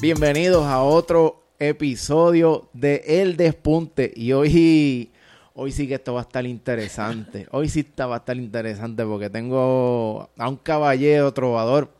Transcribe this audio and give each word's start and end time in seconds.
Bienvenidos 0.00 0.66
a 0.66 0.82
otro 0.82 1.42
episodio 1.58 2.68
de 2.74 3.02
El 3.06 3.38
Despunte. 3.38 4.12
Y 4.14 4.32
hoy, 4.32 5.10
hoy 5.54 5.72
sí 5.72 5.88
que 5.88 5.94
esto 5.94 6.12
va 6.12 6.20
a 6.20 6.24
estar 6.24 6.44
interesante. 6.44 7.46
Hoy 7.50 7.70
sí 7.70 7.80
está, 7.80 8.06
va 8.06 8.16
a 8.16 8.18
estar 8.18 8.36
interesante 8.36 9.06
porque 9.06 9.30
tengo 9.30 10.28
a 10.36 10.48
un 10.50 10.56
caballero 10.56 11.32
trovador 11.32 11.90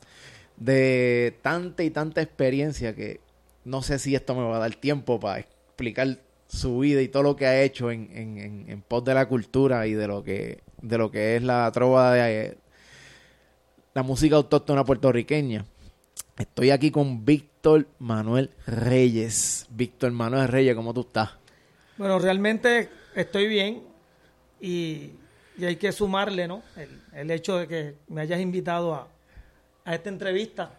de 0.58 1.38
tanta 1.40 1.84
y 1.84 1.90
tanta 1.90 2.20
experiencia 2.20 2.94
que 2.94 3.20
no 3.64 3.80
sé 3.80 3.98
si 3.98 4.14
esto 4.14 4.34
me 4.34 4.42
va 4.42 4.56
a 4.56 4.60
dar 4.60 4.74
tiempo 4.74 5.18
para 5.18 5.40
explicar 5.40 6.18
su 6.48 6.78
vida 6.80 7.00
y 7.00 7.08
todo 7.08 7.22
lo 7.22 7.34
que 7.34 7.46
ha 7.46 7.62
hecho 7.62 7.90
en, 7.90 8.10
en, 8.12 8.66
en, 8.68 8.82
pos 8.82 9.04
de 9.04 9.14
la 9.14 9.26
cultura 9.26 9.86
y 9.86 9.94
de 9.94 10.06
lo 10.06 10.22
que, 10.22 10.60
de 10.82 10.98
lo 10.98 11.10
que 11.10 11.36
es 11.36 11.42
la 11.42 11.72
trova 11.72 12.12
de 12.12 12.58
la 13.94 14.02
música 14.02 14.36
autóctona 14.36 14.84
puertorriqueña. 14.84 15.64
Estoy 16.38 16.70
aquí 16.70 16.90
con 16.90 17.24
Víctor 17.24 17.86
Manuel 17.98 18.50
Reyes. 18.66 19.66
Víctor 19.70 20.12
Manuel 20.12 20.48
Reyes, 20.48 20.76
¿cómo 20.76 20.92
tú 20.92 21.00
estás? 21.00 21.30
Bueno, 21.96 22.18
realmente 22.18 22.90
estoy 23.14 23.48
bien 23.48 23.82
y, 24.60 25.12
hay 25.58 25.76
que 25.76 25.92
sumarle, 25.92 26.46
¿no? 26.46 26.62
El, 27.14 27.30
hecho 27.30 27.56
de 27.56 27.66
que 27.66 27.94
me 28.08 28.20
hayas 28.20 28.38
invitado 28.38 28.94
a, 28.94 29.08
a, 29.86 29.94
esta 29.94 30.10
entrevista 30.10 30.78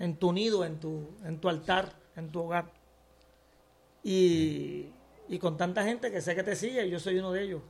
en 0.00 0.16
tu 0.16 0.32
nido, 0.32 0.64
en 0.64 0.80
tu, 0.80 1.08
en 1.24 1.38
tu 1.38 1.48
altar, 1.48 1.92
en 2.16 2.30
tu 2.30 2.40
hogar. 2.40 2.64
Y, 4.02 4.86
y 5.28 5.38
con 5.38 5.56
tanta 5.56 5.84
gente 5.84 6.10
que 6.10 6.20
sé 6.20 6.34
que 6.34 6.42
te 6.42 6.56
sigue, 6.56 6.90
yo 6.90 6.98
soy 6.98 7.20
uno 7.20 7.30
de 7.30 7.44
ellos. 7.44 7.62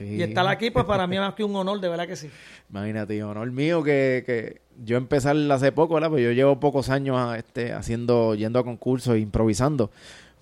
Y 0.00 0.22
estar 0.22 0.46
aquí, 0.46 0.70
pues 0.70 0.84
para 0.84 1.06
mí 1.06 1.16
es 1.16 1.22
más 1.22 1.34
que 1.34 1.44
un 1.44 1.54
honor, 1.54 1.80
de 1.80 1.88
verdad 1.88 2.06
que 2.06 2.16
sí. 2.16 2.30
Imagínate, 2.70 3.22
honor 3.22 3.50
mío 3.50 3.82
que, 3.82 4.22
que 4.26 4.60
yo 4.84 4.96
empecé 4.96 5.30
hace 5.30 5.72
poco, 5.72 5.94
¿verdad? 5.94 6.10
Pues 6.10 6.22
yo 6.22 6.32
llevo 6.32 6.58
pocos 6.60 6.88
años 6.88 7.36
este, 7.36 7.72
haciendo, 7.72 8.34
yendo 8.34 8.58
a 8.58 8.64
concursos, 8.64 9.18
improvisando. 9.18 9.90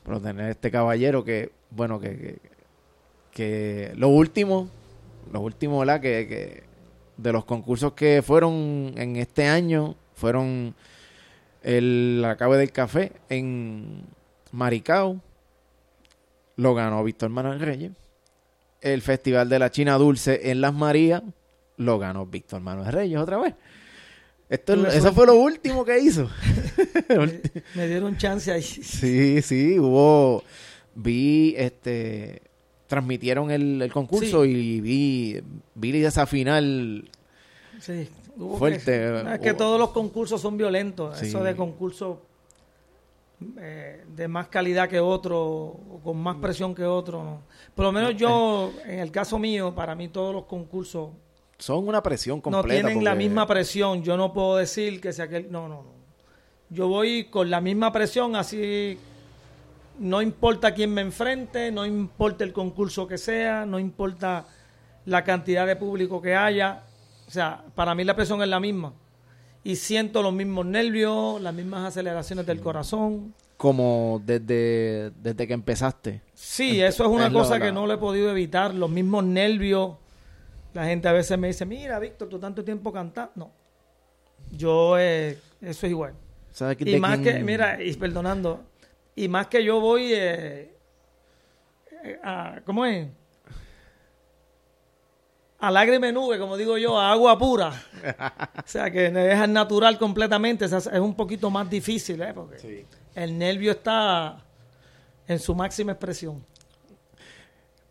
Pero 0.04 0.20
tener 0.20 0.50
este 0.50 0.70
caballero 0.70 1.24
que, 1.24 1.50
bueno, 1.70 2.00
que, 2.00 2.16
que, 2.16 2.38
que 3.30 3.92
lo 3.96 4.08
último, 4.08 4.68
lo 5.32 5.40
último, 5.40 5.78
¿verdad? 5.80 6.00
Que, 6.00 6.26
que 6.28 6.62
de 7.16 7.32
los 7.32 7.44
concursos 7.44 7.92
que 7.92 8.22
fueron 8.22 8.94
en 8.96 9.16
este 9.16 9.46
año, 9.46 9.94
fueron 10.14 10.74
el 11.62 12.24
Acabe 12.26 12.56
del 12.56 12.72
Café 12.72 13.12
en 13.28 14.04
Maricao, 14.50 15.20
lo 16.56 16.74
ganó 16.74 17.02
Víctor 17.04 17.30
Manuel 17.30 17.60
Reyes 17.60 17.92
el 18.82 19.00
Festival 19.00 19.48
de 19.48 19.58
la 19.58 19.70
China 19.70 19.96
Dulce 19.96 20.50
en 20.50 20.60
Las 20.60 20.74
Marías, 20.74 21.22
lo 21.76 21.98
ganó 21.98 22.26
Víctor 22.26 22.60
Manuel 22.60 22.92
Reyes 22.92 23.18
otra 23.18 23.38
vez. 23.38 23.54
Esto, 24.48 24.86
eso 24.86 25.12
fue 25.14 25.26
lo 25.26 25.36
último 25.36 25.84
que 25.84 25.98
hizo. 25.98 26.28
me, 27.74 27.88
dieron 27.88 28.18
chance 28.18 28.52
ahí. 28.52 28.62
Sí, 28.62 29.40
sí, 29.40 29.78
hubo, 29.78 30.44
vi, 30.94 31.54
este, 31.56 32.42
transmitieron 32.86 33.50
el, 33.50 33.90
concurso 33.90 34.44
y 34.44 34.80
vi, 34.82 35.40
vi 35.74 36.04
esa 36.04 36.26
final 36.26 37.08
sí, 37.80 38.06
fuerte. 38.58 39.34
es 39.34 39.40
que 39.40 39.54
todos 39.54 39.80
los 39.80 39.90
concursos 39.90 40.40
son 40.42 40.58
violentos, 40.58 41.22
eso 41.22 41.42
de 41.42 41.56
concurso 41.56 42.20
eh, 43.58 44.04
de 44.06 44.28
más 44.28 44.48
calidad 44.48 44.88
que 44.88 45.00
otro, 45.00 45.40
o 45.40 46.00
con 46.02 46.16
más 46.18 46.36
presión 46.36 46.74
que 46.74 46.84
otro. 46.84 47.42
Por 47.74 47.84
lo 47.86 47.92
menos 47.92 48.16
yo, 48.16 48.72
en 48.84 49.00
el 49.00 49.10
caso 49.10 49.38
mío, 49.38 49.74
para 49.74 49.94
mí 49.94 50.08
todos 50.08 50.34
los 50.34 50.44
concursos... 50.44 51.10
Son 51.58 51.86
una 51.86 52.02
presión 52.02 52.40
completa. 52.40 52.82
No 52.82 52.88
tienen 52.88 53.04
la 53.04 53.14
misma 53.14 53.46
presión. 53.46 54.02
Yo 54.02 54.16
no 54.16 54.32
puedo 54.32 54.56
decir 54.56 55.00
que 55.00 55.12
sea 55.12 55.26
aquel... 55.26 55.50
No, 55.50 55.68
no, 55.68 55.82
no. 55.82 55.92
Yo 56.70 56.88
voy 56.88 57.24
con 57.24 57.50
la 57.50 57.60
misma 57.60 57.92
presión, 57.92 58.34
así 58.34 58.98
no 59.98 60.22
importa 60.22 60.72
quién 60.72 60.92
me 60.92 61.02
enfrente, 61.02 61.70
no 61.70 61.84
importa 61.84 62.44
el 62.44 62.52
concurso 62.52 63.06
que 63.06 63.18
sea, 63.18 63.66
no 63.66 63.78
importa 63.78 64.46
la 65.04 65.22
cantidad 65.22 65.66
de 65.66 65.76
público 65.76 66.22
que 66.22 66.34
haya. 66.34 66.84
O 67.28 67.30
sea, 67.30 67.64
para 67.74 67.94
mí 67.94 68.04
la 68.04 68.16
presión 68.16 68.42
es 68.42 68.48
la 68.48 68.58
misma 68.58 68.94
y 69.64 69.76
siento 69.76 70.22
los 70.22 70.32
mismos 70.32 70.66
nervios, 70.66 71.40
las 71.40 71.54
mismas 71.54 71.88
aceleraciones 71.88 72.46
del 72.46 72.60
corazón. 72.60 73.34
Como 73.56 74.20
desde, 74.24 75.12
desde 75.22 75.46
que 75.46 75.52
empezaste. 75.54 76.20
Sí, 76.34 76.82
eso 76.82 77.04
es 77.04 77.10
una 77.10 77.32
cosa 77.32 77.60
que 77.60 77.70
no 77.70 77.86
le 77.86 77.94
he 77.94 77.98
podido 77.98 78.30
evitar, 78.30 78.74
los 78.74 78.90
mismos 78.90 79.24
nervios. 79.24 79.92
La 80.74 80.86
gente 80.86 81.06
a 81.06 81.12
veces 81.12 81.38
me 81.38 81.48
dice, 81.48 81.64
mira, 81.64 81.98
Víctor, 81.98 82.28
tú 82.28 82.38
tanto 82.38 82.64
tiempo 82.64 82.92
cantas. 82.92 83.30
No, 83.36 83.50
yo, 84.50 84.98
eh, 84.98 85.38
eso 85.60 85.86
es 85.86 85.90
igual. 85.90 86.14
y 86.78 86.96
más 86.96 87.18
que, 87.20 87.38
mira, 87.40 87.82
y 87.82 87.94
perdonando, 87.94 88.64
y 89.14 89.28
más 89.28 89.46
que 89.46 89.62
yo 89.64 89.80
voy 89.80 90.12
eh, 90.12 90.74
eh, 92.02 92.18
a, 92.22 92.60
¿cómo 92.64 92.84
es? 92.84 93.08
A 95.62 95.70
lágrima 95.70 96.10
nube, 96.10 96.40
como 96.40 96.56
digo 96.56 96.76
yo, 96.76 96.98
a 96.98 97.12
agua 97.12 97.38
pura. 97.38 97.72
o 98.58 98.62
sea, 98.66 98.90
que 98.90 99.06
es 99.06 99.48
natural 99.48 99.96
completamente. 99.96 100.64
Es 100.64 100.86
un 100.86 101.14
poquito 101.14 101.50
más 101.50 101.70
difícil, 101.70 102.20
¿eh? 102.20 102.32
Porque 102.34 102.84
el 103.14 103.38
nervio 103.38 103.70
está 103.70 104.44
en 105.28 105.38
su 105.38 105.54
máxima 105.54 105.92
expresión. 105.92 106.44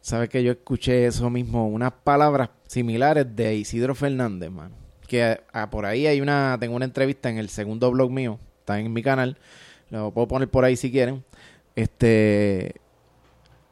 Sabes 0.01 0.27
que 0.27 0.43
yo 0.43 0.51
escuché 0.51 1.05
eso 1.05 1.29
mismo, 1.29 1.65
unas 1.69 1.93
palabras 1.93 2.49
similares 2.67 3.33
de 3.33 3.55
Isidro 3.55 3.95
Fernández, 3.95 4.51
mano. 4.51 4.75
Que 5.07 5.39
por 5.69 5.85
ahí 5.85 6.07
hay 6.07 6.19
una, 6.19 6.57
tengo 6.59 6.75
una 6.75 6.83
entrevista 6.83 7.29
en 7.29 7.37
el 7.37 7.47
segundo 7.47 7.89
blog 7.89 8.11
mío, 8.11 8.37
está 8.59 8.81
en 8.81 8.91
mi 8.91 9.01
canal, 9.01 9.37
lo 9.89 10.11
puedo 10.11 10.27
poner 10.27 10.49
por 10.49 10.65
ahí 10.65 10.75
si 10.75 10.91
quieren. 10.91 11.23
Este, 11.77 12.75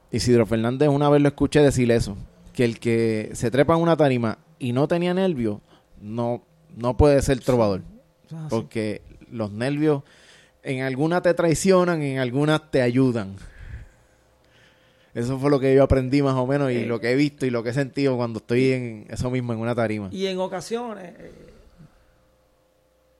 Isidro 0.10 0.46
Fernández 0.46 0.88
una 0.88 1.10
vez 1.10 1.22
lo 1.22 1.28
escuché 1.28 1.62
decir 1.62 1.92
eso, 1.92 2.16
que 2.60 2.66
el 2.66 2.78
que 2.78 3.30
se 3.36 3.50
trepa 3.52 3.74
en 3.74 3.80
una 3.80 3.96
tarima 3.96 4.38
y 4.60 4.74
no 4.74 4.86
tenía 4.90 5.14
nervios, 5.14 5.62
no, 6.02 6.44
no 6.76 6.98
puede 6.98 7.22
ser 7.22 7.40
trovador. 7.40 7.84
Porque 8.50 9.02
los 9.32 9.50
nervios 9.54 10.04
en 10.62 10.82
algunas 10.82 11.22
te 11.22 11.34
traicionan, 11.34 12.02
en 12.02 12.20
algunas 12.20 12.70
te 12.70 12.82
ayudan. 12.82 13.38
Eso 15.14 15.40
fue 15.40 15.50
lo 15.50 15.62
que 15.62 15.74
yo 15.74 15.84
aprendí 15.84 16.22
más 16.22 16.36
o 16.36 16.46
menos 16.46 16.70
y 16.70 16.80
eh. 16.80 16.86
lo 16.86 17.00
que 17.00 17.12
he 17.12 17.16
visto 17.16 17.46
y 17.46 17.50
lo 17.50 17.64
que 17.64 17.70
he 17.70 17.74
sentido 17.74 18.18
cuando 18.18 18.40
estoy 18.40 18.74
en 18.74 19.08
eso 19.10 19.30
mismo, 19.30 19.54
en 19.54 19.60
una 19.60 19.74
tarima. 19.74 20.10
Y 20.12 20.28
en 20.28 20.38
ocasiones, 20.40 21.14
eh, 21.18 21.32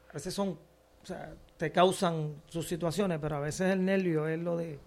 a 0.10 0.14
veces 0.16 0.34
son, 0.34 0.50
o 0.50 1.06
sea, 1.06 1.34
te 1.56 1.72
causan 1.72 2.34
sus 2.50 2.68
situaciones, 2.68 3.20
pero 3.22 3.38
a 3.38 3.40
veces 3.40 3.72
el 3.72 3.86
nervio 3.86 4.28
es 4.28 4.38
lo 4.38 4.58
de, 4.58 4.80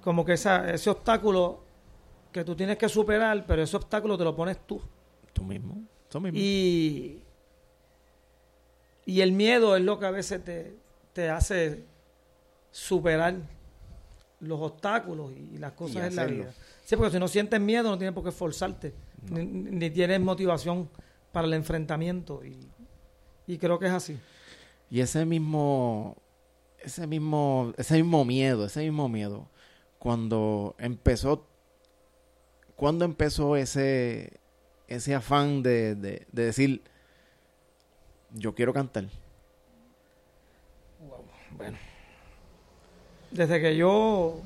como 0.00 0.24
que 0.24 0.34
esa, 0.34 0.70
ese 0.72 0.90
obstáculo 0.90 1.63
que 2.34 2.44
tú 2.44 2.56
tienes 2.56 2.76
que 2.76 2.88
superar, 2.88 3.46
pero 3.46 3.62
ese 3.62 3.76
obstáculo 3.76 4.18
te 4.18 4.24
lo 4.24 4.34
pones 4.34 4.58
tú. 4.66 4.80
Tú 5.32 5.44
mismo. 5.44 5.84
Tú 6.08 6.20
mismo. 6.20 6.36
Y, 6.36 7.22
y 9.06 9.20
el 9.20 9.30
miedo 9.30 9.76
es 9.76 9.84
lo 9.84 10.00
que 10.00 10.06
a 10.06 10.10
veces 10.10 10.42
te, 10.42 11.30
hace 11.30 11.84
superar 12.72 13.36
los 14.40 14.60
obstáculos 14.60 15.30
y, 15.32 15.58
las 15.58 15.74
cosas 15.74 16.08
en 16.08 16.16
la 16.16 16.24
vida. 16.24 16.52
Sí, 16.84 16.96
porque 16.96 17.12
si 17.12 17.20
no 17.20 17.28
sientes 17.28 17.60
miedo 17.60 17.88
no 17.88 17.96
tienes 17.96 18.12
por 18.12 18.24
qué 18.24 18.30
esforzarte, 18.30 18.92
ni, 19.30 19.88
tienes 19.90 20.20
motivación 20.20 20.90
para 21.30 21.46
el 21.46 21.54
enfrentamiento 21.54 22.44
y, 22.44 22.68
y, 23.46 23.58
creo 23.58 23.78
que 23.78 23.86
es 23.86 23.92
así. 23.92 24.18
Y 24.90 24.98
ese 24.98 25.24
mismo, 25.24 26.16
ese 26.80 27.06
mismo, 27.06 27.72
ese 27.76 27.94
mismo 27.94 28.24
miedo, 28.24 28.64
ese 28.64 28.80
mismo 28.80 29.08
miedo, 29.08 29.48
cuando 30.00 30.74
empezó 30.78 31.46
¿cuándo 32.76 33.04
empezó 33.04 33.56
ese, 33.56 34.40
ese 34.88 35.14
afán 35.14 35.62
de, 35.62 35.94
de, 35.94 36.26
decir, 36.32 36.82
yo 38.32 38.54
quiero 38.54 38.72
cantar? 38.72 39.04
Bueno, 41.50 41.78
desde 43.30 43.60
que 43.60 43.76
yo 43.76 44.40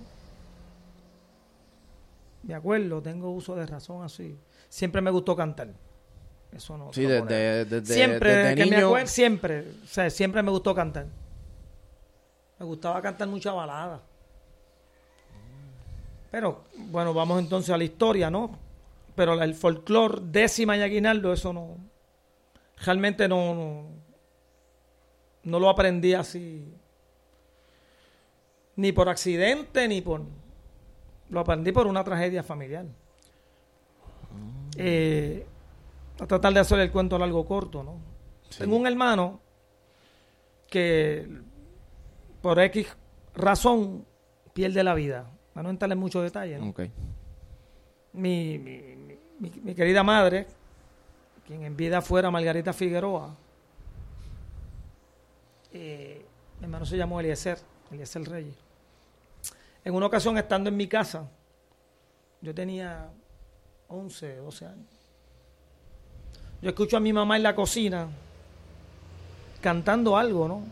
me 2.42 2.54
acuerdo, 2.54 3.02
tengo 3.02 3.30
uso 3.30 3.56
de 3.56 3.66
razón 3.66 4.02
así, 4.02 4.38
siempre 4.68 5.00
me 5.00 5.10
gustó 5.10 5.36
cantar. 5.36 5.68
Eso 6.52 6.78
no. 6.78 6.92
Sí, 6.94 7.04
desde, 7.04 7.84
siempre, 7.84 8.54
que 8.54 8.66
me 8.66 8.76
acuerdo, 8.76 9.06
siempre, 9.06 9.64
o 9.84 9.86
sea, 9.86 10.08
siempre 10.08 10.42
me 10.42 10.50
gustó 10.50 10.74
cantar. 10.74 11.06
Me 12.58 12.64
gustaba 12.64 13.00
cantar 13.02 13.28
mucha 13.28 13.52
balada. 13.52 14.02
Pero 16.30 16.64
bueno, 16.74 17.14
vamos 17.14 17.40
entonces 17.40 17.70
a 17.70 17.78
la 17.78 17.84
historia, 17.84 18.30
¿no? 18.30 18.58
Pero 19.14 19.40
el 19.42 19.54
folclore 19.54 20.20
décima 20.22 20.76
y 20.76 20.82
aguinaldo, 20.82 21.32
eso 21.32 21.52
no. 21.52 21.76
Realmente 22.84 23.26
no, 23.28 23.86
no, 25.42 25.60
lo 25.60 25.68
aprendí 25.68 26.14
así. 26.14 26.72
Ni 28.76 28.92
por 28.92 29.08
accidente, 29.08 29.88
ni 29.88 30.00
por. 30.00 30.22
Lo 31.30 31.40
aprendí 31.40 31.72
por 31.72 31.86
una 31.86 32.04
tragedia 32.04 32.42
familiar. 32.42 32.86
Eh, 34.76 35.44
a 36.20 36.26
tratar 36.26 36.52
de 36.52 36.60
hacer 36.60 36.78
el 36.78 36.92
cuento 36.92 37.18
largo 37.18 37.44
corto, 37.44 37.82
¿no? 37.82 37.98
Tengo 38.56 38.76
un 38.76 38.86
hermano 38.86 39.40
que 40.68 41.28
por 42.40 42.60
X 42.60 42.96
razón 43.34 44.06
pierde 44.52 44.84
la 44.84 44.94
vida. 44.94 45.30
Para 45.58 45.64
no 45.66 45.70
entrarle 45.70 45.94
en 45.94 45.98
muchos 45.98 46.22
detalles. 46.22 46.60
¿no? 46.60 46.68
Ok. 46.68 46.82
Mi, 48.12 48.58
mi, 48.60 49.50
mi- 49.64 49.74
querida 49.74 50.04
madre, 50.04 50.46
quien 51.44 51.64
en 51.64 51.76
vida 51.76 52.00
fuera 52.00 52.30
Margarita 52.30 52.72
Figueroa, 52.72 53.34
eh, 55.72 56.24
mi 56.60 56.64
hermano 56.64 56.86
se 56.86 56.96
llamó 56.96 57.18
Eliezer, 57.18 57.58
Eliezer 57.90 58.22
Reyes. 58.22 58.54
En 59.84 59.94
una 59.96 60.06
ocasión, 60.06 60.38
estando 60.38 60.68
en 60.68 60.76
mi 60.76 60.86
casa, 60.86 61.28
yo 62.40 62.54
tenía 62.54 63.08
11, 63.88 64.36
12 64.36 64.64
años. 64.64 64.86
Yo 66.62 66.68
escucho 66.70 66.96
a 66.96 67.00
mi 67.00 67.12
mamá 67.12 67.36
en 67.36 67.42
la 67.42 67.56
cocina 67.56 68.06
cantando 69.60 70.16
algo, 70.16 70.46
¿no? 70.46 70.62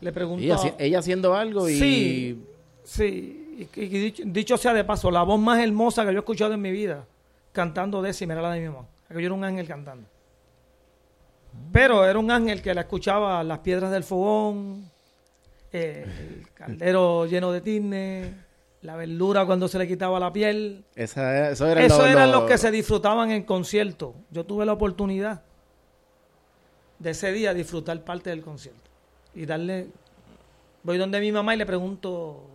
Le 0.00 0.10
pregunto. 0.10 0.42
Ella 0.78 1.00
haciendo 1.00 1.34
algo 1.34 1.68
y... 1.68 1.78
Sí, 1.78 2.46
sí. 2.84 3.68
Y, 3.76 3.80
y 3.80 3.88
dicho, 3.88 4.22
dicho 4.26 4.56
sea 4.56 4.72
de 4.74 4.84
paso, 4.84 5.10
la 5.10 5.22
voz 5.22 5.38
más 5.40 5.60
hermosa 5.60 6.02
que 6.04 6.12
yo 6.12 6.18
he 6.18 6.20
escuchado 6.20 6.54
en 6.54 6.60
mi 6.62 6.70
vida, 6.70 7.04
cantando 7.52 8.02
décima, 8.02 8.32
era 8.34 8.42
la 8.42 8.52
de 8.52 8.60
mi 8.60 8.66
mamá. 8.68 8.86
Que 9.08 9.14
yo 9.14 9.20
era 9.26 9.34
un 9.34 9.44
ángel 9.44 9.66
cantando. 9.68 10.08
Pero 11.72 12.04
era 12.04 12.18
un 12.18 12.30
ángel 12.30 12.60
que 12.62 12.74
la 12.74 12.80
escuchaba 12.82 13.42
las 13.44 13.60
piedras 13.60 13.90
del 13.92 14.02
fogón, 14.02 14.90
eh, 15.72 16.04
el 16.06 16.48
caldero 16.54 17.26
lleno 17.26 17.52
de 17.52 17.60
tizne, 17.60 18.34
la 18.82 18.96
verdura 18.96 19.46
cuando 19.46 19.68
se 19.68 19.78
le 19.78 19.86
quitaba 19.86 20.18
la 20.18 20.32
piel. 20.32 20.84
Esa, 20.96 21.50
eso 21.50 21.66
era 21.68 21.82
Eso 21.84 21.98
lo- 21.98 22.06
eran 22.06 22.32
lo- 22.32 22.40
los 22.40 22.50
que 22.50 22.58
se 22.58 22.70
disfrutaban 22.72 23.30
en 23.30 23.44
concierto. 23.44 24.14
Yo 24.30 24.44
tuve 24.44 24.66
la 24.66 24.72
oportunidad 24.72 25.42
de 26.98 27.10
ese 27.10 27.30
día 27.32 27.54
disfrutar 27.54 28.00
parte 28.02 28.30
del 28.30 28.42
concierto. 28.42 28.90
Y 29.34 29.46
darle... 29.46 29.88
Voy 30.82 30.98
donde 30.98 31.20
mi 31.20 31.30
mamá 31.32 31.54
y 31.54 31.58
le 31.58 31.66
pregunto... 31.66 32.50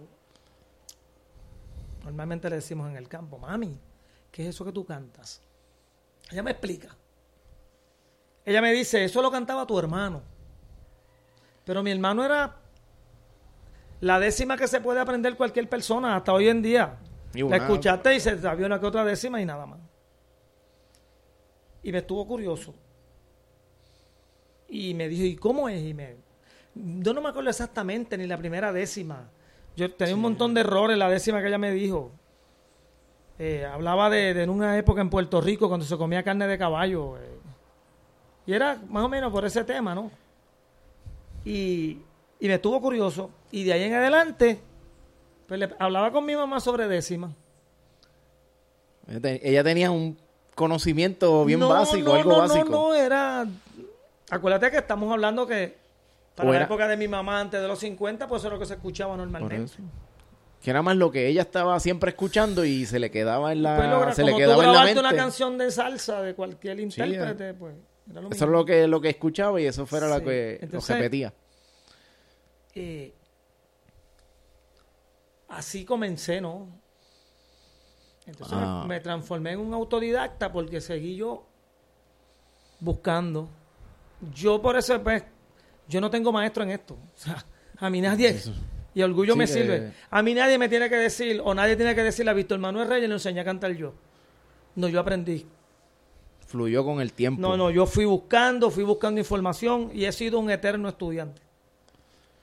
Normalmente 2.10 2.50
le 2.50 2.56
decimos 2.56 2.90
en 2.90 2.98
el 2.98 3.08
campo, 3.08 3.38
mami, 3.38 3.78
¿qué 4.32 4.42
es 4.42 4.50
eso 4.50 4.66
que 4.66 4.72
tú 4.72 4.84
cantas? 4.84 5.44
Ella 6.32 6.42
me 6.42 6.50
explica. 6.50 6.98
Ella 8.44 8.64
me 8.64 8.72
dice, 8.74 9.06
eso 9.06 9.22
lo 9.22 9.30
cantaba 9.30 9.68
tu 9.68 9.78
hermano. 9.78 10.24
Pero 11.66 11.84
mi 11.84 11.92
hermano 11.92 12.26
era 12.26 12.56
la 14.02 14.20
décima 14.20 14.58
que 14.58 14.68
se 14.68 14.82
puede 14.82 15.00
aprender 15.00 15.38
cualquier 15.38 15.70
persona 15.70 16.16
hasta 16.16 16.34
hoy 16.34 16.48
en 16.48 16.64
día. 16.64 16.98
Y 17.32 17.44
La 17.44 17.58
escuchaste 17.58 18.16
y 18.16 18.20
se 18.20 18.40
sabía 18.40 18.66
una 18.66 18.80
que 18.80 18.88
otra 18.88 19.06
décima 19.06 19.40
y 19.40 19.46
nada 19.46 19.68
más. 19.68 19.80
Y 21.84 21.92
me 21.92 22.00
estuvo 22.00 22.26
curioso. 22.26 22.74
Y 24.68 24.96
me 24.96 25.08
dijo, 25.08 25.26
¿y 25.26 25.36
cómo 25.36 25.70
es? 25.70 25.80
Y 25.80 25.94
me, 25.94 26.16
yo 26.74 27.14
no 27.14 27.22
me 27.22 27.30
acuerdo 27.30 27.52
exactamente 27.52 28.18
ni 28.18 28.26
la 28.26 28.40
primera 28.40 28.74
décima. 28.74 29.30
Yo 29.80 29.92
tenía 29.94 30.14
un 30.16 30.22
montón 30.22 30.54
de 30.54 30.62
errores 30.62 30.98
la 30.98 31.10
décima 31.10 31.42
que 31.42 31.48
ella 31.48 31.58
me 31.58 31.72
dijo. 31.72 32.12
Eh, 33.38 33.66
hablaba 33.66 34.10
de, 34.10 34.34
de 34.34 34.44
en 34.44 34.50
una 34.50 34.78
época 34.78 35.00
en 35.00 35.10
Puerto 35.10 35.40
Rico 35.40 35.70
cuando 35.70 35.86
se 35.86 35.98
comía 35.98 36.24
carne 36.24 36.46
de 36.48 36.58
caballo. 36.58 37.18
eh. 37.18 37.40
y 38.46 38.54
era 38.54 38.82
más 38.90 39.06
o 39.06 39.10
menos 39.10 39.32
por 39.32 39.46
ese 39.46 39.64
tema, 39.64 39.96
¿no? 39.96 40.12
Y, 41.46 42.00
y 42.40 42.48
me 42.48 42.56
estuvo 42.56 42.82
curioso. 42.82 43.30
Y 43.52 43.64
de 43.64 43.74
ahí 43.74 43.84
en 43.84 43.94
adelante, 43.94 44.60
pues 45.48 45.60
le 45.60 45.70
hablaba 45.80 46.12
con 46.12 46.26
mi 46.26 46.36
mamá 46.36 46.60
sobre 46.60 46.88
décima. 46.88 47.32
Ella 49.08 49.22
te- 49.22 49.50
Ella 49.50 49.64
tenía 49.64 49.90
un 49.92 50.18
conocimiento 50.56 51.46
bien 51.46 51.60
No, 51.62 51.70
básico, 51.70 52.10
no, 52.10 52.16
algo 52.16 52.32
no, 52.32 52.38
básico. 52.40 52.66
No, 52.66 52.90
no, 52.90 52.94
era. 52.96 53.46
Acuérdate 54.30 54.70
que 54.70 54.78
estamos 54.78 55.12
hablando 55.12 55.48
que 55.48 55.78
para 56.40 56.50
la 56.52 56.56
era- 56.58 56.66
época 56.66 56.88
de 56.88 56.98
mi 56.98 57.08
mamá, 57.08 57.40
antes 57.40 57.62
de 57.62 57.68
los 57.68 57.80
50, 57.80 58.28
pues 58.28 58.42
eso 58.42 58.48
es 58.48 58.54
lo 58.54 58.60
que 58.60 58.66
se 58.66 58.74
escuchaba 58.76 59.16
normalmente. 59.18 59.64
eso. 59.66 59.84
Que 60.62 60.72
era 60.72 60.82
más 60.82 60.98
lo 60.98 61.10
que 61.10 61.28
ella 61.28 61.42
estaba 61.44 61.80
siempre 61.80 62.10
escuchando 62.10 62.66
y 62.66 62.86
se 62.86 63.00
le 63.00 63.10
quedaba 63.12 63.52
en 63.54 63.64
la, 63.64 63.78
Pues 63.78 63.90
logra- 63.90 64.14
se 64.14 64.24
le 64.26 64.32
tú 64.34 64.38
quedaba 64.38 64.64
en 64.66 64.74
la 64.74 64.84
mente. 64.84 65.00
una 65.00 65.14
canción 65.16 65.58
de 65.58 65.72
salsa 65.72 66.22
de 66.22 66.36
cualquier 66.36 66.80
intérprete, 66.82 67.54
pues 67.54 67.76
era 68.10 68.22
lo 68.22 68.28
Eso 68.28 68.30
mismo. 68.30 68.46
es 68.46 68.52
lo 68.52 68.66
que, 68.66 68.88
lo 68.88 69.00
que 69.02 69.10
escuchaba 69.10 69.62
y 69.62 69.66
eso 69.66 69.86
fuera 69.86 70.08
lo 70.10 70.18
Sí. 70.20 70.26
que 70.26 70.60
Entonces- 70.62 70.90
lo 70.90 70.96
repetía. 70.96 71.34
Eh, 72.76 73.14
así 75.48 75.86
comencé, 75.86 76.42
¿no? 76.42 76.68
Entonces 78.26 78.58
me- 78.58 78.64
Ah. 78.64 78.86
me, 78.88 79.00
transformé 79.00 79.54
en 79.54 79.60
un 79.60 79.74
autodidacta 79.74 80.52
porque 80.52 80.82
seguí 80.82 81.16
yo 81.16 81.46
buscando. 82.80 83.50
Yo 84.34 84.62
por 84.62 84.78
eso, 84.78 85.02
pues, 85.02 85.24
yo 85.90 86.00
no 86.00 86.10
tengo 86.10 86.32
maestro 86.32 86.64
en 86.64 86.72
esto. 86.72 86.94
O 86.94 87.18
sea, 87.18 87.46
a 87.78 87.90
mí 87.90 88.00
nadie, 88.00 88.40
y 88.94 89.02
orgullo 89.02 89.34
Sí, 89.34 89.40
me 89.40 89.48
sirve, 89.48 89.92
a 90.10 90.24
mí 90.24 90.34
nadie 90.34 90.58
me 90.58 90.70
tiene 90.70 90.90
que 90.90 90.96
decir, 90.96 91.42
o 91.44 91.54
nadie 91.54 91.76
tiene 91.76 91.94
que 91.96 92.04
decirle 92.04 92.32
a 92.32 92.34
Víctor 92.34 92.60
Manuel 92.60 92.88
Reyes, 92.88 93.10
le 93.10 93.16
enseñé 93.16 93.42
a 93.42 93.46
cantar 93.46 93.72
yo. 93.74 93.94
No, 94.76 94.88
yo 94.88 95.00
aprendí. 95.02 95.46
Fluyó 96.48 96.84
con 96.86 97.00
el 97.02 97.14
tiempo. 97.14 97.42
No, 97.42 97.56
no, 97.58 97.70
yo 97.70 97.86
fui 97.86 98.06
buscando, 98.06 98.72
fui 98.72 98.84
buscando 98.84 99.20
información 99.20 99.92
y 99.94 100.06
he 100.06 100.12
sido 100.12 100.40
un 100.40 100.50
eterno 100.50 100.90
estudiante. 100.90 101.42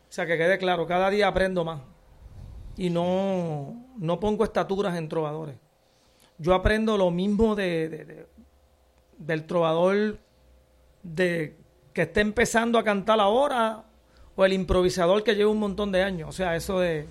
O 0.08 0.12
sea, 0.12 0.26
que 0.26 0.36
quede 0.38 0.58
claro, 0.58 0.86
cada 0.86 1.10
día 1.10 1.26
aprendo 1.28 1.64
más. 1.64 1.80
Y 2.76 2.90
no, 2.90 3.84
no 3.96 4.20
pongo 4.20 4.44
estaturas 4.44 4.96
en 4.96 5.08
trovadores. 5.08 5.56
Yo 6.38 6.54
aprendo 6.54 6.96
lo 6.98 7.10
mismo 7.10 7.54
de, 7.56 7.88
de- 7.88 8.04
de- 8.04 8.26
del 9.18 9.44
trovador 9.46 10.18
de 11.02 11.56
que 11.96 12.02
esté 12.02 12.20
empezando 12.20 12.78
a 12.78 12.84
cantar 12.84 13.18
ahora 13.20 13.82
o 14.36 14.44
el 14.44 14.52
improvisador 14.52 15.24
que 15.24 15.34
lleva 15.34 15.50
un 15.50 15.58
montón 15.58 15.90
de 15.90 16.02
años. 16.02 16.28
O 16.28 16.32
sea, 16.32 16.54
eso 16.54 16.78
de 16.78 17.06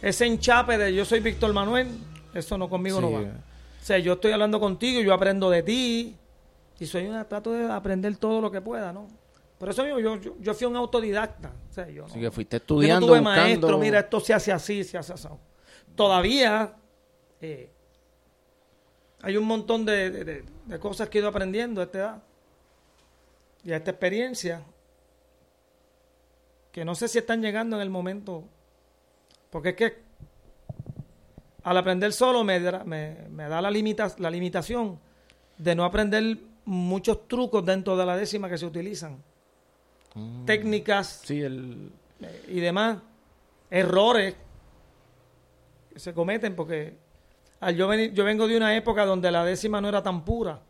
ese 0.00 0.26
enchape 0.26 0.78
de 0.78 0.94
yo 0.94 1.04
soy 1.04 1.18
Víctor 1.18 1.52
Manuel, 1.52 1.88
eso 2.32 2.56
no 2.56 2.68
conmigo 2.68 3.00
no 3.00 3.10
va. 3.10 3.18
O 3.22 3.84
sea, 3.84 3.98
yo 3.98 4.12
estoy 4.12 4.30
hablando 4.30 4.60
contigo, 4.60 5.00
yo 5.00 5.12
aprendo 5.12 5.50
de 5.50 5.64
ti 5.64 6.14
y 6.78 6.86
soy 6.86 7.06
una 7.08 7.24
trato 7.26 7.50
de 7.50 7.64
aprender 7.68 8.16
todo 8.16 8.40
lo 8.40 8.48
que 8.52 8.60
pueda, 8.60 8.92
¿no? 8.92 9.08
Por 9.58 9.70
eso 9.70 9.82
mismo 9.82 9.98
yo, 9.98 10.14
yo, 10.20 10.36
yo 10.38 10.54
fui 10.54 10.68
un 10.68 10.76
autodidacta. 10.76 11.50
O 11.68 11.72
sea, 11.72 11.88
yo 11.88 12.02
no, 12.02 12.06
Así 12.06 12.20
que 12.20 12.30
fuiste 12.30 12.58
yo 12.58 12.60
no 12.60 12.62
estudiando, 12.62 13.06
tuve 13.08 13.18
buscando. 13.18 13.40
maestro, 13.42 13.78
mira, 13.78 13.98
esto 13.98 14.20
se 14.20 14.34
hace 14.34 14.52
así, 14.52 14.84
se 14.84 14.98
hace 14.98 15.14
así. 15.14 15.26
Todavía 15.96 16.74
eh, 17.40 17.72
hay 19.20 19.36
un 19.36 19.44
montón 19.46 19.84
de, 19.84 20.10
de- 20.12 20.24
de- 20.24 20.44
de 20.66 20.78
cosas 20.78 21.08
que 21.08 21.18
he 21.18 21.20
ido 21.20 21.28
aprendiendo 21.28 21.80
a 21.80 21.84
esta 21.84 21.98
edad 21.98 22.22
y 23.68 23.72
a 23.72 23.76
esta 23.76 23.90
experiencia 23.90 24.62
que 26.72 26.86
no 26.86 26.94
sé 26.94 27.06
si 27.06 27.18
están 27.18 27.42
llegando 27.42 27.76
en 27.76 27.82
el 27.82 27.90
momento. 27.90 28.44
Porque 29.50 29.68
es 29.70 29.74
que 29.76 29.98
al 31.64 31.76
aprender 31.76 32.14
solo 32.14 32.44
me, 32.44 32.60
da- 32.60 32.84
me, 32.84 33.26
me 33.28 33.46
da 33.46 33.60
la, 33.60 33.70
limita, 33.70 34.10
la 34.18 34.30
limitación 34.30 34.98
de 35.58 35.74
no 35.74 35.84
aprender 35.84 36.38
muchos 36.64 37.28
trucos 37.28 37.62
dentro 37.64 37.94
de 37.94 38.06
la 38.06 38.16
décima 38.16 38.48
que 38.48 38.56
se 38.56 38.64
utilizan. 38.64 39.22
Mm. 40.14 40.46
Técnicas 40.46 41.20
Sí, 41.24 41.42
el... 41.42 41.92
eh, 42.22 42.44
y 42.48 42.60
demás 42.60 42.98
errores 43.70 44.34
que 45.92 45.98
se 45.98 46.14
cometen 46.14 46.56
porque 46.56 46.96
al 47.60 47.76
yo, 47.76 47.92
yo 47.92 48.24
vengo 48.24 48.48
de 48.48 48.56
una 48.56 48.74
época 48.74 49.04
donde 49.04 49.30
la 49.30 49.44
décima 49.44 49.78
no 49.82 49.90
era 49.90 50.02
tan 50.02 50.24
pura. 50.24 50.62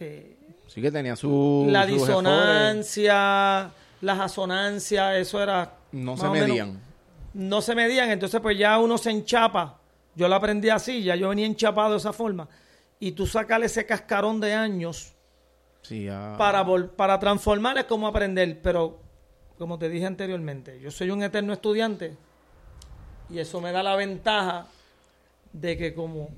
Eh, 0.00 0.36
sí 0.72 0.80
que 0.80 0.90
tenía 0.92 1.16
su... 1.16 1.66
la 1.68 1.84
disonancia, 1.86 3.70
las 4.00 4.20
asonancias, 4.20 5.16
eso 5.16 5.42
era... 5.42 5.74
No 5.92 6.16
se 6.16 6.28
menos- 6.28 6.48
medían. 6.48 6.80
no 7.34 7.60
se 7.60 7.74
medían, 7.74 8.10
entonces 8.10 8.40
pues 8.40 8.56
ya 8.58 8.78
uno 8.78 8.96
se 8.98 9.10
enchapa. 9.10 9.78
Yo 10.14 10.28
lo 10.28 10.34
aprendí 10.36 10.68
así, 10.70 11.02
ya 11.02 11.16
yo 11.16 11.28
venía 11.30 11.46
enchapado 11.46 11.92
de 11.92 11.96
esa 11.98 12.12
forma. 12.12 12.48
Y 12.98 13.12
tú 13.12 13.26
sacarle 13.26 13.66
ese 13.66 13.86
cascarón 13.86 14.40
de 14.40 14.54
años 14.54 15.12
Sí, 15.82 16.06
para, 16.36 16.62
vol- 16.64 16.90
para 16.90 17.18
transformar 17.18 17.78
es 17.78 17.84
como 17.84 18.06
aprender, 18.06 18.60
pero 18.62 19.00
como 19.58 19.78
te 19.78 19.88
dije 19.88 20.04
anteriormente, 20.06 20.78
yo 20.80 20.90
soy 20.90 21.10
un 21.10 21.22
eterno 21.22 21.52
estudiante 21.54 22.16
y 23.30 23.38
eso 23.38 23.60
me 23.62 23.72
da 23.72 23.82
la 23.82 23.96
ventaja 23.96 24.66
de 25.52 25.76
que 25.78 25.94
como 25.94 26.28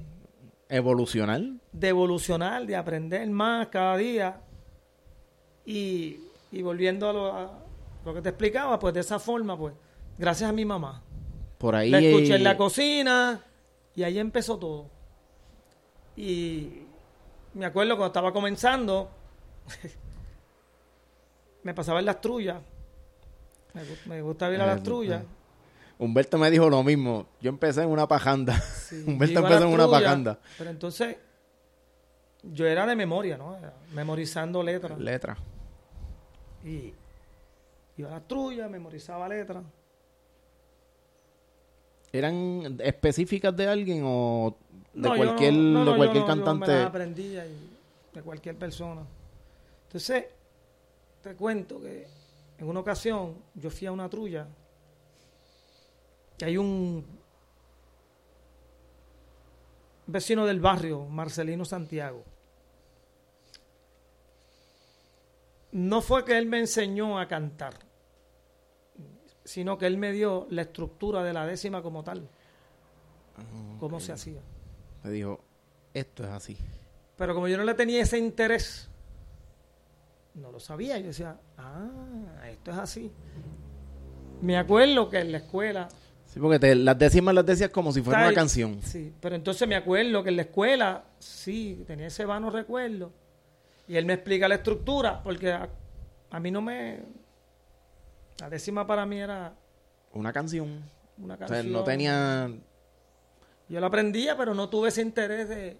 Evolucionar. 0.76 1.40
de 1.72 1.88
evolucionar, 1.88 2.66
de 2.66 2.76
aprender 2.76 3.28
más 3.30 3.68
cada 3.68 3.96
día 3.96 4.40
y, 5.66 6.18
y 6.50 6.62
volviendo 6.62 7.08
a 7.08 7.12
lo, 7.12 7.32
a 7.32 7.58
lo 8.04 8.14
que 8.14 8.22
te 8.22 8.30
explicaba, 8.30 8.78
pues 8.78 8.94
de 8.94 9.00
esa 9.00 9.18
forma, 9.18 9.56
pues 9.56 9.74
gracias 10.18 10.48
a 10.50 10.52
mi 10.52 10.64
mamá. 10.64 11.02
Por 11.58 11.74
ahí... 11.76 11.90
La 11.90 12.00
escuché 12.00 12.34
en 12.36 12.44
la 12.44 12.56
cocina 12.56 13.40
y 13.94 14.02
ahí 14.02 14.18
empezó 14.18 14.58
todo. 14.58 14.86
Y 16.16 16.82
me 17.54 17.66
acuerdo 17.66 17.90
cuando 17.96 18.06
estaba 18.08 18.32
comenzando, 18.32 19.10
me 21.62 21.74
pasaba 21.74 22.00
en 22.00 22.06
las 22.06 22.20
trullas. 22.20 22.60
Me, 23.74 23.82
gu- 23.82 24.06
me 24.06 24.22
gusta 24.22 24.50
ir 24.52 24.60
a 24.60 24.64
Eh, 24.64 24.66
las 24.66 24.82
trullas. 24.82 25.22
Humberto 26.04 26.36
me 26.36 26.50
dijo 26.50 26.68
lo 26.68 26.82
mismo. 26.82 27.26
Yo 27.40 27.48
empecé 27.50 27.82
en 27.82 27.88
una 27.88 28.08
pajanda. 28.08 28.58
Sí, 28.60 29.04
Humberto 29.06 29.38
empezó 29.40 29.64
en 29.68 29.72
una 29.72 29.88
pajanda. 29.88 30.40
Pero 30.58 30.70
entonces, 30.70 31.16
yo 32.42 32.66
era 32.66 32.84
de 32.86 32.96
memoria, 32.96 33.36
¿no? 33.38 33.56
Era 33.56 33.72
memorizando 33.92 34.62
letras. 34.62 34.98
Letra. 34.98 35.36
Y 36.64 36.92
Iba 37.98 38.08
a 38.08 38.12
la 38.14 38.20
trulla, 38.20 38.68
memorizaba 38.68 39.28
letras. 39.28 39.62
¿Eran 42.12 42.78
específicas 42.82 43.56
de 43.56 43.66
alguien 43.68 44.02
o 44.04 44.56
de 44.92 45.08
No, 45.08 45.16
cualquier, 45.16 45.52
no- 45.54 45.60
no, 45.78 45.84
no, 45.84 45.90
de 45.92 45.96
cualquier 45.98 46.22
no, 46.24 46.28
yo 46.28 46.36
me 46.36 46.42
cantante? 46.44 46.72
las 46.78 46.86
aprendía 46.86 47.46
y 47.46 47.70
de 48.14 48.22
cualquier 48.22 48.56
persona. 48.56 49.02
Entonces, 49.86 50.24
te 51.22 51.34
cuento 51.34 51.80
que 51.80 52.06
en 52.58 52.66
una 52.68 52.80
ocasión 52.80 53.34
yo 53.54 53.70
fui 53.70 53.86
a 53.86 53.92
una 53.92 54.08
trulla 54.08 54.46
y 56.42 56.44
hay 56.44 56.56
un 56.56 57.04
vecino 60.08 60.44
del 60.44 60.58
barrio, 60.58 61.04
Marcelino 61.04 61.64
Santiago. 61.64 62.24
No 65.70 66.02
fue 66.02 66.24
que 66.24 66.36
él 66.36 66.46
me 66.46 66.58
enseñó 66.58 67.20
a 67.20 67.28
cantar, 67.28 67.74
sino 69.44 69.78
que 69.78 69.86
él 69.86 69.98
me 69.98 70.10
dio 70.10 70.48
la 70.50 70.62
estructura 70.62 71.22
de 71.22 71.32
la 71.32 71.46
décima 71.46 71.80
como 71.80 72.02
tal, 72.02 72.28
cómo 73.78 74.00
se 74.00 74.10
hacía. 74.10 74.40
Me 75.04 75.10
dijo, 75.10 75.38
esto 75.94 76.24
es 76.24 76.30
así. 76.30 76.58
Pero 77.16 77.34
como 77.34 77.46
yo 77.46 77.56
no 77.56 77.62
le 77.62 77.74
tenía 77.74 78.02
ese 78.02 78.18
interés, 78.18 78.90
no 80.34 80.50
lo 80.50 80.58
sabía. 80.58 80.98
Yo 80.98 81.06
decía, 81.06 81.38
ah, 81.56 82.48
esto 82.50 82.72
es 82.72 82.78
así. 82.78 83.12
Me 84.40 84.58
acuerdo 84.58 85.08
que 85.08 85.20
en 85.20 85.30
la 85.30 85.38
escuela. 85.38 85.88
Sí, 86.32 86.40
porque 86.40 86.58
te- 86.58 86.74
las 86.74 86.98
décimas 86.98 87.34
las 87.34 87.44
decías 87.44 87.70
como 87.70 87.92
si 87.92 88.00
fuera 88.00 88.18
Está 88.20 88.24
una 88.24 88.30
ahí. 88.30 88.34
canción. 88.34 88.80
Sí, 88.82 89.12
pero 89.20 89.34
entonces 89.36 89.68
me 89.68 89.76
acuerdo 89.76 90.22
que 90.22 90.30
en 90.30 90.36
la 90.36 90.42
escuela, 90.42 91.04
sí, 91.18 91.84
tenía 91.86 92.06
ese 92.06 92.24
vano 92.24 92.48
recuerdo. 92.50 93.12
Y 93.86 93.96
él 93.96 94.06
me 94.06 94.14
explica 94.14 94.48
la 94.48 94.54
estructura, 94.54 95.22
porque 95.22 95.52
a, 95.52 95.68
a 96.30 96.40
mí 96.40 96.50
no 96.50 96.62
me. 96.62 97.00
La 98.38 98.48
décima 98.48 98.86
para 98.86 99.04
mí 99.04 99.20
era 99.20 99.52
Una 100.14 100.32
canción. 100.32 100.82
una 101.18 101.34
O 101.34 101.38
sea, 101.38 101.46
canción. 101.48 101.72
no 101.72 101.84
tenía... 101.84 102.50
Yo 103.68 103.80
la 103.80 103.86
aprendía, 103.88 104.36
pero 104.36 104.54
no 104.54 104.68
tuve 104.70 104.88
ese 104.88 105.02
interés 105.02 105.48
de. 105.48 105.78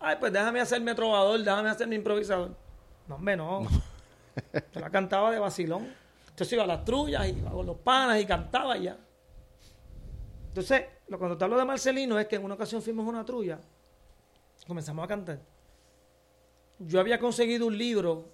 Ay, 0.00 0.16
pues 0.20 0.32
déjame 0.32 0.60
hacerme 0.60 0.94
trovador, 0.94 1.38
déjame 1.42 1.68
hacerme 1.68 1.94
improvisador. 1.96 2.54
No, 3.08 3.14
hombre, 3.16 3.36
no. 3.36 3.62
Yo 4.74 4.80
la 4.80 4.90
cantaba 4.90 5.30
de 5.30 5.38
vacilón. 5.38 5.88
Entonces 6.36 6.52
iba 6.52 6.64
a 6.64 6.66
las 6.66 6.84
trullas, 6.84 7.26
iba 7.28 7.50
con 7.50 7.64
los 7.64 7.78
panas 7.78 8.20
y 8.20 8.26
cantaba 8.26 8.76
ya. 8.76 8.94
Entonces, 10.48 10.84
lo 11.08 11.18
cuando 11.18 11.38
te 11.38 11.44
hablo 11.44 11.56
de 11.56 11.64
Marcelino 11.64 12.18
es 12.18 12.26
que 12.26 12.36
en 12.36 12.44
una 12.44 12.52
ocasión 12.52 12.82
fuimos 12.82 13.06
a 13.06 13.08
una 13.08 13.24
trulla, 13.24 13.58
comenzamos 14.66 15.02
a 15.02 15.08
cantar. 15.08 15.38
Yo 16.78 17.00
había 17.00 17.18
conseguido 17.18 17.66
un 17.66 17.78
libro 17.78 18.28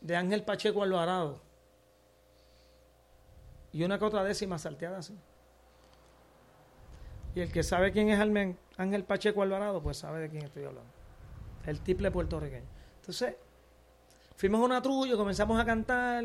de 0.00 0.16
Ángel 0.16 0.44
Pacheco 0.44 0.82
Alvarado 0.82 1.42
y 3.70 3.84
una 3.84 3.98
que 3.98 4.04
otra 4.06 4.24
décima 4.24 4.58
salteada 4.58 5.00
así. 5.00 5.14
Y 7.34 7.40
el 7.40 7.52
que 7.52 7.62
sabe 7.62 7.92
quién 7.92 8.08
es 8.08 8.18
Ángel 8.78 9.04
Pacheco 9.04 9.42
Alvarado, 9.42 9.82
pues 9.82 9.98
sabe 9.98 10.20
de 10.20 10.30
quién 10.30 10.44
estoy 10.46 10.64
hablando. 10.64 10.90
El 11.66 11.80
tiple 11.80 12.10
puertorriqueño. 12.10 12.64
Entonces, 12.96 13.36
fuimos 14.36 14.62
a 14.62 14.64
una 14.64 14.80
trulla, 14.80 15.18
comenzamos 15.18 15.60
a 15.60 15.66
cantar, 15.66 16.24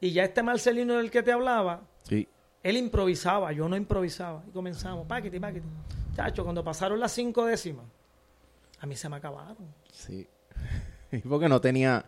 y 0.00 0.12
ya 0.12 0.24
este 0.24 0.42
Marcelino 0.42 0.96
del 0.96 1.10
que 1.10 1.22
te 1.22 1.32
hablaba, 1.32 1.82
Sí. 2.02 2.28
él 2.62 2.76
improvisaba, 2.76 3.52
yo 3.52 3.68
no 3.68 3.76
improvisaba. 3.76 4.42
Y 4.48 4.50
comenzamos, 4.50 5.06
paquete, 5.06 5.40
paquete. 5.40 5.66
Chacho, 6.14 6.44
cuando 6.44 6.62
pasaron 6.62 7.00
las 7.00 7.12
cinco 7.12 7.44
décimas, 7.46 7.86
a 8.80 8.86
mí 8.86 8.96
se 8.96 9.08
me 9.08 9.16
acabaron. 9.16 9.56
Sí. 9.92 10.26
Y 11.12 11.18
porque 11.18 11.48
no 11.48 11.60
tenía... 11.60 12.04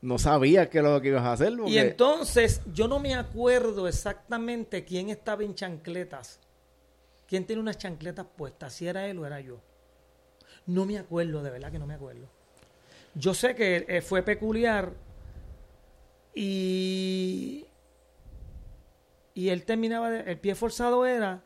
No 0.00 0.16
sabía 0.18 0.70
qué 0.70 0.78
es 0.78 0.84
lo 0.84 1.00
que 1.02 1.08
ibas 1.08 1.24
a 1.24 1.32
hacer. 1.32 1.52
Y 1.66 1.76
entonces, 1.76 2.62
yo 2.72 2.86
no 2.88 3.00
me 3.00 3.14
acuerdo 3.16 3.86
exactamente 3.88 4.84
quién 4.84 5.10
estaba 5.10 5.42
en 5.42 5.54
chancletas. 5.56 6.38
¿Quién 7.26 7.44
tiene 7.44 7.60
unas 7.60 7.76
chancletas 7.78 8.24
puestas? 8.36 8.72
Si 8.72 8.86
era 8.86 9.06
él 9.08 9.18
o 9.18 9.26
era 9.26 9.40
yo. 9.40 9.60
No 10.66 10.86
me 10.86 10.98
acuerdo, 10.98 11.42
de 11.42 11.50
verdad 11.50 11.70
que 11.72 11.78
no 11.80 11.86
me 11.86 11.94
acuerdo. 11.94 12.26
Yo 13.14 13.34
sé 13.34 13.54
que 13.56 13.84
eh, 13.88 14.00
fue 14.00 14.22
peculiar 14.22 14.92
y, 16.40 17.66
y 19.34 19.48
él 19.48 19.64
terminaba, 19.64 20.10
de- 20.10 20.30
el 20.30 20.38
pie 20.38 20.54
forzado 20.54 21.04
era 21.06 21.42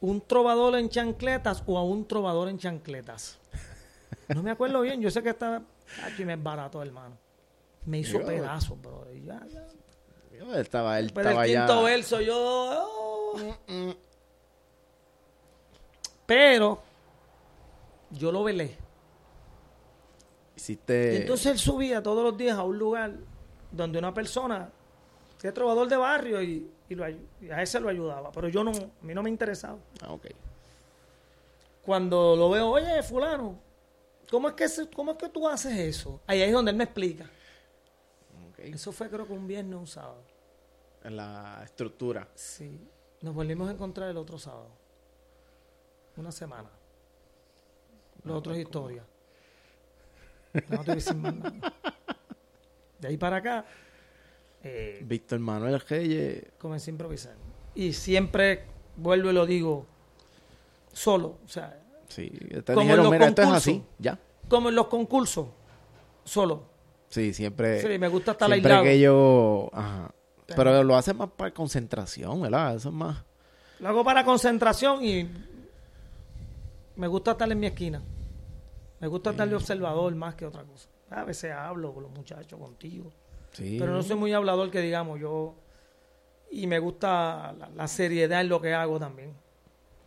un 0.00 0.20
trovador 0.20 0.76
en 0.76 0.88
chancletas 0.88 1.62
o 1.66 1.76
a 1.78 1.82
un 1.82 2.06
trovador 2.06 2.48
en 2.48 2.58
chancletas. 2.58 3.38
No 4.28 4.42
me 4.42 4.50
acuerdo 4.52 4.80
bien, 4.82 5.00
yo 5.00 5.10
sé 5.10 5.22
que 5.22 5.30
estaba, 5.30 5.62
aquí 6.04 6.24
me 6.24 6.36
barato, 6.36 6.80
hermano. 6.82 7.16
Me 7.86 7.98
hizo 7.98 8.20
Yo- 8.20 8.26
pedazos, 8.26 8.80
bro. 8.80 9.04
ya, 9.24 9.44
ya. 9.48 9.66
Yo 10.38 10.54
estaba, 10.54 10.98
él 10.98 11.06
estaba 11.06 11.46
ya... 11.46 11.66
quinto 11.66 11.82
verso, 11.82 12.20
yo. 12.20 12.34
oh. 12.36 13.94
Pero 16.26 16.80
yo 18.10 18.32
lo 18.32 18.44
velé. 18.44 18.76
Hiciste... 20.56 21.14
Y 21.14 21.16
entonces 21.18 21.46
él 21.52 21.58
subía 21.58 22.02
todos 22.02 22.22
los 22.24 22.36
días 22.36 22.56
a 22.56 22.62
un 22.62 22.78
lugar 22.78 23.12
donde 23.74 23.98
una 23.98 24.12
persona 24.14 24.70
que 25.38 25.48
es 25.48 25.54
trovador 25.54 25.88
de 25.88 25.96
barrio 25.96 26.42
y, 26.42 26.70
y 26.88 26.94
lo 26.94 27.08
y 27.08 27.50
a 27.50 27.62
ese 27.62 27.80
lo 27.80 27.88
ayudaba. 27.88 28.30
Pero 28.32 28.48
yo 28.48 28.64
no, 28.64 28.70
a 28.70 29.04
mí 29.04 29.14
no 29.14 29.22
me 29.22 29.30
interesaba. 29.30 29.78
Ah, 30.02 30.12
ok. 30.12 30.26
Cuando 31.84 32.34
lo 32.36 32.48
veo, 32.50 32.70
oye, 32.70 33.02
fulano, 33.02 33.58
¿cómo 34.30 34.48
es 34.48 34.54
que, 34.54 34.66
cómo 34.94 35.12
es 35.12 35.18
que 35.18 35.28
tú 35.28 35.46
haces 35.48 35.76
eso? 35.76 36.20
Ahí 36.26 36.40
es 36.40 36.52
donde 36.52 36.70
él 36.70 36.76
me 36.76 36.84
explica. 36.84 37.28
Eso 38.56 38.92
fue 38.92 39.10
creo 39.10 39.26
que 39.26 39.32
un 39.34 39.46
viernes 39.46 39.78
un 39.78 39.86
sábado. 39.86 40.22
En 41.02 41.16
la 41.16 41.60
estructura. 41.62 42.26
Sí. 42.34 42.80
Nos 43.20 43.34
volvimos 43.34 43.68
a 43.68 43.72
encontrar 43.72 44.08
el 44.08 44.16
otro 44.16 44.38
sábado. 44.38 44.70
Una 46.16 46.32
semana. 46.32 46.70
Lo 48.22 48.36
otro 48.36 48.54
es 48.54 48.60
historia. 48.60 49.04
No 50.54 50.60
te 50.62 50.76
voy 50.76 50.90
a 50.92 50.94
decir 50.94 51.16
más 51.16 51.34
nada. 51.34 51.72
De 53.04 53.08
ahí 53.10 53.18
para 53.18 53.36
acá, 53.36 53.66
eh, 54.62 55.02
Víctor 55.04 55.38
Manuel 55.38 55.78
Reyes... 55.78 56.42
comencé 56.56 56.90
a 56.90 56.92
improvisar. 56.92 57.34
Y 57.74 57.92
siempre 57.92 58.64
vuelvo 58.96 59.28
y 59.28 59.34
lo 59.34 59.44
digo 59.44 59.84
solo. 60.90 61.36
O 61.44 61.48
sea, 61.48 61.82
Sí, 62.08 62.30
te 62.30 62.62
Como 62.72 62.80
en 62.80 62.86
dijeron, 62.86 63.04
los 63.04 63.12
mira, 63.12 63.26
esto 63.26 63.42
es 63.42 63.46
concursos. 63.48 63.68
así, 63.74 63.82
ya. 63.98 64.18
como 64.48 64.70
en 64.70 64.74
los 64.74 64.86
concursos, 64.86 65.48
solo. 66.24 66.62
Sí, 67.10 67.34
siempre... 67.34 67.82
Sí, 67.82 67.98
me 67.98 68.08
gusta 68.08 68.30
estar 68.32 68.48
siempre 68.48 68.72
aislado. 68.72 68.84
que 68.84 69.00
yo... 69.00 69.68
Ajá. 69.74 70.14
Pero- 70.46 70.56
Pero 70.56 70.82
lo 70.82 70.96
hace 70.96 71.12
más 71.12 71.28
para 71.30 71.52
concentración, 71.52 72.40
¿verdad? 72.40 72.74
Eso 72.76 72.88
es 72.88 72.94
más... 72.94 73.22
Lo 73.80 73.88
hago 73.90 74.02
para 74.02 74.24
concentración 74.24 75.04
y 75.04 75.28
me 76.96 77.06
gusta 77.06 77.32
estar 77.32 77.52
en 77.52 77.60
mi 77.60 77.66
esquina. 77.66 78.00
Me 78.98 79.08
gusta 79.08 79.30
estar 79.32 79.46
de 79.46 79.56
observador 79.56 80.14
más 80.14 80.34
que 80.36 80.46
otra 80.46 80.62
cosa. 80.62 80.88
A 81.14 81.24
veces 81.24 81.52
hablo 81.52 81.92
con 81.94 82.02
los 82.04 82.12
muchachos, 82.12 82.58
contigo. 82.58 83.10
Sí. 83.52 83.76
Pero 83.78 83.92
no 83.92 84.02
soy 84.02 84.16
muy 84.16 84.32
hablador 84.32 84.70
que 84.70 84.80
digamos 84.80 85.20
yo. 85.20 85.54
Y 86.50 86.66
me 86.66 86.78
gusta 86.78 87.52
la, 87.58 87.68
la 87.74 87.88
seriedad 87.88 88.40
en 88.40 88.48
lo 88.48 88.60
que 88.60 88.74
hago 88.74 88.98
también. 88.98 89.32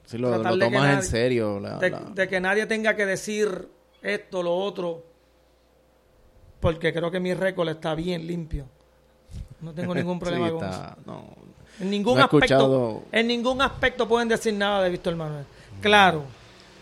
Sí, 0.06 0.18
lo, 0.18 0.32
tomas 0.42 0.54
en 0.62 0.72
nadie- 0.72 1.02
serio. 1.02 1.60
la- 1.60 1.78
De, 1.78 1.90
la- 1.90 2.00
de 2.00 2.28
que 2.28 2.40
nadie 2.40 2.66
tenga 2.66 2.96
que 2.96 3.06
decir 3.06 3.68
esto, 4.02 4.42
lo 4.44 4.56
otro. 4.56 5.04
Porque 6.60 6.94
creo 6.94 7.12
que 7.12 7.20
mi 7.20 7.34
récord 7.34 7.70
está 7.70 7.94
bien 7.96 8.26
limpio. 8.26 8.66
No 9.62 9.74
tengo 9.74 9.94
ningún 9.96 10.20
problema 10.20 10.48
Sí, 10.48 10.54
con 10.56 10.70
eso. 10.70 10.96
no, 11.06 11.24
En 11.80 11.90
ningún 11.90 12.18
No 12.18 12.24
aspecto, 12.26 12.46
escuchado- 12.46 13.02
en 13.12 13.28
ningún 13.28 13.62
aspecto 13.62 14.08
pueden 14.08 14.28
decir 14.28 14.54
nada 14.54 14.84
de 14.84 14.90
Víctor 14.90 15.16
Manuel. 15.16 15.46
Claro, 15.82 16.24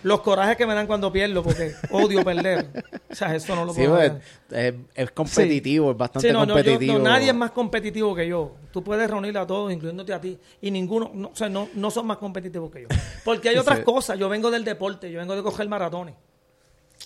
los 0.04 0.22
corajes 0.22 0.56
que 0.58 0.66
me 0.68 0.74
dan 0.76 0.86
cuando 0.88 1.12
pierdo, 1.12 1.42
porque 1.44 1.74
odio 1.92 2.24
perder. 2.24 2.84
O 3.10 3.16
sea, 3.16 3.36
eso 3.36 3.56
no 3.56 3.66
lo 3.66 3.74
Sí, 3.74 3.82
puedo 3.82 3.96
pues, 3.96 4.12
negar. 4.50 4.66
es, 4.66 4.76
es 4.96 5.12
competitivo, 5.12 5.92
es 5.92 5.98
bastante 5.98 6.28
Sí, 6.28 6.34
no, 6.34 6.40
no, 6.42 6.48
yo- 6.48 6.54
competitivo. 6.56 6.98
no, 7.00 7.04
nadie 7.06 7.30
es 7.30 7.36
más 7.36 7.52
competitivo 7.52 8.14
que 8.16 8.28
yo. 8.28 8.52
Tú 8.72 8.84
puedes 8.84 9.10
reunir 9.10 9.38
a 9.38 9.48
todos, 9.48 9.72
incluyéndote 9.72 10.14
a 10.14 10.22
ti, 10.22 10.38
y 10.62 10.70
ninguno, 10.72 11.10
no, 11.14 11.30
o 11.30 11.36
sea, 11.36 11.50
no, 11.50 11.70
no 11.74 11.90
son 11.92 12.06
más 12.08 12.18
competitivos 12.18 12.72
que 12.72 12.84
yo. 12.84 12.88
Porque 13.24 13.50
hay 13.50 13.58
otras 13.58 13.80
Sí. 13.80 13.84
cosas. 13.84 14.20
Yo 14.20 14.30
vengo 14.30 14.52
del 14.52 14.64
deporte, 14.64 15.12
yo 15.12 15.20
vengo 15.20 15.36
de 15.36 15.42
coger 15.44 15.68
maratones. 15.68 16.16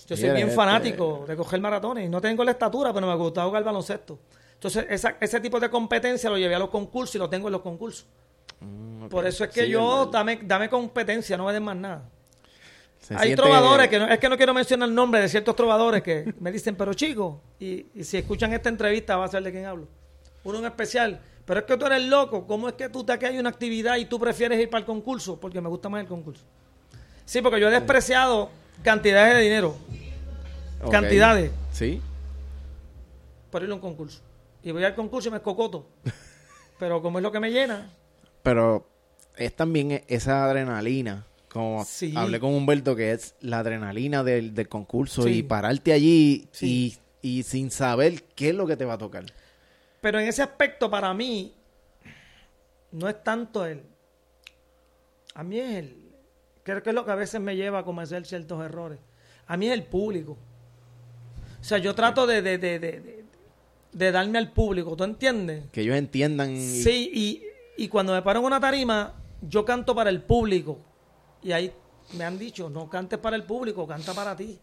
Yo 0.06 0.16
soy 0.16 0.24
bien 0.30 0.38
este- 0.48 0.54
fanático 0.54 1.24
de 1.26 1.36
coger 1.36 1.60
maratones. 1.60 2.10
No 2.10 2.20
tengo 2.20 2.44
la 2.44 2.50
estatura, 2.52 2.92
pero 2.92 3.06
me 3.06 3.14
gusta 3.16 3.44
jugar 3.44 3.62
baloncesto. 3.64 4.18
Entonces, 4.54 4.84
esa- 4.90 5.16
ese 5.20 5.40
tipo 5.40 5.58
de 5.58 5.70
competencia 5.70 6.28
lo 6.28 6.36
llevé 6.36 6.54
a 6.54 6.58
los 6.58 6.68
concursos 6.68 7.14
y 7.14 7.18
lo 7.18 7.30
tengo 7.30 7.48
en 7.48 7.52
los 7.52 7.62
concursos. 7.62 8.06
Mm. 8.60 9.06
Por 9.06 9.26
eso 9.26 9.44
es 9.44 9.50
que 9.50 9.64
Sí, 9.64 9.70
yo, 9.70 10.06
dame, 10.12 10.40
dame 10.42 10.68
competencia, 10.68 11.36
no 11.36 11.46
me 11.46 11.52
den 11.52 11.62
más 11.62 11.76
nada. 11.76 12.02
Se 13.16 13.20
Hay 13.22 13.28
siente- 13.28 13.42
trovadores 13.42 13.88
que 13.88 13.98
no, 13.98 14.08
es 14.08 14.18
que 14.18 14.28
no 14.28 14.36
quiero 14.36 14.54
mencionar 14.54 14.88
el 14.88 14.94
nombre 14.94 15.20
de 15.20 15.28
ciertos 15.28 15.54
trovadores 15.56 16.02
que 16.02 16.32
me 16.40 16.50
dicen, 16.52 16.76
pero 16.76 16.94
chico, 16.94 17.40
y, 17.58 17.86
y 17.94 18.04
si 18.04 18.16
escuchan 18.18 18.52
esta 18.52 18.68
entrevista 18.68 19.16
va 19.16 19.24
a 19.24 19.28
ser 19.28 19.42
de 19.42 19.50
quién 19.52 19.66
hablo. 19.66 19.86
Uno 20.44 20.58
en 20.58 20.64
especial, 20.66 21.20
pero 21.44 21.60
es 21.60 21.66
que 21.66 21.76
tú 21.76 21.86
eres 21.86 22.02
loco, 22.04 22.46
¿cómo 22.46 22.68
es 22.68 22.74
que 22.74 22.88
tú 22.88 23.04
te 23.04 23.18
que 23.18 23.26
hay 23.26 23.38
una 23.38 23.50
actividad 23.50 23.96
y 23.96 24.04
tú 24.06 24.18
prefieres 24.18 24.58
ir 24.60 24.70
para 24.70 24.80
el 24.80 24.86
concurso? 24.86 25.38
Porque 25.38 25.60
me 25.60 25.68
gusta 25.68 25.88
más 25.88 26.00
el 26.00 26.06
concurso. 26.06 26.42
Sí, 27.24 27.42
porque 27.42 27.60
yo 27.60 27.68
he 27.68 27.70
despreciado 27.72 28.50
cantidades 28.82 29.34
de 29.34 29.40
dinero 29.42 29.76
cantidades. 30.90 31.50
Sí. 31.72 32.00
por 33.50 33.62
ir 33.62 33.70
a 33.70 33.74
un 33.74 33.80
concurso. 33.80 34.20
y 34.62 34.70
voy 34.70 34.84
al 34.84 34.94
concurso 34.94 35.28
y 35.28 35.32
me 35.32 35.36
escocoto. 35.38 35.86
Pero 36.78 37.02
como 37.02 37.18
es 37.18 37.22
lo 37.22 37.30
que 37.32 37.40
me 37.40 37.50
llena, 37.50 37.90
Pero 38.42 38.86
es 39.36 39.54
también 39.54 40.02
esa 40.08 40.44
adrenalina. 40.44 41.26
Como 41.52 41.84
Sí. 41.84 42.14
hablé 42.16 42.38
con 42.38 42.54
Humberto, 42.54 42.94
que 42.94 43.12
es 43.12 43.34
la 43.40 43.58
adrenalina 43.58 44.22
del, 44.22 44.54
del 44.54 44.68
concurso 44.68 45.22
Sí. 45.24 45.30
y 45.38 45.42
pararte 45.42 45.92
allí 45.92 46.48
Sí. 46.52 46.96
y, 47.22 47.38
y 47.38 47.42
sin 47.42 47.70
saber 47.70 48.22
qué 48.36 48.50
es 48.50 48.54
lo 48.54 48.66
que 48.66 48.76
te 48.76 48.84
va 48.84 48.94
a 48.94 48.98
tocar. 48.98 49.24
Pero 50.00 50.20
en 50.20 50.28
ese 50.28 50.42
aspecto, 50.42 50.88
para 50.90 51.12
mí, 51.12 51.52
no 52.92 53.08
es 53.08 53.22
tanto 53.22 53.66
el. 53.66 53.82
A 55.34 55.42
mí 55.42 55.58
es 55.58 55.76
el. 55.76 55.96
Creo 56.62 56.82
que 56.82 56.90
es 56.90 56.94
lo 56.94 57.04
que 57.04 57.10
a 57.10 57.16
veces 57.16 57.40
me 57.40 57.56
lleva 57.56 57.80
a 57.80 57.84
cometer 57.84 58.24
ciertos 58.24 58.64
errores. 58.64 58.98
A 59.46 59.56
mí 59.56 59.66
es 59.66 59.72
el 59.72 59.82
público. 59.82 60.36
O 61.60 61.64
sea, 61.64 61.78
yo 61.78 61.94
trato 61.94 62.26
de, 62.26 62.42
de, 62.42 62.58
de, 62.58 62.78
de, 62.78 63.00
de- 63.00 63.24
de 63.92 64.12
darme 64.12 64.38
al 64.38 64.52
público, 64.52 64.94
¿tú 64.94 65.02
entiendes? 65.02 65.64
Que 65.72 65.80
ellos 65.80 65.96
entiendan. 65.96 66.54
y- 66.54 66.60
Sí, 66.82 67.10
y, 67.12 67.42
y 67.82 67.88
cuando 67.88 68.12
me 68.12 68.22
paro 68.22 68.38
en 68.38 68.46
una 68.46 68.60
tarima, 68.60 69.14
yo 69.42 69.64
canto 69.64 69.94
para 69.96 70.10
el 70.10 70.22
público. 70.22 70.78
Y 71.42 71.52
ahí 71.52 71.72
me 72.16 72.24
han 72.24 72.38
dicho, 72.38 72.68
no 72.70 72.88
cantes 72.88 73.18
para 73.18 73.36
el 73.36 73.44
público, 73.44 73.86
canta 73.86 74.12
para 74.14 74.36
ti. 74.36 74.58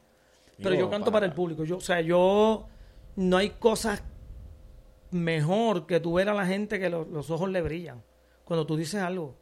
Pero 0.62 0.76
yo 0.76 0.90
canto 0.90 1.12
para 1.12 1.26
el 1.26 1.34
público. 1.34 1.64
Yo, 1.64 1.78
o 1.78 1.82
sea, 1.82 2.02
yo 2.02 2.68
no 3.16 3.38
hay 3.38 3.52
cosas 3.52 4.02
mejor 5.12 5.86
que 5.88 6.00
tú 6.00 6.14
ver 6.14 6.30
a 6.30 6.34
la 6.34 6.46
gente 6.46 6.80
que 6.80 6.90
lo- 6.90 7.06
los 7.06 7.30
ojos 7.30 7.50
le 7.50 7.62
brillan. 7.62 8.04
Cuando 8.44 8.66
tú 8.66 8.76
dices 8.76 9.02
algo. 9.02 9.36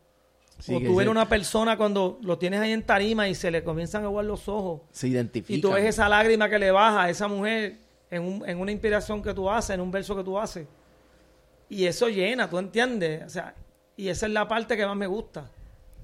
Sí, 0.59 0.73
o 0.75 0.79
tú 0.79 0.95
ver 0.95 1.07
se- 1.07 1.11
una 1.11 1.27
persona 1.27 1.75
cuando 1.77 2.17
lo 2.21 2.37
tienes 2.37 2.59
ahí 2.61 2.71
en 2.71 2.83
tarima 2.83 3.27
y 3.27 3.35
se 3.35 3.51
le 3.51 3.63
comienzan 3.63 4.03
a 4.03 4.05
aguar 4.07 4.25
los 4.25 4.47
ojos. 4.47 4.81
se 4.91 5.07
identifican. 5.07 5.57
Y 5.57 5.61
tú 5.61 5.71
ves 5.71 5.83
esa 5.85 6.07
lágrima 6.07 6.49
que 6.49 6.59
le 6.59 6.71
baja 6.71 7.03
a 7.03 7.09
esa 7.09 7.27
mujer 7.27 7.77
en, 8.09 8.21
un- 8.23 8.47
en 8.49 8.59
una 8.59 8.71
inspiración 8.71 9.21
que 9.21 9.33
tú 9.33 9.49
haces, 9.49 9.71
en 9.71 9.81
un 9.81 9.91
verso 9.91 10.15
que 10.15 10.23
tú 10.23 10.39
haces. 10.39 10.67
Y 11.67 11.85
eso 11.85 12.07
llena, 12.07 12.49
¿tú 12.49 12.57
entiendes? 12.57 13.23
O 13.25 13.29
sea, 13.29 13.53
y 13.97 14.07
esa 14.07 14.27
es 14.27 14.31
la 14.31 14.47
parte 14.47 14.77
que 14.77 14.85
más 14.85 14.95
me 14.95 15.07
gusta. 15.07 15.49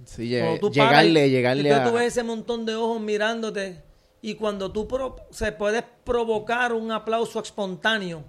Sí, 0.05 0.35
tú 0.59 0.71
llegarle, 0.71 1.29
llegarle 1.29 1.61
entonces 1.63 1.87
a... 1.87 1.89
tú 1.91 1.95
ves 1.97 2.07
ese 2.07 2.23
montón 2.23 2.65
de 2.65 2.75
ojos 2.75 2.99
mirándote 3.01 3.81
y 4.21 4.35
cuando 4.35 4.71
tú 4.71 4.87
pro- 4.87 5.15
se 5.31 5.51
puedes 5.51 5.83
provocar 6.03 6.73
un 6.73 6.91
aplauso 6.91 7.39
espontáneo, 7.39 8.23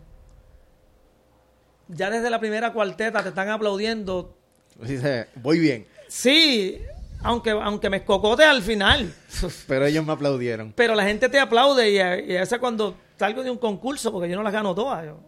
ya 1.89 2.11
desde 2.11 2.31
la 2.31 2.41
primera 2.41 2.73
cuarteta 2.73 3.23
te 3.23 3.29
están 3.31 3.49
aplaudiendo. 3.49 4.35
Dice, 4.81 5.29
voy 5.37 5.59
bien. 5.59 5.87
Sí, 6.09 6.79
aunque, 7.23 7.51
aunque 7.51 7.91
me 7.91 7.99
escocote 7.99 8.45
al 8.45 8.63
final. 8.63 9.13
Pero 9.67 9.87
ellos 9.87 10.05
me 10.05 10.13
aplaudieron. 10.13 10.73
Pero 10.75 10.95
la 10.95 11.05
gente 11.05 11.29
te 11.29 11.39
aplaude 11.39 11.91
y, 11.91 11.97
y 12.33 12.37
esa 12.37 12.59
cuando 12.59 12.95
salgo 13.19 13.43
de 13.43 13.51
un 13.51 13.59
concurso, 13.59 14.11
porque 14.13 14.29
yo 14.29 14.37
no 14.37 14.43
las 14.43 14.53
gano 14.53 14.75
todas. 14.75 15.05
Yo, 15.05 15.19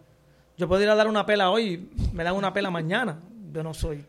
yo 0.57 0.67
puedo 0.67 0.81
ir 0.81 0.89
a 0.89 0.95
dar 0.95 1.07
una 1.07 1.25
pela 1.25 1.49
hoy 1.51 1.89
me 2.13 2.23
dan 2.23 2.35
una 2.35 2.51
pela 2.53 2.71
mañana. 2.71 3.19
Yo 3.51 3.61
no 3.63 3.73
soy. 3.73 4.03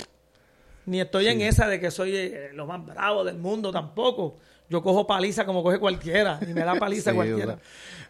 Ni 0.87 1.01
estoy 1.01 1.29
en 1.29 1.41
esa 1.41 1.67
de 1.67 1.81
que 1.81 1.91
soy 1.91 2.17
eh, 2.17 2.51
lo 2.55 2.67
más 2.67 2.85
bravo 2.85 3.25
del 3.25 3.39
mundo 3.39 3.73
tampoco. 3.73 4.37
Yo 4.69 4.83
cojo 4.83 5.07
paliza 5.07 5.45
como 5.45 5.63
coge 5.63 5.79
cualquiera 5.79 6.41
y 6.43 6.53
me 6.53 6.63
da 6.63 6.75
paliza 6.77 7.11
Sí, 7.11 7.17
cualquiera. 7.17 7.59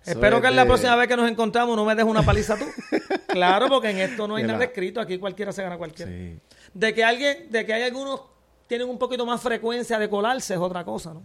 Espero 0.04 0.36
es 0.36 0.42
que 0.42 0.48
en 0.48 0.56
la 0.56 0.64
próxima 0.64 0.94
vez 0.96 1.08
que 1.08 1.16
nos 1.16 1.30
encontramos 1.30 1.76
no 1.76 1.84
me 1.84 1.94
dejes 1.94 2.10
una 2.10 2.22
paliza 2.22 2.56
tú. 2.56 2.64
claro, 3.28 3.68
porque 3.68 3.90
en 3.90 3.98
esto 3.98 4.28
no 4.28 4.36
hay 4.36 4.44
nada 4.44 4.64
escrito. 4.64 5.00
Aquí 5.00 5.18
cualquiera 5.18 5.52
se 5.52 5.62
gana 5.62 5.76
cualquiera. 5.76 6.10
Sí. 6.10 6.38
De 6.72 6.94
que 6.94 7.02
alguien, 7.02 7.50
de 7.50 7.64
que 7.66 7.72
hay 7.72 7.82
algunos 7.82 8.20
tienen 8.66 8.88
un 8.88 8.98
poquito 8.98 9.24
más 9.24 9.40
frecuencia 9.40 9.98
de 9.98 10.08
colarse 10.08 10.54
es 10.54 10.60
otra 10.60 10.84
cosa, 10.84 11.14
¿no? 11.14 11.22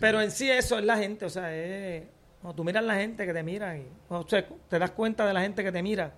Pero 0.00 0.20
en 0.20 0.30
sí 0.30 0.50
eso 0.50 0.78
es 0.78 0.84
la 0.84 0.96
gente, 0.96 1.24
o 1.24 1.30
sea, 1.30 1.54
es, 1.54 2.04
cuando 2.40 2.56
tú 2.56 2.64
miras 2.64 2.84
la 2.84 2.94
gente 2.94 3.26
que 3.26 3.32
te 3.32 3.42
mira 3.42 3.76
y 3.76 3.86
o 4.08 4.26
sea, 4.26 4.46
te 4.68 4.78
das 4.78 4.92
cuenta 4.92 5.26
de 5.26 5.32
la 5.32 5.40
gente 5.42 5.62
que 5.62 5.72
te 5.72 5.82
mira 5.82 6.14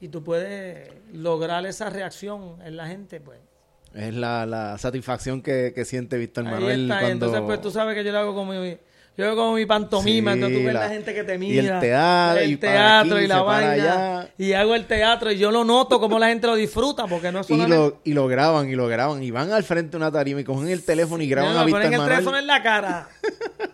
y 0.00 0.08
tú 0.08 0.22
puedes 0.22 0.90
lograr 1.12 1.64
esa 1.66 1.90
reacción 1.90 2.56
en 2.64 2.76
la 2.76 2.86
gente, 2.86 3.20
pues. 3.20 3.38
Es 3.94 4.12
la, 4.14 4.44
la 4.44 4.76
satisfacción 4.78 5.40
que, 5.40 5.72
que 5.74 5.84
siente 5.86 6.18
Víctor 6.18 6.46
Ahí 6.46 6.52
Manuel 6.52 6.82
está, 6.82 6.96
y 6.96 6.98
cuando... 7.06 7.12
entonces 7.26 7.40
pues 7.46 7.60
tú 7.62 7.70
sabes 7.70 7.94
que 7.94 8.04
yo 8.04 8.12
lo 8.12 8.18
hago 8.18 8.34
como 8.34 8.52
mi, 8.52 8.76
yo 9.16 9.24
hago 9.26 9.36
como 9.36 9.54
mi 9.54 9.64
pantomima, 9.64 10.32
Sí, 10.32 10.34
entonces 10.38 10.58
tú 10.58 10.64
ves 10.66 10.74
la, 10.74 10.80
la- 10.80 10.88
gente 10.90 11.14
que 11.14 11.24
te 11.24 11.34
y 11.36 11.38
mira. 11.38 11.76
el 11.76 11.80
teatro, 11.80 12.40
el 12.42 12.50
y 12.50 12.56
para 12.56 12.72
teatro 12.74 13.16
aquí, 13.16 13.24
y 13.24 13.28
la 13.28 13.40
vaina. 13.42 14.28
Y 14.36 14.52
hago 14.52 14.74
el 14.74 14.84
teatro 14.86 15.32
y 15.32 15.38
yo 15.38 15.50
lo 15.50 15.64
noto 15.64 15.98
como 15.98 16.18
la 16.18 16.28
gente 16.28 16.46
lo 16.46 16.56
disfruta, 16.56 17.06
porque 17.06 17.32
no 17.32 17.40
es 17.40 17.46
Y 17.48 17.54
solamente... 17.54 17.76
lo, 17.76 18.00
y 18.04 18.12
lo 18.12 18.26
graban, 18.26 18.68
y 18.68 18.74
lo 18.74 18.86
graban, 18.86 19.22
y 19.22 19.30
van 19.30 19.50
al 19.52 19.64
frente 19.64 19.92
de 19.92 19.96
una 19.96 20.12
tarima 20.12 20.40
y 20.42 20.44
cogen 20.44 20.68
el 20.68 20.84
teléfono 20.84 21.22
y 21.22 21.28
graban 21.30 21.54
No, 21.54 21.60
a 21.60 21.64
Víctor 21.64 21.80
ponen 21.80 21.92
el 21.94 21.98
Manuel. 22.00 22.16
teléfono 22.18 22.38
en 22.38 22.46
la 22.46 22.62
cara. 22.62 23.08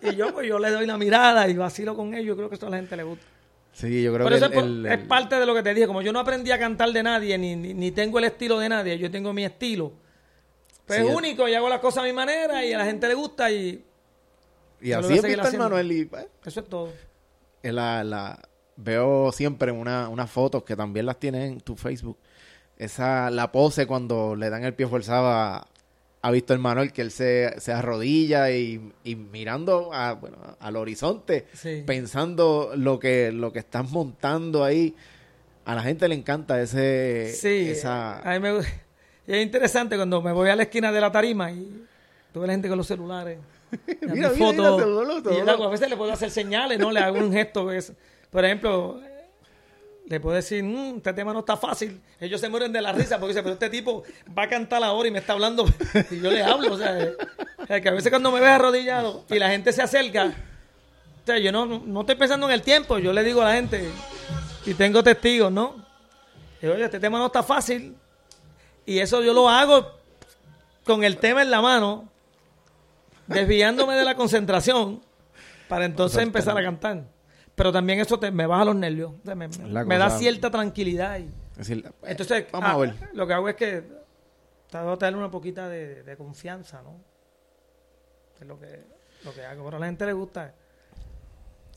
Y 0.02 0.14
yo, 0.14 0.32
pues 0.32 0.46
yo 0.46 0.60
le 0.60 0.70
doy 0.70 0.86
la 0.86 0.96
mirada 0.98 1.48
y 1.48 1.54
vacilo 1.54 1.96
con 1.96 2.14
ellos. 2.14 2.36
Creo 2.36 2.48
que 2.48 2.54
eso 2.54 2.68
a 2.68 2.70
la 2.70 2.76
gente 2.76 2.96
le 2.96 3.02
gusta. 3.02 3.24
Sí, 3.72 4.02
yo 4.02 4.12
creo 4.12 4.26
Pero 4.26 4.38
que 4.38 4.44
eso 4.44 4.46
el- 4.46 4.86
es, 4.86 4.92
el- 4.92 5.00
el- 5.00 5.06
parte 5.08 5.36
de 5.36 5.46
lo 5.46 5.54
que 5.54 5.62
te 5.62 5.72
dije. 5.74 5.86
Como 5.86 6.02
yo 6.02 6.12
no 6.12 6.18
aprendí 6.20 6.50
a 6.50 6.58
cantar 6.58 6.90
de 6.92 7.02
nadie, 7.02 7.38
ni, 7.38 7.56
ni, 7.56 7.72
ni 7.74 7.90
tengo 7.90 8.18
el 8.18 8.24
estilo 8.24 8.58
de 8.58 8.68
nadie, 8.68 8.98
yo 8.98 9.10
tengo 9.10 9.32
mi 9.32 9.44
estilo. 9.44 9.92
Pues 10.86 11.00
Sí, 11.00 11.06
es 11.06 11.14
único 11.14 11.48
y 11.48 11.54
hago 11.54 11.68
las 11.68 11.80
cosas 11.80 12.02
a 12.02 12.06
mi 12.06 12.12
manera 12.12 12.64
y 12.64 12.72
a 12.72 12.78
la 12.78 12.84
gente 12.84 13.08
le 13.08 13.14
gusta 13.14 13.50
y 13.50 13.84
y 14.80 14.92
así 14.92 15.02
voy 15.04 15.12
a 15.12 15.14
es 15.16 15.20
seguir 15.22 15.36
Víctor 15.36 15.46
haciendo. 15.46 15.64
Manuel 15.66 15.92
y 15.92 16.04
pues, 16.04 16.26
eso 16.44 16.60
es 16.60 16.68
todo. 16.68 16.92
es 17.62 17.72
la, 17.72 18.02
la- 18.04 18.38
veo 18.76 19.30
siempre 19.32 19.70
una, 19.70 20.08
unas 20.08 20.28
fotos 20.30 20.64
que 20.64 20.74
también 20.76 21.06
las 21.06 21.18
tienes 21.18 21.50
en 21.52 21.60
tu 21.60 21.76
Facebook. 21.76 22.18
Esa, 22.76 23.30
la 23.30 23.52
pose 23.52 23.86
cuando 23.86 24.34
le 24.34 24.50
dan 24.50 24.64
el 24.64 24.74
pie 24.74 24.86
forzado 24.88 25.28
a, 25.28 25.68
a 26.24 26.30
Víctor 26.30 26.58
Manuel, 26.58 26.92
que 26.92 27.02
él 27.02 27.10
se, 27.10 27.60
se 27.60 27.72
arrodilla 27.72 28.50
y, 28.52 28.92
y 29.02 29.16
mirando 29.16 29.92
a, 29.92 30.12
bueno, 30.12 30.36
al 30.60 30.76
horizonte, 30.76 31.46
Sí. 31.52 31.82
pensando 31.84 32.72
lo 32.76 32.98
que, 33.00 33.32
lo 33.32 33.52
que 33.52 33.58
estás 33.58 33.90
montando 33.90 34.62
ahí. 34.64 34.94
A 35.64 35.74
la 35.74 35.82
gente 35.82 36.06
le 36.08 36.14
encanta 36.14 36.60
ese, 36.60 37.32
Sí, 37.34 37.70
esa, 37.70 38.18
a 38.20 38.38
mí 38.38 38.40
me 38.40 38.60
y 39.26 39.32
es 39.34 39.42
interesante 39.42 39.96
cuando 39.96 40.20
me 40.22 40.32
voy 40.32 40.48
a 40.48 40.56
la 40.56 40.64
esquina 40.64 40.90
de 40.92 41.00
la 41.00 41.10
tarima 41.12 41.50
y 41.52 41.84
tú 42.32 42.40
ves 42.40 42.46
la 42.48 42.54
gente 42.54 42.68
con 42.68 42.78
los 42.78 42.86
celulares. 42.86 43.38
Mira, 44.02 44.12
mi 44.12 44.18
mira, 44.20 44.30
foto, 44.30 44.52
mira, 44.52 44.64
saludalo, 44.78 45.18
y 45.18 45.46
yo 45.46 45.64
a 45.66 45.70
veces 45.70 45.88
le 45.88 45.96
puedo 45.96 46.12
hacer 46.12 46.30
señales, 46.30 46.78
¿no? 46.78 46.90
Le 46.92 47.00
hago 47.00 47.18
un 47.18 47.32
gesto. 47.32 47.64
¿ves? 47.66 47.92
Por 48.30 48.44
ejemplo, 48.44 49.00
le 50.06 50.20
puedo 50.20 50.36
decir, 50.36 50.62
"Mm, 50.62 50.96
este 50.96 51.12
tema 51.12 51.32
no 51.32 51.40
está 51.40 51.56
fácil. 51.56 52.00
Ellos 52.20 52.40
se 52.40 52.48
mueren 52.48 52.72
de 52.72 52.82
la 52.82 52.92
risa 52.92 53.18
porque 53.18 53.28
dicen, 53.28 53.44
pero 53.44 53.54
este 53.54 53.70
tipo 53.70 54.02
va 54.36 54.44
a 54.44 54.48
cantar 54.48 54.82
ahora 54.82 55.08
y 55.08 55.10
me 55.10 55.20
está 55.20 55.32
hablando. 55.32 55.64
y 56.10 56.20
yo 56.20 56.30
le 56.30 56.42
hablo. 56.42 56.74
O 56.74 56.78
sea, 56.78 56.98
sea, 57.66 57.80
que 57.80 57.88
a 57.88 57.92
veces 57.92 58.10
cuando 58.10 58.30
me 58.30 58.40
ves 58.40 58.50
arrodillado 58.50 59.24
y 59.30 59.38
la 59.38 59.50
gente 59.50 59.72
se 59.72 59.82
acerca, 59.82 60.26
o 60.26 61.26
sea, 61.26 61.38
yo 61.38 61.52
no, 61.52 61.66
no 61.66 62.00
estoy 62.00 62.16
pensando 62.16 62.46
en 62.46 62.52
el 62.52 62.62
tiempo. 62.62 62.98
Yo 62.98 63.12
le 63.12 63.22
digo 63.24 63.42
a 63.42 63.46
la 63.46 63.54
gente, 63.54 63.88
y 64.66 64.74
tengo 64.74 65.02
testigos, 65.02 65.50
¿no? 65.50 65.84
Digo, 66.60 66.74
oye, 66.74 66.84
este 66.84 67.00
tema 67.00 67.18
no 67.18 67.26
está 67.26 67.42
fácil. 67.42 67.96
Y 68.84 68.98
eso 68.98 69.22
yo 69.22 69.32
lo 69.32 69.48
hago 69.48 69.90
con 70.84 71.04
el 71.04 71.18
tema 71.18 71.42
en 71.42 71.50
la 71.50 71.60
mano, 71.60 72.08
desviándome 73.26 73.94
de 73.94 74.04
la 74.04 74.16
concentración, 74.16 75.00
para 75.68 75.84
entonces 75.84 76.22
empezar 76.22 76.58
a 76.58 76.62
cantar. 76.62 77.04
Pero 77.54 77.72
también 77.72 78.00
eso 78.00 78.18
te, 78.18 78.30
me 78.30 78.46
baja 78.46 78.64
los 78.64 78.76
nervios. 78.76 79.12
O 79.12 79.24
sea, 79.24 79.34
me, 79.34 79.48
da 79.98 80.10
cierta 80.10 80.50
tranquilidad. 80.50 81.18
Y, 81.18 81.30
entonces, 82.04 82.46
vamos 82.50 82.70
ah, 82.70 82.72
a 82.72 82.78
ver. 82.78 82.94
lo 83.12 83.26
que 83.26 83.32
hago 83.32 83.48
es 83.48 83.56
que 83.56 83.84
trato 84.68 84.90
de 84.92 84.96
tener 84.96 85.16
una 85.16 85.30
poquita 85.30 85.68
de, 85.68 86.02
de 86.02 86.16
confianza, 86.16 86.82
¿no? 86.82 86.98
Es 88.40 88.46
lo 88.46 88.58
que, 88.58 88.84
lo 89.24 89.34
que 89.34 89.44
hago. 89.44 89.64
Pero 89.64 89.76
a 89.76 89.80
la 89.80 89.86
gente 89.86 90.06
le 90.06 90.12
gusta. 90.12 90.54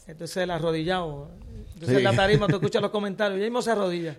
Entonces 0.08 0.38
el 0.38 0.52
arrodillado. 0.52 1.30
Entonces 1.74 1.98
Sí. 1.98 2.04
la 2.04 2.14
tarima 2.14 2.48
tú 2.48 2.56
escuchas 2.56 2.82
los 2.82 2.92
comentarios. 2.92 3.40
Ya 3.40 3.46
mismo 3.46 3.62
se 3.62 3.72
arrodilla. 3.72 4.16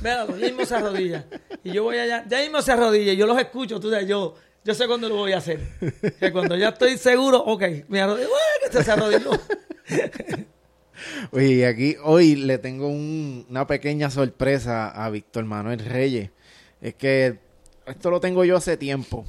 Véalo, 0.00 0.36
ya 0.36 0.46
mismo 0.46 0.64
se 0.64 0.74
arrodilla. 0.74 1.24
Y 1.64 1.72
yo 1.72 1.84
voy 1.84 1.98
allá, 1.98 2.24
ya 2.28 2.38
mismo 2.40 2.62
se 2.62 2.72
arrodilla. 2.72 3.12
Y 3.12 3.16
yo 3.16 3.26
los 3.26 3.38
escucho. 3.38 3.80
Tú 3.80 3.90
sabes, 3.90 4.06
yo, 4.06 4.34
yo 4.64 4.74
sé 4.74 4.86
cuándo 4.86 5.08
lo 5.08 5.16
voy 5.16 5.32
a 5.32 5.38
hacer. 5.38 5.60
Que 6.20 6.32
cuando 6.32 6.56
ya 6.56 6.68
estoy 6.68 6.96
seguro, 6.98 7.38
ok, 7.38 7.62
me 7.88 8.00
arrodillo. 8.00 8.28
¡Uah! 8.28 8.70
que 8.70 8.84
se 8.84 8.92
arrodilló. 8.92 9.30
Oye, 11.32 11.46
y 11.54 11.62
aquí 11.64 11.96
hoy 12.02 12.36
le 12.36 12.58
tengo 12.58 12.88
un- 12.88 13.46
una 13.48 13.66
pequeña 13.66 14.10
sorpresa 14.10 14.88
a 14.88 15.10
Víctor 15.10 15.44
Manuel 15.44 15.80
Reyes. 15.84 16.30
Es 16.80 16.94
que 16.94 17.38
esto 17.86 18.10
lo 18.10 18.20
tengo 18.20 18.44
yo 18.44 18.56
hace 18.56 18.76
tiempo. 18.76 19.24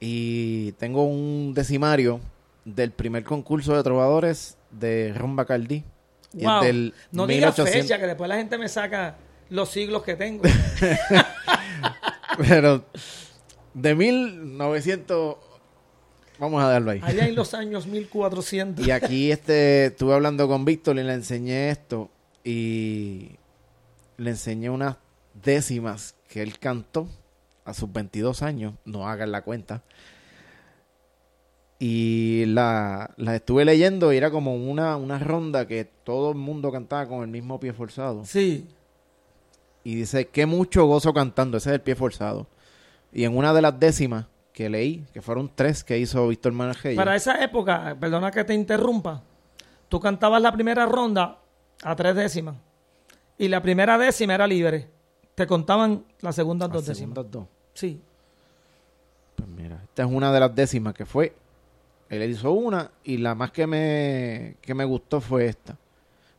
Y 0.00 0.72
tengo 0.72 1.04
un 1.04 1.54
decimario 1.54 2.20
del 2.64 2.90
primer 2.90 3.24
concurso 3.24 3.76
de 3.76 3.82
trovadores 3.82 4.56
de 4.70 5.12
Ron 5.16 5.36
Bacardí. 5.36 5.84
Wow. 6.34 6.62
del 6.62 6.94
No 7.12 7.26
digas 7.26 7.56
1800 7.58 7.82
fecha, 7.82 7.98
que 8.00 8.06
después 8.06 8.28
la 8.28 8.36
gente 8.36 8.56
me 8.58 8.68
saca 8.68 9.16
los 9.50 9.68
siglos 9.70 10.02
que 10.02 10.16
tengo. 10.16 10.42
Pero 12.38 12.84
de 13.74 13.94
1900... 13.94 15.36
Vamos 16.38 16.62
a 16.62 16.66
darlo 16.68 16.90
ahí. 16.90 17.00
Allá 17.02 17.26
en 17.28 17.34
los 17.34 17.54
años 17.54 17.86
1400. 17.86 18.86
Y 18.86 18.90
aquí 18.90 19.30
este, 19.30 19.86
estuve 19.86 20.14
hablando 20.14 20.48
con 20.48 20.64
Víctor 20.64 20.98
y 20.98 21.02
le 21.02 21.12
enseñé 21.12 21.70
esto 21.70 22.10
y 22.44 23.30
le 24.16 24.30
enseñé 24.30 24.70
unas 24.70 24.96
décimas 25.42 26.14
que 26.28 26.42
él 26.42 26.58
cantó 26.58 27.08
a 27.64 27.74
sus 27.74 27.92
22 27.92 28.42
años, 28.42 28.74
no 28.84 29.08
hagan 29.08 29.30
la 29.32 29.42
cuenta. 29.42 29.82
Y 31.78 32.44
la, 32.46 33.12
la 33.16 33.34
estuve 33.34 33.64
leyendo 33.64 34.12
y 34.12 34.16
era 34.16 34.30
como 34.30 34.54
una, 34.54 34.96
una 34.96 35.18
ronda 35.18 35.66
que 35.66 35.84
todo 35.84 36.30
el 36.30 36.38
mundo 36.38 36.70
cantaba 36.70 37.08
con 37.08 37.22
el 37.22 37.28
mismo 37.28 37.58
pie 37.58 37.72
forzado. 37.72 38.24
Sí. 38.24 38.68
y 39.84 39.96
dice, 39.96 40.28
qué 40.28 40.46
mucho 40.46 40.86
gozo 40.86 41.12
cantando, 41.12 41.58
ese 41.58 41.70
es 41.70 41.74
el 41.74 41.80
pie 41.80 41.96
forzado. 41.96 42.46
Y 43.12 43.24
en 43.24 43.36
una 43.36 43.52
de 43.52 43.62
las 43.62 43.78
décimas 43.78 44.26
que 44.52 44.68
leí, 44.68 45.04
que 45.12 45.22
fueron 45.22 45.50
tres 45.54 45.82
que 45.82 45.98
hizo 45.98 46.28
Víctor 46.28 46.52
Manuel 46.52 46.96
Para 46.96 47.16
esa 47.16 47.42
época, 47.42 47.96
perdona 47.98 48.30
que 48.30 48.44
te 48.44 48.54
interrumpa, 48.54 49.22
tú 49.88 49.98
cantabas 49.98 50.42
la 50.42 50.52
primera 50.52 50.86
ronda 50.86 51.38
a 51.82 51.96
tres 51.96 52.14
décimas 52.14 52.56
y 53.38 53.48
la 53.48 53.62
primera 53.62 53.98
décima 53.98 54.34
era 54.34 54.46
libre. 54.46 54.88
Te 55.34 55.46
contaban 55.46 56.04
las 56.20 56.36
segundas 56.36 56.70
dos 56.70 56.86
décimas. 56.86 57.30
dos. 57.30 57.46
Sí. 57.74 58.00
Pues 59.34 59.48
mira, 59.48 59.80
esta 59.82 60.02
es 60.04 60.08
una 60.10 60.32
de 60.32 60.40
las 60.40 60.54
décimas 60.54 60.94
que 60.94 61.06
fue. 61.06 61.34
Él 62.08 62.30
hizo 62.30 62.52
una 62.52 62.90
y 63.02 63.16
la 63.16 63.34
más 63.34 63.50
que 63.50 63.66
me, 63.66 64.56
que 64.60 64.74
me 64.74 64.84
gustó 64.84 65.20
fue 65.20 65.46
esta. 65.46 65.78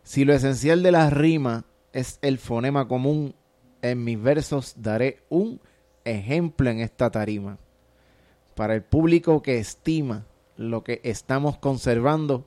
Si 0.03 0.23
lo 0.23 0.33
esencial 0.33 0.83
de 0.83 0.91
la 0.91 1.09
rima 1.09 1.65
es 1.91 2.19
el 2.21 2.37
fonema 2.37 2.87
común, 2.87 3.33
en 3.81 4.03
mis 4.03 4.21
versos 4.21 4.75
daré 4.77 5.23
un 5.29 5.59
ejemplo 6.05 6.69
en 6.69 6.79
esta 6.79 7.09
tarima. 7.09 7.57
Para 8.55 8.75
el 8.75 8.83
público 8.83 9.41
que 9.41 9.57
estima 9.57 10.25
lo 10.57 10.83
que 10.83 11.01
estamos 11.03 11.57
conservando, 11.57 12.45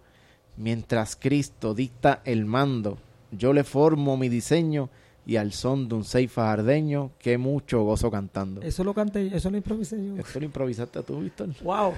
mientras 0.57 1.17
Cristo 1.17 1.75
dicta 1.75 2.23
el 2.25 2.45
mando, 2.45 2.99
yo 3.33 3.53
le 3.53 3.65
formo 3.65 4.17
mi 4.17 4.29
diseño 4.29 4.89
y 5.27 5.37
al 5.37 5.53
son 5.53 5.89
de 5.89 5.97
un 5.97 6.05
seis 6.05 6.31
fajardeño, 6.31 7.11
que 7.19 7.37
mucho 7.37 7.83
gozo 7.83 8.11
cantando. 8.13 8.63
Eso 8.63 8.85
lo 8.85 8.95
canté, 8.95 9.37
eso 9.37 9.51
lo 9.51 9.57
improvisé 9.57 9.97
yo. 9.97 10.17
Eso 10.17 10.39
lo 10.39 10.45
improvisaste 10.45 11.03
tú, 11.03 11.21
Víctor. 11.21 11.49
Wow. 11.63 11.95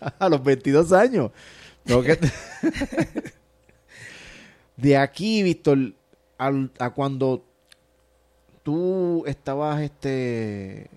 a 0.18 0.28
los 0.30 0.42
22 0.42 0.92
años. 0.92 1.30
de 4.76 4.96
aquí, 4.96 5.42
Víctor, 5.42 5.92
a 6.38 6.90
cuando 6.90 7.44
tú 8.62 9.24
estabas, 9.26 9.82
este, 9.82 10.88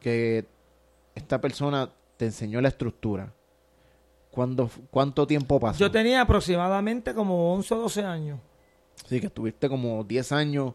que 0.00 0.44
esta 1.14 1.40
persona 1.40 1.90
te 2.16 2.26
enseñó 2.26 2.60
la 2.60 2.68
estructura. 2.68 3.32
¿Cuándo, 4.30 4.70
¿Cuánto 4.90 5.26
tiempo 5.26 5.60
pasó? 5.60 5.78
Yo 5.78 5.90
tenía 5.90 6.22
aproximadamente 6.22 7.14
como 7.14 7.52
11 7.54 7.74
o 7.74 7.78
12 7.82 8.02
años. 8.02 8.40
Sí, 9.06 9.20
que 9.20 9.26
estuviste 9.26 9.68
como 9.68 10.04
10 10.04 10.32
años. 10.32 10.74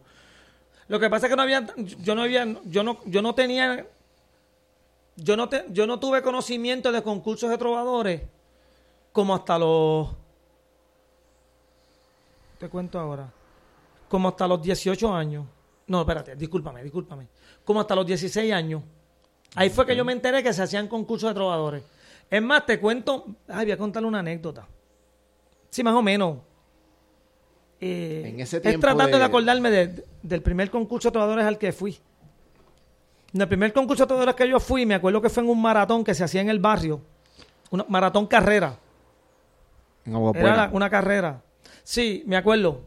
Lo 0.86 1.00
que 1.00 1.10
pasa 1.10 1.26
es 1.26 1.30
que 1.30 1.36
no 1.36 1.42
había, 1.42 1.66
yo 1.76 2.14
no 2.14 2.22
había, 2.22 2.46
yo 2.64 2.82
no, 2.82 3.00
yo 3.04 3.20
no 3.20 3.34
tenía, 3.34 3.86
yo 5.16 5.36
no, 5.36 5.48
te, 5.48 5.64
yo 5.70 5.86
no 5.86 5.98
tuve 5.98 6.22
conocimiento 6.22 6.92
de 6.92 7.02
concursos 7.02 7.50
de 7.50 7.58
trovadores 7.58 8.22
como 9.12 9.34
hasta 9.34 9.58
los, 9.58 10.08
te 12.58 12.68
cuento 12.68 12.98
ahora, 12.98 13.32
como 14.08 14.28
hasta 14.28 14.46
los 14.46 14.62
18 14.62 15.14
años. 15.14 15.46
No, 15.86 16.00
espérate, 16.00 16.36
discúlpame, 16.36 16.82
discúlpame. 16.82 17.28
Como 17.64 17.80
hasta 17.80 17.94
los 17.94 18.06
16 18.06 18.52
años. 18.52 18.82
Ahí 19.54 19.70
fue 19.70 19.86
que 19.86 19.96
yo 19.96 20.04
me 20.04 20.12
enteré 20.12 20.42
que 20.42 20.52
se 20.52 20.62
hacían 20.62 20.88
concursos 20.88 21.30
de 21.30 21.34
trovadores. 21.34 21.82
Es 22.30 22.42
más, 22.42 22.66
te 22.66 22.78
cuento, 22.78 23.26
ay, 23.48 23.64
voy 23.66 23.72
a 23.72 23.76
contarle 23.76 24.08
una 24.08 24.20
anécdota. 24.20 24.66
Sí, 25.70 25.82
más 25.82 25.94
o 25.94 26.02
menos. 26.02 26.38
Eh, 27.80 28.24
en 28.26 28.40
ese 28.40 28.60
tiempo 28.60 28.76
es 28.76 28.80
tratando 28.80 29.18
de, 29.18 29.24
acordarme 29.24 29.70
del 30.22 30.42
primer 30.42 30.70
concurso 30.70 31.08
de 31.08 31.12
trovadores 31.12 31.44
al 31.44 31.58
que 31.58 31.72
fui. 31.72 31.98
En 33.32 33.40
el 33.40 33.48
primer 33.48 33.72
concurso 33.72 34.04
de 34.04 34.08
trovadores 34.08 34.34
que 34.34 34.48
yo 34.48 34.58
fui, 34.58 34.84
me 34.84 34.94
acuerdo 34.94 35.22
que 35.22 35.28
fue 35.28 35.42
en 35.42 35.50
un 35.50 35.60
maratón 35.60 36.02
que 36.02 36.14
se 36.14 36.24
hacía 36.24 36.40
en 36.40 36.48
el 36.48 36.58
barrio. 36.58 37.00
Un 37.70 37.84
maratón 37.88 38.26
carrera. 38.26 38.78
En 40.04 40.14
Era 40.34 40.70
una 40.72 40.88
carrera. 40.88 41.42
Sí, 41.84 42.22
me 42.26 42.36
acuerdo. 42.36 42.82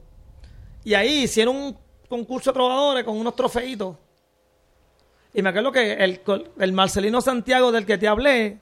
Y 0.84 0.94
ahí 0.94 1.24
hicieron 1.24 1.56
un 1.56 1.78
concurso 2.10 2.52
de 2.52 2.56
trovadores 2.56 3.04
con 3.04 3.18
unos 3.18 3.36
trofeitos. 3.36 3.96
Y 5.34 5.42
me 5.42 5.50
acuerdo 5.50 5.72
que 5.72 5.94
el, 5.94 6.22
el 6.60 6.74
Marcelino 6.74 7.22
Santiago 7.22 7.72
del 7.72 7.86
que 7.86 7.98
te 7.98 8.08
hablé 8.08 8.60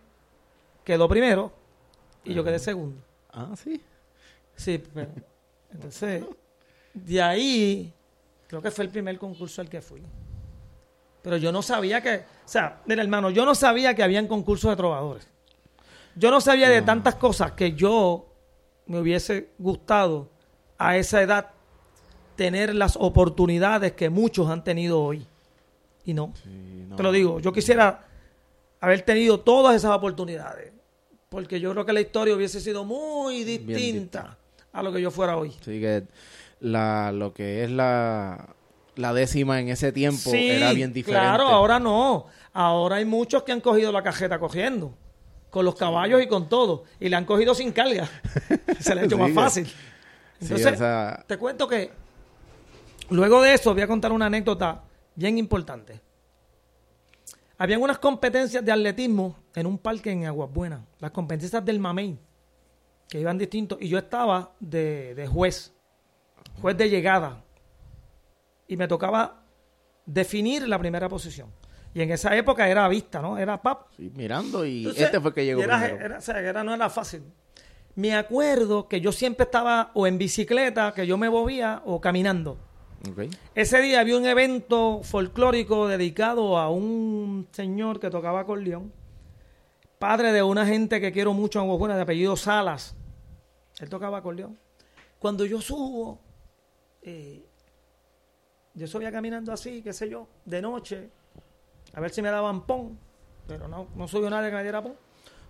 quedó 0.83 1.07
primero 1.07 1.51
y 2.23 2.33
yo 2.33 2.43
quedé 2.43 2.59
segundo. 2.59 3.01
Ah, 3.31 3.53
sí. 3.55 3.81
Sí, 4.55 4.83
pero 4.93 5.09
entonces, 5.71 6.23
de 6.93 7.21
ahí, 7.21 7.93
creo 8.47 8.61
que 8.61 8.71
fue 8.71 8.85
el 8.85 8.91
primer 8.91 9.17
concurso 9.17 9.61
al 9.61 9.69
que 9.69 9.81
fui. 9.81 10.01
Pero 11.21 11.37
yo 11.37 11.51
no 11.51 11.61
sabía 11.61 12.01
que, 12.01 12.15
o 12.17 12.47
sea, 12.47 12.81
mira 12.85 13.01
hermano, 13.01 13.29
yo 13.29 13.45
no 13.45 13.55
sabía 13.55 13.93
que 13.93 14.03
habían 14.03 14.27
concursos 14.27 14.69
de 14.69 14.75
trovadores. 14.75 15.27
Yo 16.15 16.31
no 16.31 16.41
sabía 16.41 16.69
de 16.69 16.81
tantas 16.81 17.15
cosas 17.15 17.53
que 17.53 17.73
yo 17.73 18.27
me 18.87 18.99
hubiese 18.99 19.49
gustado 19.57 20.29
a 20.77 20.97
esa 20.97 21.21
edad 21.21 21.51
tener 22.35 22.73
las 22.73 22.95
oportunidades 22.95 23.93
que 23.93 24.09
muchos 24.09 24.49
han 24.49 24.63
tenido 24.63 25.01
hoy. 25.01 25.25
Y 26.09 26.13
no. 26.13 26.33
Te 26.97 27.03
lo 27.03 27.11
digo, 27.11 27.39
yo 27.39 27.53
quisiera 27.53 28.05
haber 28.79 29.01
tenido 29.03 29.39
todas 29.39 29.75
esas 29.75 29.91
oportunidades. 29.91 30.71
Porque 31.29 31.59
yo 31.59 31.71
creo 31.73 31.85
que 31.85 31.93
la 31.93 32.01
historia 32.01 32.35
hubiese 32.35 32.59
sido 32.59 32.83
muy 32.83 33.43
distinta 33.43 34.37
a 34.73 34.81
lo 34.81 34.91
que 34.91 34.99
yo 34.99 35.11
fuera 35.11 35.37
hoy. 35.37 35.51
Sí, 35.63 35.79
que 35.79 36.03
la, 36.61 37.11
lo 37.11 37.31
que 37.33 37.63
es 37.63 37.69
la, 37.69 38.47
la 38.95 39.13
décima 39.13 39.59
en 39.59 39.69
ese 39.69 39.91
tiempo 39.91 40.31
era 40.33 40.73
bien 40.73 40.91
diferente. 40.91 41.23
Claro, 41.23 41.47
ahora 41.47 41.79
no. 41.79 42.25
Ahora 42.51 42.95
hay 42.95 43.05
muchos 43.05 43.43
que 43.43 43.51
han 43.51 43.61
cogido 43.61 43.91
la 43.91 44.01
cajeta 44.01 44.39
cogiendo. 44.39 44.91
Con 45.51 45.65
los 45.65 45.75
caballos 45.75 46.21
y 46.23 46.27
con 46.27 46.49
todo. 46.49 46.85
Y 46.99 47.09
le 47.09 47.15
han 47.15 47.25
cogido 47.25 47.53
sin 47.53 47.71
carga. 47.71 48.09
Se 48.79 48.95
le 48.95 49.01
ha 49.01 49.03
hecho 49.03 49.17
más 49.17 49.31
fácil. 49.31 49.71
Entonces, 50.41 50.79
te 51.27 51.37
cuento 51.37 51.67
que 51.67 51.91
luego 53.11 53.41
de 53.43 53.53
eso 53.53 53.73
voy 53.73 53.83
a 53.83 53.87
contar 53.87 54.11
una 54.11 54.27
anécdota 54.27 54.81
bien 55.19 55.37
importante. 55.37 56.01
Habían 57.57 57.81
unas 57.81 57.99
competencias 57.99 58.63
de 58.63 58.71
atletismo 58.71 59.35
en 59.53 59.67
un 59.67 59.77
parque 59.77 60.11
en 60.11 60.25
Aguas 60.25 60.49
Buenas. 60.51 60.81
Las 60.99 61.11
competencias 61.11 61.63
del 61.63 61.77
Mamey 61.77 62.17
que 63.09 63.19
iban 63.19 63.37
distintos, 63.37 63.79
y 63.81 63.89
yo 63.89 63.97
estaba 63.97 64.53
de, 64.59 65.27
juez, 65.29 65.73
juez 66.61 66.77
de 66.77 66.89
llegada, 66.89 67.43
y 68.67 68.77
me 68.77 68.87
tocaba 68.87 69.43
definir 70.05 70.67
la 70.67 70.77
primera 70.77 71.09
posición. 71.09 71.51
Y 71.91 72.01
en 72.01 72.11
esa 72.11 72.37
época 72.37 72.69
era 72.69 72.87
vista, 72.87 73.19
¿no? 73.19 73.37
Era 73.39 73.59
pap. 73.59 73.87
mirando 73.97 74.63
y 74.63 74.87
este 74.95 75.19
fue 75.19 75.33
que 75.33 75.43
llegó. 75.43 75.63
Era, 75.63 76.17
o 76.19 76.21
sea, 76.21 76.39
era, 76.39 76.63
no 76.63 76.75
era 76.75 76.87
fácil. 76.87 77.23
Me 77.95 78.15
acuerdo 78.15 78.87
que 78.87 79.01
yo 79.01 79.11
siempre 79.11 79.45
estaba 79.45 79.89
o 79.95 80.05
en 80.05 80.19
bicicleta, 80.19 80.93
que 80.93 81.07
yo 81.07 81.17
me 81.17 81.31
movía, 81.31 81.81
o 81.85 81.99
caminando. 81.99 82.59
Ese 83.55 83.81
día 83.81 84.01
había 84.01 84.17
un 84.17 84.25
evento 84.25 85.01
folclórico 85.03 85.87
dedicado 85.87 86.57
a 86.57 86.69
un 86.69 87.47
señor 87.51 87.99
que 87.99 88.09
tocaba 88.09 88.41
acordeón, 88.41 88.91
padre 89.97 90.31
de 90.31 90.43
una 90.43 90.65
gente 90.65 90.99
que 90.99 91.11
quiero 91.11 91.33
mucho 91.33 91.61
en 91.61 91.87
de 91.95 92.01
apellido 92.01 92.35
Salas. 92.35 92.95
Él 93.79 93.89
tocaba 93.89 94.17
acordeón. 94.17 94.57
Cuando 95.19 95.45
yo 95.45 95.61
subo, 95.61 96.19
eh, 97.01 97.45
yo 98.73 98.87
subía 98.87 99.11
caminando 99.11 99.51
así, 99.51 99.81
qué 99.81 99.93
sé 99.93 100.09
yo, 100.09 100.27
de 100.45 100.61
noche, 100.61 101.09
a 101.93 101.99
ver 102.01 102.11
si 102.11 102.21
me 102.21 102.29
daban 102.29 102.65
pon, 102.65 102.97
pero 103.47 103.67
no, 103.67 103.87
no 103.95 104.07
subió 104.07 104.29
nadie 104.29 104.49
que 104.49 104.55
me 104.55 104.63
diera 104.63 104.81
pon. 104.81 104.95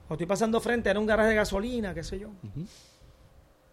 Cuando 0.09 0.23
estoy 0.23 0.27
pasando 0.27 0.59
frente, 0.59 0.89
era 0.89 0.99
un 0.99 1.05
garaje 1.05 1.29
de 1.29 1.35
gasolina, 1.35 1.93
qué 1.93 2.03
sé 2.03 2.19
yo. 2.19 2.29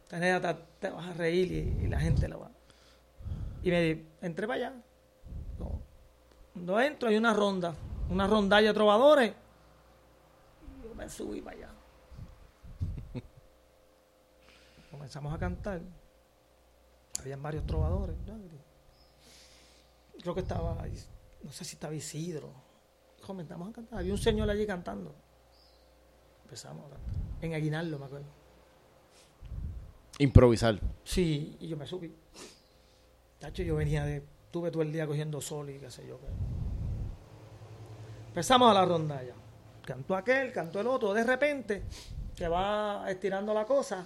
te, 0.09 0.91
vas 0.91 1.07
a 1.07 1.13
reír 1.15 1.81
y, 1.83 1.89
la 1.89 1.99
gente 1.99 2.29
lo 2.29 2.41
va. 2.41 2.51
Y 3.67 3.71
me 3.73 4.07
entré 4.21 4.47
para 4.47 4.69
allá. 4.69 4.83
Cuando 6.53 6.81
entro 6.81 7.09
hay 7.09 7.17
una 7.17 7.35
ronda, 7.35 7.75
una 8.09 8.29
rondalla 8.29 8.69
de 8.69 8.75
trovadores. 8.75 9.35
Y 10.79 10.87
yo 10.87 10.95
me 10.95 11.09
subí 11.09 11.41
para 11.41 11.57
allá. 11.57 11.71
comenzamos 14.93 15.35
a 15.35 15.39
cantar. 15.39 15.81
Habían 17.19 17.43
varios 17.43 17.67
trovadores. 17.67 18.15
Creo 20.23 20.33
que 20.33 20.43
estaba, 20.43 20.87
no 21.43 21.51
sé 21.51 21.65
si 21.65 21.75
estaba 21.75 21.93
Isidro. 21.93 22.53
Comenzamos 23.27 23.71
a 23.71 23.73
cantar. 23.73 23.99
Había 23.99 24.13
un 24.13 24.19
señor 24.19 24.49
allí 24.49 24.65
cantando. 24.65 25.13
Empezamos 26.45 26.87
a 26.87 26.91
cantar. 26.91 27.15
En 27.41 27.55
Aguinaldo, 27.55 27.99
me 27.99 28.05
acuerdo. 28.05 28.29
Improvisar. 30.21 30.79
Sí, 31.03 31.57
y 31.59 31.67
yo 31.67 31.77
me 31.77 31.85
subí. 31.85 32.15
Tacho, 33.47 33.63
yo 33.63 33.77
venía 33.77 34.05
de. 34.05 34.25
Tuve 34.51 34.73
todo 34.73 34.83
el 34.83 34.91
día 34.91 35.07
cogiendo 35.07 35.41
sol 35.41 35.71
y 35.71 35.79
qué 35.79 35.89
sé 35.89 36.05
yo. 36.05 36.19
Empezamos 38.27 38.69
a 38.69 38.75
la 38.75 38.85
ronda 38.85 39.23
ya. 39.23 39.35
Cantó 39.85 40.17
aquel, 40.17 40.53
cantó 40.53 40.81
el 40.81 40.89
otro. 40.89 41.15
De 41.15 41.23
repente, 41.23 41.85
que 42.35 42.49
va 42.49 43.09
estirando 43.09 43.55
la 43.55 43.65
cosa, 43.65 44.05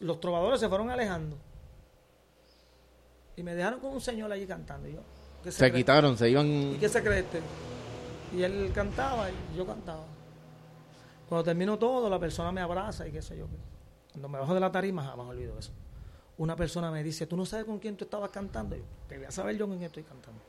los 0.00 0.20
trovadores 0.20 0.60
se 0.60 0.68
fueron 0.68 0.90
alejando. 0.90 1.38
Y 3.36 3.42
me 3.42 3.54
dejaron 3.54 3.80
con 3.80 3.94
un 3.94 4.02
señor 4.02 4.30
allí 4.30 4.46
cantando. 4.46 4.86
yo, 4.86 5.00
se, 5.50 5.72
quitaron, 5.72 6.18
se 6.18 6.28
iban. 6.28 6.46
¿Y 6.46 6.76
qué 6.76 6.90
se 6.90 7.02
cree 7.02 7.20
este? 7.20 7.40
Y 8.36 8.42
él 8.42 8.70
cantaba 8.74 9.30
y 9.30 9.56
yo 9.56 9.64
cantaba. 9.64 10.04
Cuando 11.26 11.42
termino 11.42 11.78
todo, 11.78 12.10
la 12.10 12.18
persona 12.18 12.52
me 12.52 12.60
abraza 12.60 13.08
y 13.08 13.12
qué 13.12 13.22
sé 13.22 13.38
yo. 13.38 13.46
Cuando 14.12 14.28
me 14.28 14.38
bajo 14.38 14.52
de 14.52 14.60
la 14.60 14.70
tarima, 14.70 15.02
jamás 15.02 15.26
olvido 15.28 15.58
eso. 15.58 15.72
Una 16.38 16.56
persona 16.56 16.90
me 16.90 17.02
dice, 17.02 17.26
¿tú 17.26 17.36
no 17.36 17.46
sabes 17.46 17.64
con 17.64 17.78
quién 17.78 17.96
tú 17.96 18.04
estabas 18.04 18.30
cantando? 18.30 18.76
Yo, 18.76 18.82
te 19.08 19.16
voy 19.16 19.26
a 19.26 19.30
saber 19.30 19.56
yo 19.56 19.66
con 19.66 19.76
quién 19.76 19.86
estoy 19.86 20.02
cantando. 20.02 20.40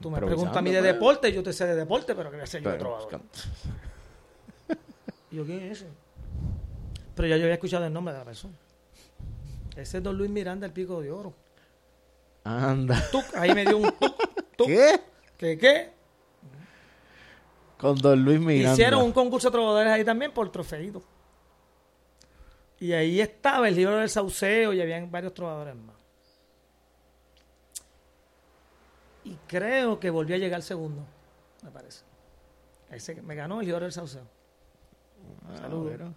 Tú 0.00 0.10
me 0.10 0.18
preguntas 0.18 0.56
a 0.56 0.62
mí 0.62 0.70
de 0.70 0.80
pues. 0.80 0.92
deporte, 0.92 1.32
yo 1.32 1.42
te 1.42 1.52
sé 1.52 1.66
de 1.66 1.74
deporte, 1.74 2.14
pero 2.14 2.30
que 2.30 2.36
voy 2.36 2.44
a 2.44 2.46
ser 2.46 2.62
yo 2.62 2.70
de 2.70 2.78
trovador. 2.78 3.20
Yo, 5.30 5.44
¿quién 5.44 5.60
es 5.60 5.82
ese? 5.82 5.88
Pero 7.14 7.28
ya 7.28 7.36
yo 7.36 7.42
había 7.42 7.54
escuchado 7.54 7.84
el 7.84 7.92
nombre 7.92 8.14
de 8.14 8.20
la 8.20 8.24
persona. 8.24 8.54
Ese 9.76 9.98
es 9.98 10.02
Don 10.02 10.16
Luis 10.16 10.30
Miranda, 10.30 10.66
el 10.66 10.72
Pico 10.72 11.02
de 11.02 11.10
Oro. 11.10 11.34
Anda. 12.44 12.98
Tuc, 13.12 13.24
ahí 13.34 13.52
me 13.52 13.66
dio 13.66 13.76
un 13.76 13.92
tuc, 13.92 14.16
tuc. 14.56 14.66
¿Qué? 14.66 15.00
¿Qué 15.36 15.58
qué? 15.58 15.90
Con 17.76 17.98
Don 17.98 18.24
Luis 18.24 18.40
Miranda. 18.40 18.72
Hicieron 18.72 19.02
un 19.02 19.12
concurso 19.12 19.48
de 19.48 19.52
trovadores 19.52 19.92
ahí 19.92 20.02
también 20.02 20.32
por 20.32 20.50
trofeito. 20.50 21.02
Y 22.80 22.92
ahí 22.92 23.20
estaba 23.20 23.68
el 23.68 23.74
libro 23.76 23.96
del 23.96 24.08
sauceo 24.08 24.72
y 24.72 24.80
habían 24.80 25.10
varios 25.10 25.34
trovadores 25.34 25.74
más. 25.74 25.96
Y 29.24 29.36
creo 29.46 29.98
que 30.00 30.10
volvió 30.10 30.36
a 30.36 30.38
llegar 30.38 30.62
segundo, 30.62 31.02
me 31.62 31.70
parece. 31.70 32.02
Ese 32.90 33.20
me 33.22 33.34
ganó 33.34 33.60
el 33.60 33.66
libro 33.66 33.82
del 33.84 33.92
sauceo. 33.92 34.22
Ah, 35.48 35.56
Saludos. 35.58 35.84
bueno. 35.98 36.14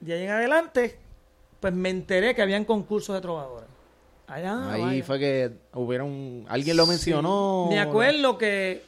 De 0.00 0.14
ahí 0.14 0.24
en 0.24 0.30
adelante, 0.30 0.98
pues 1.60 1.72
me 1.74 1.90
enteré 1.90 2.34
que 2.34 2.42
habían 2.42 2.64
concursos 2.64 3.14
de 3.14 3.20
trovadores. 3.20 3.68
Allá, 4.26 4.72
Ahí 4.72 4.82
vaya. 4.82 5.04
fue 5.04 5.18
que 5.18 5.52
hubieron. 5.74 6.44
Alguien 6.48 6.76
lo 6.76 6.86
mencionó. 6.86 7.66
Me 7.70 7.78
acuerdo 7.80 8.36
que. 8.36 8.84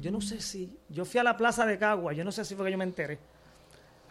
Yo 0.00 0.10
no 0.10 0.20
sé 0.20 0.40
si. 0.40 0.78
Yo 0.88 1.04
fui 1.04 1.20
a 1.20 1.24
la 1.24 1.36
plaza 1.36 1.66
de 1.66 1.78
Cagua, 1.78 2.12
yo 2.12 2.24
no 2.24 2.32
sé 2.32 2.44
si 2.44 2.54
fue 2.54 2.64
que 2.66 2.72
yo 2.72 2.78
me 2.78 2.84
enteré. 2.84 3.18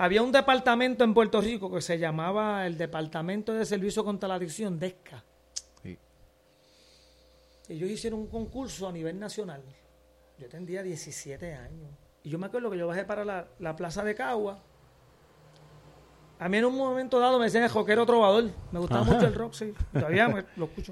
Había 0.03 0.21
un 0.21 0.33
departamento 0.33 1.05
en 1.05 1.13
Puerto 1.13 1.39
Rico 1.39 1.71
que 1.71 1.79
se 1.79 1.97
llamaba 1.97 2.67
el 2.67 2.77
Departamento 2.77 3.53
de 3.53 3.63
Servicio 3.65 4.03
contra 4.03 4.27
la 4.27 4.35
Adicción, 4.35 4.77
DESCA. 4.77 5.23
Sí. 5.81 5.97
Ellos 7.69 7.89
hicieron 7.89 8.19
un 8.19 8.27
concurso 8.27 8.85
a 8.89 8.91
nivel 8.91 9.17
nacional. 9.17 9.63
Yo 10.37 10.49
tendría 10.49 10.83
17 10.83 11.53
años. 11.53 11.89
Y 12.21 12.29
yo 12.31 12.37
me 12.37 12.47
acuerdo 12.47 12.69
que 12.69 12.77
yo 12.77 12.85
bajé 12.85 13.05
para 13.05 13.23
la, 13.23 13.47
la 13.59 13.77
plaza 13.77 14.03
de 14.03 14.13
Cagua. 14.13 14.59
A 16.37 16.49
mí 16.49 16.57
en 16.57 16.65
un 16.65 16.75
momento 16.75 17.17
dado 17.17 17.39
me 17.39 17.45
decían 17.45 17.63
el 17.63 17.69
joquero 17.69 18.05
trovador. 18.05 18.49
Me 18.73 18.79
gustaba 18.79 19.03
Ajá. 19.03 19.13
mucho 19.13 19.25
el 19.27 19.33
rock, 19.33 19.53
sí. 19.53 19.73
Todavía 19.93 20.27
me- 20.27 20.43
lo 20.57 20.65
escucho. 20.65 20.91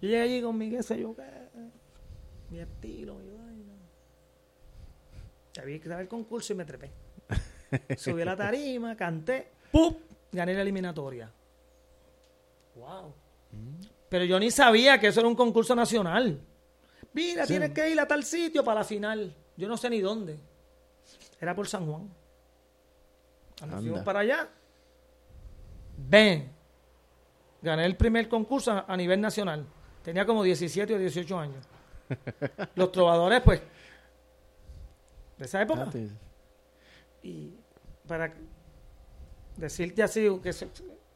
Yo 0.00 0.08
llegué 0.08 0.22
allí 0.22 0.40
con 0.40 0.56
mi 0.56 0.70
qué 0.70 0.82
sé 0.82 0.98
yo 0.98 1.14
qué. 1.14 1.22
Mi 2.48 2.60
estilo, 2.60 3.16
mi 3.16 3.28
vaina. 3.28 3.74
Había 5.60 5.78
que 5.78 5.86
saber 5.86 6.04
el 6.04 6.08
concurso 6.08 6.54
y 6.54 6.56
me 6.56 6.64
trepé. 6.64 6.90
Subí 7.96 8.22
a 8.22 8.24
la 8.24 8.36
tarima, 8.36 8.96
canté, 8.96 9.48
¡pum! 9.70 9.94
Gané 10.30 10.54
la 10.54 10.62
eliminatoria. 10.62 11.30
¡Wow! 12.74 13.14
Pero 14.08 14.24
yo 14.24 14.38
ni 14.38 14.50
sabía 14.50 14.98
que 14.98 15.08
eso 15.08 15.20
era 15.20 15.28
un 15.28 15.34
concurso 15.34 15.74
nacional. 15.74 16.40
Mira, 17.12 17.46
Sí. 17.46 17.52
tienes 17.54 17.70
que 17.70 17.90
ir 17.90 18.00
a 18.00 18.06
tal 18.06 18.24
sitio 18.24 18.64
para 18.64 18.80
la 18.80 18.84
final. 18.84 19.34
Yo 19.56 19.68
no 19.68 19.76
sé 19.76 19.90
ni 19.90 20.00
dónde. 20.00 20.38
Era 21.40 21.54
por 21.54 21.68
San 21.68 21.86
Juan. 21.86 22.08
Cuando 23.58 23.76
fuimos 23.78 24.02
para 24.02 24.20
allá, 24.20 24.48
ven. 25.96 26.50
Gané 27.60 27.84
el 27.84 27.96
primer 27.96 28.28
concurso 28.28 28.84
a, 28.86 28.96
nivel 28.96 29.20
nacional. 29.20 29.64
Tenía 30.02 30.26
como 30.26 30.42
17 30.42 30.94
o 30.94 30.98
18 30.98 31.38
años. 31.38 31.64
Los 32.74 32.90
trovadores, 32.90 33.40
pues, 33.42 33.62
de 35.38 35.44
esa 35.44 35.62
época. 35.62 35.88
Ah. 35.88 35.98
Y 37.22 37.54
para 38.06 38.34
decirte 39.56 40.02
así, 40.02 40.28
que 40.42 40.52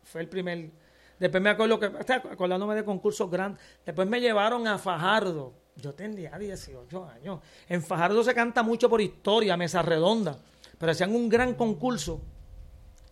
fue 0.05 0.20
el 0.20 0.29
primer. 0.29 0.70
Después 1.18 1.42
me 1.42 1.51
acuerdo 1.51 1.79
que, 1.79 1.87
acordándome 1.87 2.75
de 2.75 2.85
concursos 2.85 3.31
grandes, 3.31 3.62
después 3.85 4.09
me 4.09 4.20
llevaron 4.20 4.66
a 4.66 4.79
Fajardo. 4.79 5.55
Yo 5.77 5.94
tenía 5.94 6.38
18 6.38 7.05
años. 7.05 7.40
En 7.68 7.83
Fajardo 7.83 8.22
se 8.25 8.35
canta 8.35 8.62
mucho 8.62 8.88
por 8.88 9.01
historia, 9.01 9.57
mesa 9.57 9.83
redonda. 9.83 10.38
Pero 10.79 10.92
hacían 10.92 11.14
un 11.14 11.29
gran 11.29 11.55
concurso 11.55 12.22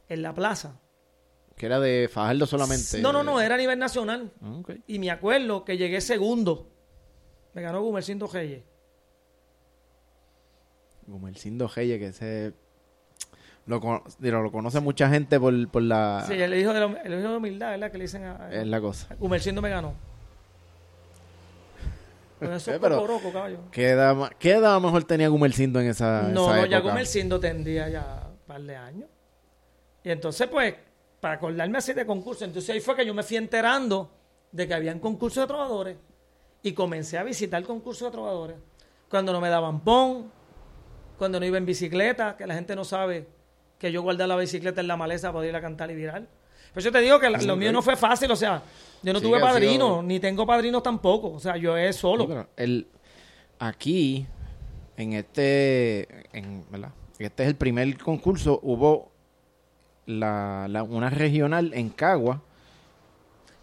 en 0.08 0.22
la 0.22 0.34
plaza. 0.34 0.80
Que 1.56 1.66
era 1.66 1.78
de 1.78 2.08
Fajardo 2.10 2.46
solamente. 2.46 3.00
No, 3.00 3.12
no, 3.12 3.22
no, 3.22 3.40
era 3.40 3.54
a 3.54 3.58
nivel 3.58 3.78
nacional. 3.78 4.32
Ah. 4.42 4.60
Y 4.86 4.98
me 4.98 5.10
acuerdo 5.10 5.64
que 5.64 5.76
llegué 5.76 6.00
segundo. 6.00 6.70
Me 7.52 7.62
ganó 7.62 7.82
Gumercindo 7.82 8.26
Reyes. 8.26 8.64
Como 11.06 11.28
el 11.28 11.36
Cindo 11.36 11.68
Geye, 11.68 11.98
que 11.98 12.06
ese. 12.06 12.54
Lo, 13.66 13.80
digo, 14.18 14.40
lo 14.42 14.52
conoce 14.52 14.80
mucha 14.80 15.08
gente 15.08 15.40
por, 15.40 15.68
por 15.68 15.82
la. 15.82 16.24
Sí, 16.28 16.34
el 16.34 16.54
hijo 16.54 16.72
de, 16.74 16.80
la- 16.80 17.00
el 17.02 17.18
hijo 17.20 17.30
de 17.30 17.36
humildad, 17.36 17.70
¿verdad? 17.70 17.90
Que 17.90 17.98
le 17.98 18.04
dicen 18.04 18.24
a, 18.24 18.36
a- 18.46 18.52
Es 18.52 18.66
la 18.66 18.80
cosa. 18.80 19.14
Gumercindo 19.18 19.62
me 19.62 19.70
ganó. 19.70 19.94
Con 22.38 22.52
eso 22.52 22.70
Eh, 22.72 22.74
es 22.74 22.80
pero- 22.80 22.96
cocoroco, 22.96 23.32
caballo. 23.32 23.58
¿Qué 23.70 23.90
edad, 23.90 24.30
qué 24.38 24.52
edad 24.52 24.80
mejor 24.80 25.04
tenía 25.04 25.28
Gumercindo 25.28 25.80
en 25.80 25.86
esa, 25.88 26.22
No, 26.30 26.50
esa 26.52 26.60
no, 26.62 26.66
ya? 26.66 26.80
Gumercindo 26.80 27.40
tendría 27.40 27.88
ya 27.88 28.28
un 28.30 28.38
par 28.46 28.60
de 28.60 28.76
años. 28.76 29.08
Y 30.02 30.10
entonces, 30.10 30.46
pues, 30.48 30.74
para 31.20 31.34
acordarme 31.34 31.78
así 31.78 31.94
de 31.94 32.04
concurso, 32.04 32.44
entonces 32.44 32.68
ahí 32.70 32.80
fue 32.80 32.94
que 32.96 33.06
yo 33.06 33.14
me 33.14 33.22
fui 33.22 33.36
enterando 33.38 34.10
de 34.52 34.68
que 34.68 34.74
habían 34.74 34.98
concursos 34.98 35.42
de 35.44 35.46
trovadores. 35.46 35.96
Y 36.62 36.72
comencé 36.72 37.16
a 37.18 37.22
visitar 37.22 37.62
concursos 37.64 38.08
de 38.08 38.12
trovadores. 38.12 38.56
Cuando 39.08 39.32
no 39.32 39.40
me 39.40 39.48
daban 39.48 39.80
pon, 39.80 40.30
cuando 41.16 41.38
no 41.40 41.46
iba 41.46 41.56
en 41.56 41.64
bicicleta, 41.64 42.36
que 42.36 42.46
la 42.46 42.54
gente 42.54 42.74
no 42.76 42.84
sabe 42.84 43.26
que 43.84 43.92
yo 43.92 44.02
guardé 44.02 44.26
la 44.26 44.36
bicicleta 44.36 44.80
en 44.80 44.88
la 44.88 44.96
maleza 44.96 45.32
para 45.32 45.46
ir 45.46 45.54
a 45.54 45.60
cantar 45.60 45.90
y 45.90 45.94
viral. 45.94 46.26
Pero 46.72 46.84
yo 46.84 46.90
te 46.92 47.00
digo 47.00 47.20
que 47.20 47.28
la- 47.30 47.40
lo 47.42 47.54
mío 47.56 47.70
no 47.70 47.82
fue 47.82 47.96
fácil, 47.96 48.30
o 48.30 48.36
sea, 48.36 48.62
yo 49.02 49.12
no 49.12 49.18
Sí, 49.20 49.26
tuve 49.26 49.38
padrino, 49.40 49.72
sido- 49.88 50.02
ni 50.02 50.18
tengo 50.20 50.46
padrinos 50.46 50.82
tampoco. 50.82 51.32
O 51.32 51.38
sea, 51.40 51.56
yo 51.56 51.76
es 51.76 51.94
solo. 51.96 52.46
El, 52.56 52.86
aquí, 53.58 54.26
en 54.96 55.12
este, 55.12 56.26
en, 56.36 56.64
¿verdad? 56.70 56.90
Este 57.18 57.42
es 57.44 57.48
el 57.50 57.56
primer 57.56 57.96
concurso, 57.98 58.58
hubo 58.62 59.12
la, 60.06 60.66
la- 60.68 60.82
una 60.82 61.10
regional 61.10 61.72
en 61.74 61.90
Cagua, 61.90 62.42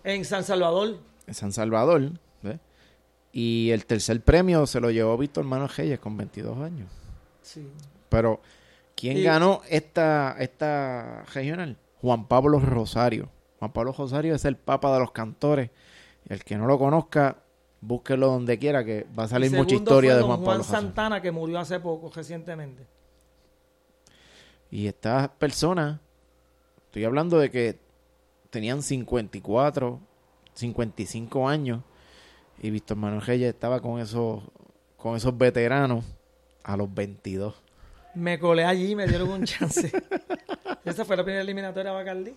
En 0.04 0.24
San 0.26 0.44
Salvador, 0.44 0.98
en 1.28 1.34
San 1.34 1.52
Salvador, 1.52 2.12
¿ves? 2.42 2.60
y 3.34 3.70
el 3.72 3.86
tercer 3.86 4.22
premio 4.22 4.66
se 4.66 4.80
lo 4.80 4.90
llevó 4.90 5.18
Víctor 5.18 5.44
Manuel 5.46 5.70
Reyes 5.70 6.00
con 6.00 6.16
22 6.18 6.58
años. 6.60 6.90
sí. 7.42 7.68
Pero, 8.10 8.42
¿quién 9.02 9.18
Y- 9.18 9.24
ganó 9.24 9.62
esta, 9.68 10.36
esta 10.40 11.24
regional? 11.34 11.76
Juan 12.00 12.28
Pablo 12.28 12.60
Rosario. 12.60 13.30
Juan 13.60 13.74
Pablo 13.74 13.94
Rosario 13.98 14.36
es 14.36 14.46
el 14.46 14.56
papa 14.56 14.94
de 14.94 15.00
los 15.00 15.12
cantores. 15.12 15.72
El 16.30 16.44
que 16.44 16.56
no 16.56 16.68
lo 16.68 16.78
conozca, 16.78 17.38
búsquelo 17.82 18.28
donde 18.28 18.60
quiera, 18.60 18.86
que 18.86 19.08
va 19.18 19.24
a 19.24 19.28
salir 19.28 19.52
mucha 19.52 19.76
historia 19.76 20.12
fue 20.12 20.18
de 20.18 20.24
Juan 20.24 20.38
Juan 20.38 20.46
Pablo 20.46 20.58
Rosario. 20.60 20.82
Santana, 20.88 21.22
que 21.22 21.32
murió 21.32 21.60
hace 21.60 21.80
poco, 21.80 22.12
recientemente. 22.16 22.86
Y 24.70 24.88
estas 24.88 25.30
personas, 25.30 26.00
estoy 26.86 27.04
hablando 27.04 27.38
de 27.40 27.50
que 27.52 27.80
tenían 28.50 28.82
54, 28.84 30.00
55 30.54 31.48
años, 31.50 31.82
y 32.62 32.70
Víctor 32.70 32.98
Manuel 32.98 33.22
Reyes 33.22 33.50
estaba 33.50 33.82
con 33.82 34.00
esos, 34.00 34.44
con 34.96 35.16
esos 35.18 35.36
veteranos 35.38 36.06
a 36.64 36.78
los 36.78 36.94
22. 36.94 37.56
Me 38.16 38.40
colé 38.40 38.64
allí 38.66 38.92
y 38.92 38.96
me 38.96 39.08
dieron 39.08 39.30
un 39.30 39.44
chance. 39.46 39.92
Esa 40.86 41.06
fue 41.06 41.16
la 41.16 41.24
primera 41.24 41.42
eliminatoria 41.42 41.92
de 41.92 41.98
Bacardí. 41.98 42.36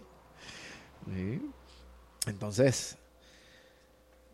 Entonces, 2.27 2.97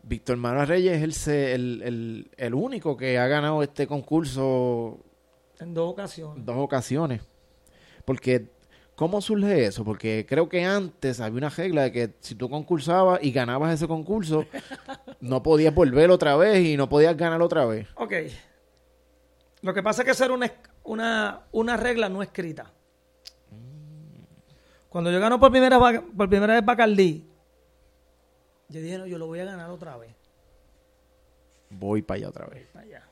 Víctor 0.03 0.37
Manuel 0.37 0.67
Reyes 0.67 1.01
es 1.01 1.27
el, 1.27 1.33
el, 1.33 1.81
el, 1.83 2.31
el 2.37 2.53
único 2.53 2.95
que 2.97 3.17
ha 3.19 3.27
ganado 3.27 3.61
este 3.63 3.87
concurso 3.87 4.99
En 5.59 5.73
dos 5.73 5.91
ocasiones. 5.91 6.37
en 6.37 6.45
dos 6.45 6.57
ocasiones. 6.57 7.21
Porque, 8.05 8.47
¿cómo 8.95 9.21
surge 9.21 9.65
eso? 9.65 9.83
Porque 9.83 10.25
creo 10.27 10.47
que 10.47 10.63
antes 10.63 11.19
había 11.19 11.37
una 11.37 11.49
regla 11.49 11.83
de 11.83 11.91
que 11.91 12.13
si 12.19 12.35
tú 12.35 12.49
concursabas 12.49 13.19
y 13.21 13.31
ganabas 13.31 13.73
ese 13.73 13.87
concurso, 13.87 14.45
no 15.19 15.43
podías 15.43 15.73
volver 15.73 16.09
otra 16.11 16.35
vez 16.37 16.65
y 16.65 16.77
no 16.77 16.87
podías 16.89 17.15
ganar 17.17 17.41
otra 17.41 17.65
vez. 17.65 17.87
Ok. 17.95 18.13
Lo 19.61 19.73
que 19.73 19.83
pasa 19.83 20.01
es 20.01 20.05
que 20.05 20.11
eso 20.11 20.25
era 20.25 20.33
una, 20.83 21.41
una, 21.51 21.77
regla 21.77 22.09
no 22.09 22.21
escrita. 22.21 22.71
Cuando 24.89 25.11
yo 25.11 25.19
gano 25.19 25.39
por 25.39 25.51
primera, 25.51 25.79
por 25.79 26.29
primera 26.29 26.53
vez 26.55 26.65
Bacardí, 26.65 27.31
yo 28.69 28.79
dije, 28.79 28.97
no, 28.97 29.05
yo 29.05 29.17
lo 29.17 29.27
voy 29.27 29.39
a 29.39 29.45
ganar 29.45 29.69
otra 29.69 29.97
vez. 29.97 30.15
Voy 31.69 32.01
para 32.01 32.17
allá 32.17 32.29
otra 32.29 32.45
vez. 32.47 32.67
Para 32.67 32.85
allá. 32.85 33.07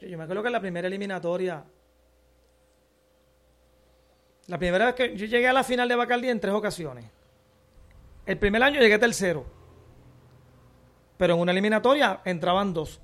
Yo 0.00 0.16
me 0.16 0.24
acuerdo 0.24 0.42
que 0.42 0.48
en 0.48 0.52
la 0.52 0.60
primera 0.60 0.86
eliminatoria, 0.86 1.64
la 4.46 4.58
primera 4.58 4.86
vez 4.86 4.94
que 4.94 5.16
yo 5.16 5.26
llegué 5.26 5.48
a 5.48 5.52
la 5.52 5.64
final 5.64 5.88
de 5.88 5.96
Bacardí 5.96 6.28
en 6.28 6.40
tres 6.40 6.54
ocasiones. 6.54 7.06
El 8.26 8.38
primer 8.38 8.62
año 8.62 8.80
llegué 8.80 8.98
tercero. 8.98 9.46
Pero 11.16 11.34
en 11.34 11.40
una 11.40 11.52
eliminatoria 11.52 12.20
entraban 12.24 12.72
dos. 12.72 13.00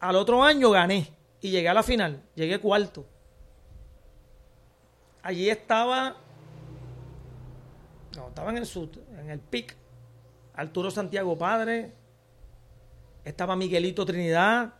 Al 0.00 0.16
otro 0.16 0.42
año 0.42 0.70
gané 0.70 1.17
y 1.40 1.50
llegué 1.50 1.68
a 1.68 1.74
la 1.74 1.82
final. 1.82 2.22
Llegué 2.34 2.58
cuarto. 2.58 3.06
Allí 5.22 5.50
estaba 5.50 6.16
cuando 8.12 8.28
estaba 8.30 8.50
en 8.50 8.56
el 8.58 8.66
sud, 8.66 8.90
en 9.18 9.30
el 9.30 9.38
PIC, 9.38 9.76
Arturo 10.54 10.90
Santiago 10.90 11.38
Padre, 11.38 11.92
estaba 13.24 13.54
Miguelito 13.54 14.04
Trinidad, 14.04 14.74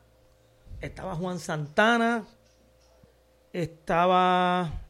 estaba 0.81 1.15
Juan 1.15 1.39
Santana, 1.39 2.27
estaba 3.53 4.89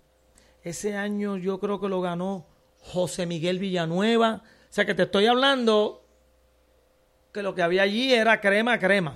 ese 0.62 0.96
año 0.96 1.36
yo 1.36 1.60
creo 1.60 1.80
que 1.80 1.88
lo 1.88 2.00
ganó 2.00 2.46
José 2.80 3.26
Miguel 3.26 3.58
Villanueva. 3.58 4.42
O 4.44 4.72
sea 4.72 4.84
que 4.84 4.94
te 4.94 5.04
estoy 5.04 5.26
hablando 5.26 6.04
que 7.32 7.42
lo 7.42 7.54
que 7.54 7.62
había 7.62 7.82
allí 7.82 8.12
era 8.12 8.40
crema, 8.40 8.78
crema. 8.78 9.14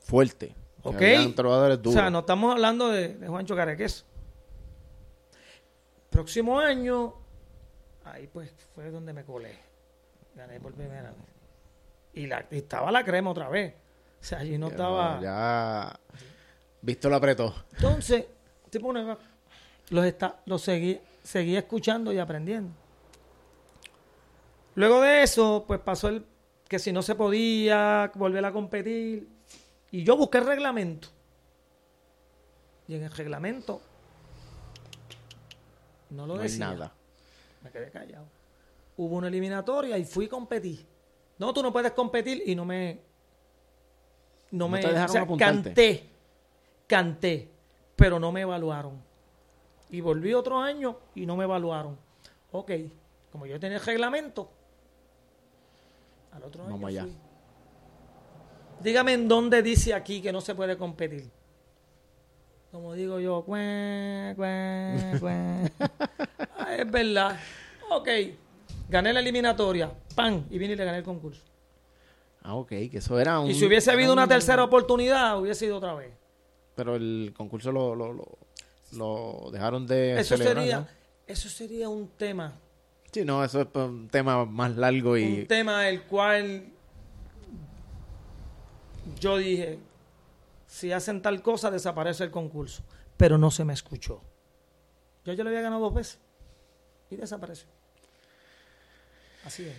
Fuerte. 0.00 0.54
¿Ok? 0.82 1.00
O 1.90 1.92
sea, 1.92 2.10
no 2.10 2.20
estamos 2.20 2.52
hablando 2.52 2.88
de, 2.90 3.14
de 3.14 3.28
Juancho 3.28 3.54
Careques. 3.54 4.04
Próximo 6.10 6.58
año, 6.60 7.14
ahí 8.04 8.28
pues 8.32 8.52
fue 8.74 8.90
donde 8.90 9.12
me 9.12 9.24
colé. 9.24 9.56
Gané 10.34 10.60
por 10.60 10.72
primera 10.74 11.10
vez. 11.10 11.18
Y, 12.14 12.26
la, 12.26 12.46
y 12.50 12.58
estaba 12.58 12.90
la 12.92 13.04
crema 13.04 13.30
otra 13.30 13.48
vez. 13.48 13.74
O 14.20 14.24
sea, 14.24 14.38
allí 14.40 14.58
no 14.58 14.66
Ya, 14.68 14.72
estaba... 14.72 15.20
Ya. 15.22 16.00
Visto 16.82 17.08
lo 17.08 17.16
apretó. 17.16 17.54
Entonces, 17.74 18.26
tipo, 18.70 18.88
una- 18.88 19.16
los, 19.90 20.04
está, 20.04 20.40
los 20.46 20.60
seguí, 20.62 21.00
seguí 21.22 21.56
escuchando 21.56 22.12
y 22.12 22.18
aprendiendo. 22.18 22.72
Luego 24.74 25.00
de 25.00 25.22
eso, 25.22 25.64
pues 25.66 25.80
pasó 25.80 26.08
el 26.08 26.24
que 26.68 26.78
si 26.78 26.92
no 26.92 27.02
se 27.02 27.14
podía 27.14 28.10
volver 28.14 28.44
a 28.44 28.52
competir. 28.52 29.28
Y 29.92 30.02
yo 30.04 30.16
busqué 30.16 30.38
el 30.38 30.46
reglamento. 30.46 31.08
Y 32.88 32.94
en 32.96 33.04
el 33.04 33.10
reglamento 33.12 33.80
no 36.10 36.26
lo 36.26 36.36
No 36.36 36.42
decía. 36.42 36.66
nada. 36.70 36.92
Me 37.62 37.70
quedé 37.70 37.90
callado. 37.90 38.26
Hubo 38.96 39.16
una 39.16 39.28
eliminatoria 39.28 39.96
y 39.98 40.04
fui 40.04 40.26
a 40.26 40.30
competir. 40.30 40.84
No, 41.38 41.52
tú 41.54 41.62
no 41.62 41.72
puedes 41.72 41.92
competir 41.92 42.42
y 42.46 42.54
no 42.54 42.64
me. 42.64 43.00
No, 44.50 44.64
No 44.64 44.68
me. 44.68 44.80
te 44.80 44.88
dejaron 44.88 45.08
o 45.10 45.12
sea, 45.12 45.22
apuntarte. 45.22 45.62
canté. 45.62 46.10
Canté. 46.86 47.50
Pero 47.96 48.18
no 48.18 48.32
me 48.32 48.42
evaluaron. 48.42 49.00
Y 49.90 50.00
volví 50.00 50.34
otro 50.34 50.58
año 50.58 50.98
y 51.14 51.24
no 51.26 51.36
me 51.36 51.44
evaluaron. 51.44 51.96
Ok. 52.50 52.70
Como 53.30 53.46
yo 53.46 53.58
tenía 53.60 53.78
el 53.78 53.84
reglamento. 53.84 54.50
Al 56.32 56.42
otro 56.44 56.62
año. 56.64 56.72
Vamos 56.72 56.88
allá. 56.88 57.02
fui. 57.04 57.16
Dígame 58.82 59.12
en 59.14 59.28
dónde 59.28 59.62
dice 59.62 59.94
aquí 59.94 60.20
que 60.20 60.32
no 60.32 60.40
se 60.40 60.54
puede 60.54 60.76
competir. 60.76 61.28
Como 62.70 62.94
digo 62.94 63.20
yo. 63.20 63.44
Ah, 66.64 66.76
es 66.78 66.90
verdad. 66.90 67.38
Ok. 67.90 68.08
Gané 68.88 69.12
la 69.12 69.20
eliminatoria. 69.20 69.90
¡Pam! 70.14 70.44
Y 70.50 70.58
vine 70.58 70.74
y 70.74 70.76
le 70.76 70.84
gané 70.84 70.98
el 70.98 71.04
concurso. 71.04 71.42
Ah, 72.42 72.54
ok, 72.54 72.68
que 72.68 72.98
eso 72.98 73.18
era 73.20 73.38
un. 73.40 73.50
Y 73.50 73.54
si 73.54 73.64
hubiese 73.66 73.90
habido 73.90 74.12
una 74.12 74.24
un- 74.24 74.28
tercera 74.28 74.64
oportunidad, 74.64 75.38
hubiese 75.38 75.66
ido 75.66 75.76
otra 75.76 75.94
vez. 75.94 76.10
Pero 76.74 76.96
el 76.96 77.32
concurso 77.36 77.70
lo, 77.72 77.94
lo, 77.94 78.12
lo, 78.12 78.38
lo 78.92 79.50
dejaron 79.52 79.86
de. 79.86 80.18
Eso 80.20 80.36
celebrar, 80.36 80.56
sería, 80.56 80.80
¿no? 80.80 80.86
eso 81.26 81.48
sería 81.48 81.88
un 81.88 82.08
tema. 82.16 82.54
Sí, 83.12 83.24
no, 83.24 83.44
eso 83.44 83.60
es 83.60 83.68
un 83.74 84.08
tema 84.08 84.44
más 84.44 84.76
largo 84.76 85.16
y. 85.16 85.40
Un 85.40 85.46
tema 85.46 85.88
el 85.88 86.02
cual 86.02 86.64
yo 89.20 89.36
dije, 89.36 89.78
si 90.66 90.92
hacen 90.92 91.22
tal 91.22 91.42
cosa, 91.42 91.70
desaparece 91.70 92.24
el 92.24 92.30
concurso. 92.30 92.82
Pero 93.16 93.38
no 93.38 93.50
se 93.50 93.64
me 93.64 93.72
escuchó. 93.72 94.20
Yo 95.24 95.32
ya 95.32 95.44
le 95.44 95.50
había 95.50 95.62
ganado 95.62 95.82
dos 95.82 95.94
veces. 95.94 96.18
Y 97.10 97.16
desapareció. 97.16 97.68
Así 99.44 99.64
es. 99.64 99.76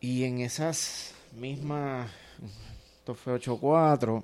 Y 0.00 0.24
en 0.24 0.40
esas 0.40 1.14
mismas. 1.34 2.10
Esto 2.98 3.14
fue 3.14 3.40
8-4. 3.40 4.22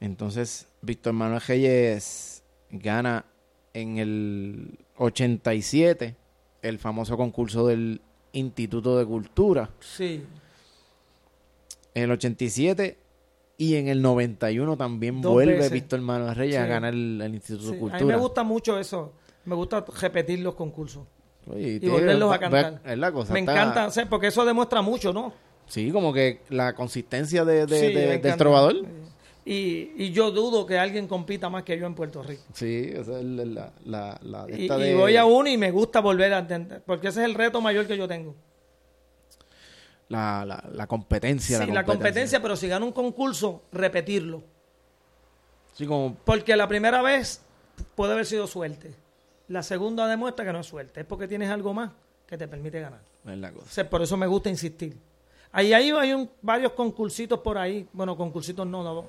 Entonces, 0.00 0.66
Víctor 0.82 1.14
Manuel 1.14 1.40
Reyes 1.40 2.42
gana 2.70 3.24
en 3.72 3.98
el 3.98 4.78
87 4.96 6.16
el 6.62 6.78
famoso 6.78 7.16
concurso 7.16 7.66
del 7.66 8.00
Instituto 8.32 8.98
de 8.98 9.06
Cultura. 9.06 9.70
Sí. 9.80 10.24
En 11.94 12.04
el 12.04 12.10
87 12.12 12.99
y 13.60 13.76
en 13.76 13.88
el 13.88 14.00
91 14.00 14.76
también 14.78 15.20
Dos 15.20 15.32
vuelve 15.32 15.54
veces. 15.56 15.70
Víctor 15.70 16.00
Manuel 16.00 16.34
Reyes 16.34 16.56
a 16.56 16.64
ganar 16.66 16.94
el, 16.94 17.20
el 17.22 17.34
Instituto 17.34 17.66
Sí, 17.66 17.70
de 17.72 17.76
A 17.76 17.80
Cultura. 17.80 18.00
mí 18.04 18.06
me 18.12 18.16
gusta 18.16 18.42
mucho 18.42 18.78
eso. 18.78 19.12
Me 19.44 19.54
gusta 19.54 19.84
repetir 20.00 20.38
los 20.40 20.54
concursos. 20.54 21.02
Oye, 21.46 21.78
Y 21.82 21.88
volverlos 21.88 22.32
a 22.32 22.38
cantar. 22.38 22.80
es 22.84 22.98
la 22.98 23.12
cosa, 23.12 23.32
me 23.34 23.40
está- 23.40 23.52
encanta 23.52 23.88
porque 24.08 24.28
eso 24.28 24.44
demuestra 24.46 24.80
mucho, 24.82 25.12
¿no? 25.12 25.32
Sí, 25.66 25.90
como 25.90 26.12
que 26.12 26.40
la 26.48 26.74
consistencia 26.74 27.44
de, 27.44 27.66
de- 27.66 27.80
Sí, 27.88 27.94
de- 27.94 28.18
del 28.18 28.36
trovador. 28.36 28.76
Y, 29.44 29.92
y 29.96 30.10
yo 30.12 30.30
dudo 30.30 30.64
que 30.66 30.78
alguien 30.78 31.06
compita 31.06 31.48
más 31.48 31.62
que 31.62 31.78
yo 31.78 31.86
en 31.86 31.94
Puerto 31.94 32.22
Rico. 32.22 32.42
Sí, 32.54 32.90
esa 32.94 33.18
es 33.18 33.24
la, 33.24 33.72
la, 33.84 34.46
Y, 34.48 34.62
esta 34.62 34.78
y 34.78 34.82
de- 34.82 34.94
voy 34.94 35.16
a 35.16 35.24
uno 35.24 35.48
y 35.48 35.56
me 35.56 35.70
gusta 35.70 36.00
volver 36.00 36.32
a 36.34 36.38
entender, 36.40 36.82
porque 36.86 37.08
ese 37.08 37.20
es 37.20 37.26
el 37.26 37.34
reto 37.34 37.60
mayor 37.60 37.86
que 37.86 37.96
yo 37.96 38.06
tengo. 38.08 38.34
La, 40.10 40.44
la, 40.44 40.62
la 40.74 40.86
competencia. 40.86 41.64
Sí, 41.64 41.70
la 41.70 41.84
competencia, 41.84 42.42
pero 42.42 42.54
si 42.56 42.68
gano 42.68 42.84
un 42.84 42.92
concurso, 42.92 43.62
repetirlo. 43.72 44.42
Sí, 45.74 45.86
como 45.86 46.14
Porque 46.24 46.54
la 46.56 46.68
primera 46.68 47.00
vez 47.00 47.40
puede 47.94 48.12
haber 48.12 48.26
sido 48.26 48.46
suerte. 48.46 48.92
La 49.48 49.62
segunda 49.62 50.06
demuestra 50.06 50.44
que 50.44 50.52
no 50.52 50.60
es 50.60 50.66
suerte, 50.66 51.00
es 51.00 51.06
porque 51.06 51.26
tienes 51.26 51.48
algo 51.50 51.72
más 51.72 51.90
que 52.26 52.36
te 52.36 52.46
permite 52.46 52.80
ganar. 52.80 53.00
es 53.26 53.38
la 53.38 53.48
O 53.50 53.54
cosa. 53.54 53.70
sea, 53.70 53.88
por 53.88 54.02
eso 54.02 54.16
me 54.16 54.26
gusta 54.26 54.48
insistir. 54.50 54.96
Ahí, 55.52 55.72
ahí 55.72 55.90
hay 55.90 56.12
un- 56.12 56.30
varios 56.42 56.72
concursitos 56.72 57.40
por 57.40 57.56
ahí. 57.58 57.88
Bueno, 57.92 58.16
concursitos 58.16 58.66
no, 58.66 58.84
no. 58.84 59.04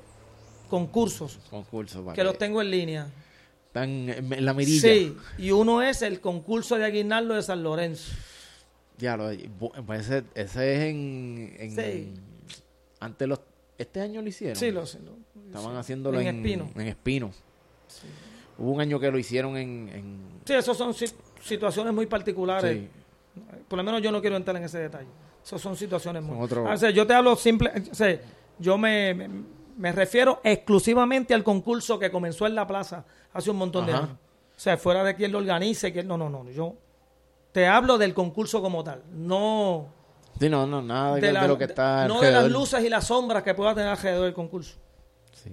Concursos 0.70 1.38
Concurso. 1.50 2.04
para 2.04 2.16
que 2.16 2.24
los 2.24 2.38
tengo 2.38 2.62
en 2.62 2.72
línea. 2.72 3.08
Están 3.68 3.90
en 4.10 4.46
la 4.46 4.54
mirilla. 4.54 4.82
Sí, 4.82 5.16
y 5.38 5.52
uno 5.52 5.82
es 5.82 6.02
el 6.02 6.20
concurso 6.22 6.78
de 6.78 6.86
Aguinaldo 6.86 7.36
de 7.36 7.42
San 7.44 7.62
Lorenzo. 7.64 8.12
Ya, 8.97 9.17
lo, 9.17 9.30
pues 9.86 10.01
ese, 10.10 10.23
ese 10.36 10.75
es 10.75 10.82
en... 10.91 11.56
en 11.60 11.71
Sí. 11.75 12.13
Antes 12.99 13.27
los... 13.27 13.39
Este 13.77 13.99
año 13.99 14.21
lo 14.21 14.27
hicieron. 14.27 14.56
Sí, 14.56 14.69
lo 14.71 14.82
lo- 14.82 15.47
Estaban 15.47 15.71
sí. 15.73 15.77
haciéndolo 15.80 16.19
en 16.19 16.27
en, 16.27 16.36
Espino. 16.38 16.69
En 16.75 16.88
Espino. 16.88 17.32
Hubo 18.58 18.71
un 18.71 18.82
año 18.82 18.99
que 18.99 19.10
lo 19.12 19.17
hicieron 19.17 19.58
en... 19.58 19.89
en 19.89 20.19
Sí, 20.45 20.54
esas 20.54 20.77
son 20.77 20.93
si- 20.93 21.08
situaciones 21.41 21.93
muy 21.93 22.06
particulares. 22.06 22.88
Por 23.67 23.77
lo 23.77 23.84
menos 23.84 24.01
yo 24.01 24.12
no 24.12 24.21
quiero 24.21 24.36
entrar 24.38 24.56
en 24.58 24.63
ese 24.63 24.77
detalle. 24.80 25.08
Esas 25.43 25.60
son 25.62 25.75
situaciones 25.75 26.21
muy... 26.21 26.38
Otro- 26.39 26.67
Ah, 26.67 26.73
o 26.73 26.77
sea, 26.77 26.91
yo 26.91 27.08
te 27.08 27.13
hablo 27.13 27.36
simple... 27.36 27.71
O 27.91 27.95
sea, 27.95 28.19
yo 28.60 28.77
me, 28.77 29.15
me, 29.15 29.30
me 29.77 29.91
refiero 29.91 30.41
exclusivamente 30.43 31.34
al 31.34 31.43
concurso 31.43 31.97
que 31.97 32.12
comenzó 32.12 32.45
en 32.45 32.54
la 32.54 32.67
plaza 32.67 33.04
hace 33.34 33.49
un 33.49 33.58
montón 33.58 33.88
de 33.88 33.93
años. 33.93 34.10
O 34.12 34.60
sea, 34.63 34.77
fuera 34.77 35.04
de 35.04 35.15
quien 35.15 35.32
lo 35.32 35.39
organice, 35.39 35.91
quién... 35.91 36.08
No, 36.08 36.17
no, 36.17 36.30
no. 36.30 36.47
Yo 36.51 36.75
te 37.52 37.68
hablo 37.68 37.98
del 37.98 38.14
concurso 38.14 38.62
como 38.62 38.84
tal. 38.84 39.04
No... 39.12 39.88
Sí, 40.40 40.50
no, 40.50 40.66
no, 40.66 40.82
nada 40.82 41.16
de, 41.16 41.22
de, 41.22 41.34
la- 41.34 41.42
de 41.44 41.48
lo 41.48 41.58
que 41.58 41.66
está 41.66 42.08
no 42.08 42.20
de 42.22 42.32
las 42.32 42.50
luces 42.50 42.84
y 42.84 42.90
las 42.90 43.06
sombras 43.06 43.44
que 43.44 43.54
pueda 43.54 43.76
tener 43.76 43.90
alrededor 43.90 44.24
del 44.26 44.34
concurso. 44.34 44.76
Sí. 45.34 45.52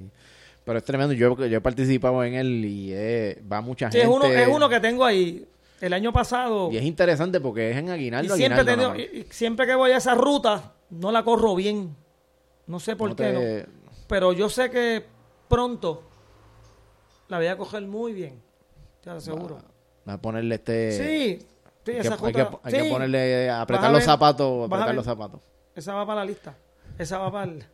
Pero 0.65 0.79
es 0.79 0.85
tremendo. 0.85 1.13
Yo, 1.15 1.37
yo 1.47 1.59
he 1.59 1.61
participado 1.61 2.23
en 2.25 2.35
él 2.35 2.65
y 2.65 2.93
eh, 2.93 3.43
va 3.51 3.61
mucha 3.61 3.91
Sí, 3.91 3.99
gente. 3.99 4.11
es 4.11 4.17
uno, 4.17 4.25
es 4.27 4.49
uno 4.49 4.69
que 4.69 4.81
tengo 4.81 5.05
ahí. 5.05 5.47
El 5.81 5.93
año 5.93 6.13
pasado... 6.13 6.71
Y 6.73 6.77
es 6.77 6.85
interesante 6.85 7.41
porque 7.41 7.71
es 7.71 7.77
en 7.77 7.89
Y 7.89 7.91
Aguinaldo. 7.91 8.35
siempre, 8.37 8.65
tenido- 8.65 8.97
y- 8.97 9.01
y 9.03 9.27
siempre 9.31 9.67
que 9.67 9.75
voy 9.75 9.91
a 9.93 9.99
esa 9.99 10.15
ruta, 10.15 10.73
no 10.91 11.13
la 11.13 11.23
corro 11.23 11.55
bien. 11.55 11.95
No 12.67 12.81
sé 12.81 12.97
por 12.97 13.11
No 13.11 13.17
qué 13.17 13.25
te- 13.25 13.67
no. 13.67 13.73
Pero 14.09 14.33
yo 14.33 14.49
sé 14.49 14.71
que 14.71 15.05
pronto 15.49 16.03
la 17.29 17.39
voy 17.39 17.47
a 17.47 17.57
coger 17.57 17.83
muy 17.83 18.13
bien. 18.13 18.41
Te 19.03 19.11
lo 19.11 19.17
aseguro. 19.17 19.59
Va 20.09 20.15
a 20.15 20.21
ponerle 20.21 20.55
este. 20.57 20.93
sí, 20.93 21.47
sí, 21.85 21.93
Hay 21.93 22.33
que, 22.33 22.47
hay 22.81 22.91
ponerle, 22.91 23.51
apretar 23.51 23.87
a 23.87 23.89
los 23.91 23.99
ver, 24.01 24.07
zapatos, 24.07 24.67
apretar 24.67 24.95
los 24.95 25.05
zapatos. 25.05 25.41
Esa 25.75 25.95
va 25.95 26.07
para 26.07 26.21
la 26.21 26.25
lista. 26.27 26.55
Esa 26.99 27.19
va 27.19 27.31
para, 27.33 27.51
el- 27.53 27.65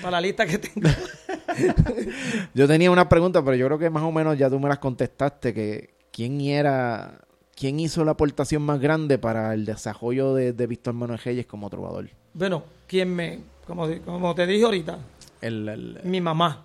para 0.00 0.10
la 0.12 0.20
lista 0.20 0.46
que 0.46 0.58
tengo. 0.58 0.88
Yo 2.54 2.66
tenía 2.68 2.90
una 2.90 3.08
pregunta, 3.08 3.42
pero 3.44 3.56
yo 3.56 3.66
creo 3.66 3.78
que 3.78 3.90
más 3.90 4.02
o 4.02 4.12
menos 4.12 4.36
ya 4.38 4.48
tú 4.50 4.58
me 4.60 4.68
las 4.68 4.78
contestaste, 4.78 5.52
que 5.54 5.94
quién 6.12 6.40
era, 6.40 7.20
quién 7.56 7.80
hizo 7.80 8.04
la 8.04 8.12
aportación 8.12 8.62
más 8.62 8.80
grande 8.80 9.18
para 9.18 9.54
el 9.54 9.64
desarrollo 9.64 10.34
de, 10.34 10.52
de 10.52 10.66
Víctor 10.66 10.94
Manuel 10.94 11.18
Reyes 11.18 11.46
como 11.46 11.68
trovador. 11.70 12.08
bueno, 12.34 12.64
quien 12.86 13.14
me, 13.14 13.40
como, 13.66 13.88
como 14.04 14.34
te 14.34 14.46
dije 14.46 14.64
ahorita, 14.64 14.98
El, 15.40 15.68
el- 15.68 16.00
mi 16.04 16.20
mamá. 16.20 16.64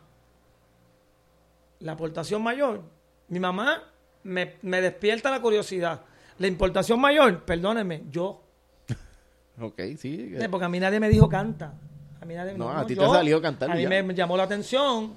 La 1.80 1.94
aportación 1.94 2.42
mayor, 2.44 2.82
mi 3.30 3.40
mamá 3.40 3.84
me, 4.24 4.56
me 4.64 4.82
despierta 4.82 5.32
la 5.32 5.42
curiosidad. 5.42 6.02
La 6.40 6.48
importación 6.48 7.00
mayor, 7.00 7.44
perdónenme, 7.44 8.04
yo. 8.10 8.42
ok, 9.62 9.80
sí. 9.98 10.34
Eh, 10.36 10.48
Porque 10.50 10.66
a 10.66 10.70
mí 10.70 10.80
nadie 10.80 11.00
me 11.00 11.10
dijo 11.10 11.30
canta. 11.30 11.74
A 12.22 12.26
mí 12.26 12.34
nadie 12.34 12.54
No, 12.54 12.74
no, 12.74 12.80
a 12.80 12.86
ti 12.86 12.96
te 12.96 13.08
salió 13.08 13.42
cantar 13.42 13.72
A 13.72 13.76
mí 13.76 13.86
me 13.88 14.14
llamó 14.14 14.36
la 14.36 14.44
atención. 14.44 15.14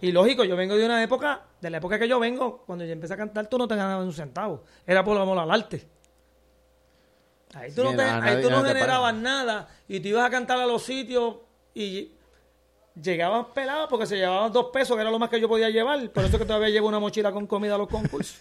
Y 0.00 0.12
lógico, 0.12 0.44
yo 0.44 0.54
vengo 0.56 0.76
de 0.76 0.84
una 0.84 1.02
época, 1.02 1.42
de 1.60 1.70
la 1.70 1.78
época 1.78 1.98
que 1.98 2.06
yo 2.06 2.20
vengo, 2.20 2.62
cuando 2.66 2.84
yo 2.84 2.92
empecé 2.92 3.14
a 3.14 3.16
cantar, 3.16 3.46
tú 3.46 3.56
no 3.56 3.66
te 3.66 3.74
ganabas 3.74 4.04
un 4.04 4.12
centavo. 4.12 4.62
Era 4.86 5.02
por 5.02 5.16
amor 5.16 5.38
al 5.38 5.50
arte. 5.50 5.86
Ahí 7.54 7.70
tú 7.72 7.84
no, 7.84 7.90
te- 7.96 8.02
ahí 8.02 8.42
generabas 8.74 9.14
nada 9.14 9.68
y 9.88 10.00
tú 10.00 10.08
ibas 10.08 10.24
a 10.26 10.30
cantar 10.30 10.58
a 10.58 10.66
los 10.66 10.82
sitios 10.82 11.36
y 11.72 12.12
llegabas 13.00 13.46
pelado 13.54 13.88
porque 13.88 14.06
se 14.06 14.16
llevaban 14.16 14.52
dos 14.52 14.66
pesos, 14.72 14.96
que 14.96 15.02
era 15.02 15.10
lo 15.10 15.18
más 15.20 15.30
que 15.30 15.40
yo 15.40 15.48
podía 15.48 15.70
llevar. 15.70 16.10
Por 16.10 16.24
eso 16.24 16.36
que 16.38 16.44
todavía 16.44 16.68
llevo 16.70 16.88
una 16.88 16.98
mochila 16.98 17.30
con 17.32 17.46
comida 17.46 17.76
a 17.76 17.78
los 17.78 17.88
concursos. 17.88 18.38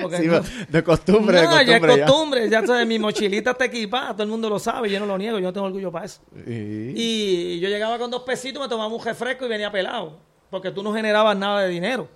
Porque 0.00 0.18
Sí, 0.18 0.26
no- 0.26 0.40
de 0.68 0.84
costumbre, 0.84 1.40
de 1.40 1.44
No, 1.46 1.62
ya 1.62 1.76
es 1.76 1.80
costumbre. 1.86 2.48
ya. 2.48 2.64
sabes, 2.66 2.86
mi 2.86 2.98
mochilita 2.98 3.52
está 3.52 3.64
equipada, 3.64 4.12
todo 4.12 4.22
el 4.22 4.28
mundo 4.28 4.48
lo 4.48 4.58
sabe, 4.58 4.90
yo 4.90 5.00
no 5.00 5.06
lo 5.06 5.18
niego, 5.18 5.38
yo 5.38 5.46
no 5.46 5.52
tengo 5.52 5.66
orgullo 5.66 5.90
para 5.90 6.06
eso. 6.06 6.20
Y 6.46 7.58
yo 7.60 7.68
llegaba 7.68 7.98
con 7.98 8.10
dos 8.10 8.22
pesitos, 8.22 8.62
me 8.62 8.68
tomaba 8.68 8.92
un 8.94 9.04
refresco 9.04 9.46
y 9.46 9.48
venía 9.48 9.70
pelado, 9.70 10.18
porque 10.50 10.70
tú 10.70 10.82
no 10.82 10.92
generabas 10.94 11.36
nada 11.36 11.62
de 11.62 11.68
dinero. 11.68 12.08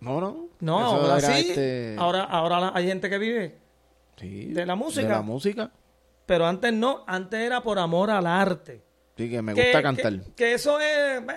No, 0.00 0.20
no. 0.20 0.48
No, 0.60 0.78
Eso 0.78 0.86
ahora 1.12 1.20
sí, 1.20 1.50
este, 1.50 1.96
ahora, 1.98 2.24
ahora 2.24 2.72
hay 2.74 2.86
gente 2.86 3.08
que 3.10 3.18
vive, 3.18 3.58
sí, 4.16 4.46
de 4.46 4.66
la 4.66 4.74
música. 4.76 5.02
De 5.06 5.12
la 5.14 5.22
música. 5.22 5.70
pero 6.26 6.46
antes 6.46 6.72
no, 6.72 7.04
antes 7.06 7.40
era 7.40 7.62
por 7.62 7.78
amor 7.78 8.10
al 8.10 8.26
arte. 8.26 8.82
Sí, 9.16 9.30
que 9.30 9.40
me 9.42 9.54
Que- 9.54 9.62
gusta 9.64 9.82
cantar. 9.82 10.20
Que, 10.36 10.54
eso 10.54 10.78
es, 10.78 11.24
bah, 11.24 11.36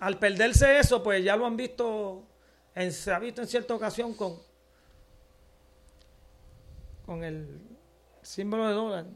al 0.00 0.18
perderse 0.18 0.78
eso, 0.78 1.02
pues 1.02 1.22
ya 1.24 1.36
lo 1.36 1.46
han 1.46 1.56
visto, 1.56 2.22
en- 2.74 2.92
se 2.92 3.12
ha 3.12 3.18
visto 3.18 3.42
en 3.42 3.48
cierta 3.48 3.74
ocasión 3.74 4.14
con, 4.14 4.38
con 7.04 7.22
el 7.24 7.60
símbolo 8.22 8.66
de 8.68 8.74
dólar. 8.74 9.06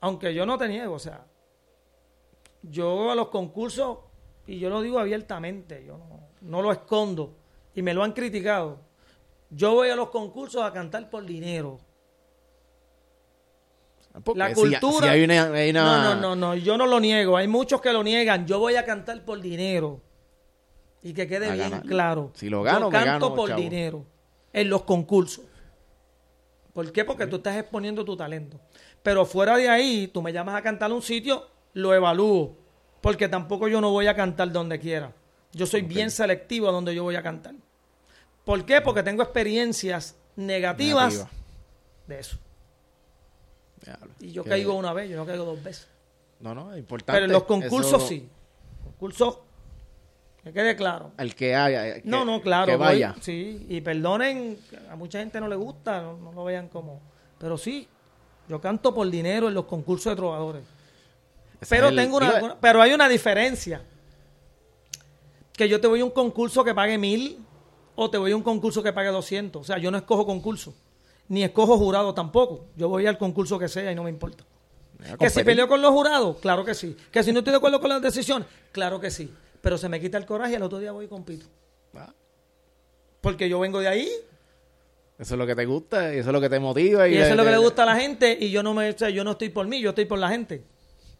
Aunque 0.00 0.32
yo 0.34 0.46
no 0.46 0.56
te 0.58 0.68
niego, 0.68 0.94
o 0.94 0.98
sea, 0.98 1.24
yo 2.62 3.10
a 3.10 3.14
los 3.14 3.28
concursos, 3.28 3.98
y 4.46 4.58
yo 4.58 4.70
lo 4.70 4.80
digo 4.80 4.98
abiertamente, 4.98 5.84
yo 5.84 5.98
no, 5.98 6.20
no 6.40 6.62
lo 6.62 6.72
escondo, 6.72 7.34
y 7.74 7.82
me 7.82 7.94
lo 7.94 8.02
han 8.04 8.12
criticado. 8.12 8.78
Yo 9.50 9.74
voy 9.74 9.88
a 9.88 9.96
los 9.96 10.10
concursos 10.10 10.62
a 10.62 10.72
cantar 10.72 11.08
por 11.10 11.24
dinero. 11.24 11.78
Porque 14.24 14.38
La 14.38 14.52
cultura. 14.52 15.06
si 15.06 15.08
hay 15.08 15.24
una, 15.24 15.44
hay 15.52 15.70
una- 15.70 15.84
No, 15.84 16.14
no, 16.14 16.20
no, 16.20 16.36
no, 16.36 16.54
yo 16.56 16.76
no 16.76 16.86
lo 16.86 16.98
niego. 16.98 17.36
Hay 17.36 17.46
muchos 17.46 17.80
que 17.80 17.92
lo 17.92 18.02
niegan. 18.02 18.46
Yo 18.46 18.58
voy 18.58 18.74
a 18.74 18.84
cantar 18.84 19.24
por 19.24 19.40
dinero. 19.40 20.00
Y 21.02 21.12
que 21.12 21.28
quede 21.28 21.48
A 21.48 21.52
bien 21.54 21.70
ganar. 21.70 21.86
claro. 21.86 22.30
Si 22.34 22.48
lo 22.50 22.62
gano, 22.62 22.86
yo 22.86 22.90
me 22.90 22.92
canto 23.04 23.26
gano, 23.26 23.34
por 23.36 23.48
chavo. 23.50 23.60
dinero 23.60 24.04
en 24.52 24.68
los 24.68 24.82
concursos. 24.82 25.44
¿Por 26.78 26.92
qué? 26.92 27.04
Porque 27.04 27.26
tú 27.26 27.36
estás 27.38 27.56
exponiendo 27.56 28.04
tu 28.04 28.16
talento. 28.16 28.60
Pero 29.02 29.26
fuera 29.26 29.56
de 29.56 29.68
ahí, 29.68 30.06
tú 30.06 30.22
me 30.22 30.32
llamas 30.32 30.54
a 30.54 30.62
cantar 30.62 30.92
a 30.92 30.94
un 30.94 31.02
sitio, 31.02 31.44
lo 31.72 31.92
evalúo. 31.92 32.56
Porque 33.00 33.28
tampoco 33.28 33.66
yo 33.66 33.80
no 33.80 33.90
voy 33.90 34.06
a 34.06 34.14
cantar 34.14 34.52
donde 34.52 34.78
quiera. 34.78 35.12
Yo 35.52 35.66
soy 35.66 35.82
bien 35.82 36.08
selectivo 36.08 36.68
a 36.68 36.70
donde 36.70 36.94
yo 36.94 37.02
voy 37.02 37.16
a 37.16 37.22
cantar. 37.24 37.56
¿Por 38.44 38.64
qué? 38.64 38.80
Porque 38.80 39.02
tengo 39.02 39.24
experiencias 39.24 40.14
negativas 40.36 41.14
Negativa. 41.14 41.30
de 42.06 42.18
eso. 42.20 42.38
Diablo. 43.84 44.12
Y 44.20 44.30
yo 44.30 44.44
caigo 44.44 44.74
una 44.74 44.92
vez, 44.92 45.10
yo 45.10 45.16
no 45.16 45.26
caigo 45.26 45.44
dos 45.44 45.60
veces. 45.60 45.88
No, 46.38 46.54
no, 46.54 46.72
es 46.72 46.78
importante. 46.78 47.16
Pero 47.16 47.24
en 47.26 47.32
los 47.32 47.42
concursos 47.42 47.94
Eso- 48.04 48.06
sí. 48.06 48.28
Concursos, 48.84 49.38
que 50.44 50.52
quede 50.52 50.76
claro. 50.76 51.12
El 51.18 51.34
que 51.34 51.54
haya. 51.54 51.94
que- 51.96 52.02
no, 52.04 52.24
no, 52.24 52.40
claro. 52.40 52.66
Que 52.66 52.76
voy- 52.76 52.86
vaya. 52.86 53.14
sí, 53.20 53.66
y 53.68 53.80
perdonen, 53.80 54.58
a 54.90 54.96
mucha 54.96 55.18
gente 55.20 55.40
no 55.40 55.48
le 55.48 55.56
gusta, 55.56 56.00
no, 56.02 56.16
no 56.18 56.32
lo 56.32 56.44
vean 56.44 56.68
como. 56.68 57.00
Pero 57.38 57.58
sí, 57.58 57.86
yo 58.48 58.60
canto 58.60 58.94
por 58.94 59.08
dinero 59.10 59.48
en 59.48 59.54
los 59.54 59.64
concursos 59.66 60.12
de 60.12 60.16
trovadores. 60.16 60.62
Ese 61.60 61.74
Pero 61.74 61.88
el- 61.88 61.96
tengo 61.96 62.16
una, 62.18 62.56
pero 62.60 62.80
hay 62.80 62.92
una 62.92 63.08
diferencia. 63.08 63.82
Que 65.52 65.68
yo 65.68 65.80
te 65.80 65.88
voy 65.88 66.00
a 66.00 66.04
un 66.04 66.10
concurso 66.12 66.62
que 66.62 66.72
pague 66.74 66.98
mil 66.98 67.38
o 67.96 68.08
te 68.08 68.16
voy 68.16 68.30
a 68.32 68.36
un 68.36 68.42
concurso 68.42 68.82
que 68.82 68.92
pague 68.92 69.08
200. 69.10 69.60
O 69.62 69.64
sea, 69.64 69.78
yo 69.78 69.90
no 69.90 69.98
escojo 69.98 70.24
concurso. 70.24 70.72
Ni 71.28 71.42
escojo 71.42 71.76
jurado 71.76 72.14
tampoco. 72.14 72.66
Yo 72.76 72.88
voy 72.88 73.06
al 73.06 73.18
concurso 73.18 73.58
que 73.58 73.68
sea 73.68 73.90
y 73.90 73.94
no 73.94 74.04
me 74.04 74.10
importa. 74.10 74.44
Que 75.18 75.30
si 75.30 75.42
peleo 75.44 75.68
con 75.68 75.82
los 75.82 75.90
jurados, 75.92 76.36
claro 76.38 76.64
que 76.64 76.74
sí. 76.74 76.96
Que 77.10 77.22
si 77.22 77.32
no 77.32 77.40
estoy 77.40 77.50
de 77.52 77.56
acuerdo 77.58 77.80
con 77.80 77.90
las 77.90 78.00
decisiones, 78.02 78.48
claro 78.72 78.98
que 79.00 79.10
sí. 79.10 79.32
Pero 79.60 79.76
se 79.78 79.88
me 79.88 80.00
quita 80.00 80.18
el 80.18 80.26
coraje 80.26 80.52
y 80.52 80.56
al 80.56 80.62
otro 80.62 80.78
día 80.78 80.92
voy 80.92 81.06
y 81.06 81.08
compito. 81.08 81.46
Ah, 81.94 82.12
Porque 83.20 83.48
yo 83.48 83.58
vengo 83.60 83.80
de 83.80 83.88
ahí 83.88 84.08
Eso 85.18 85.34
es 85.34 85.38
lo 85.38 85.46
que 85.46 85.56
te 85.56 85.64
gusta 85.66 86.14
y 86.14 86.18
eso 86.18 86.28
es 86.28 86.32
lo 86.32 86.40
que 86.40 86.48
te 86.48 86.60
motiva. 86.60 87.08
Y, 87.08 87.14
y 87.14 87.16
eso 87.18 87.30
es 87.30 87.36
lo 87.36 87.44
que 87.44 87.50
le 87.50 87.58
gusta 87.58 87.82
a 87.82 87.86
la 87.86 87.96
gente 87.96 88.36
y 88.40 88.50
yo 88.50 88.62
no 88.62 88.74
me, 88.74 88.90
o 88.90 88.96
sea, 88.98 89.10
yo 89.10 89.24
no 89.24 89.32
estoy 89.32 89.48
por 89.48 89.66
mí, 89.66 89.80
yo 89.80 89.90
estoy 89.90 90.04
por 90.04 90.18
la 90.18 90.28
gente. 90.28 90.62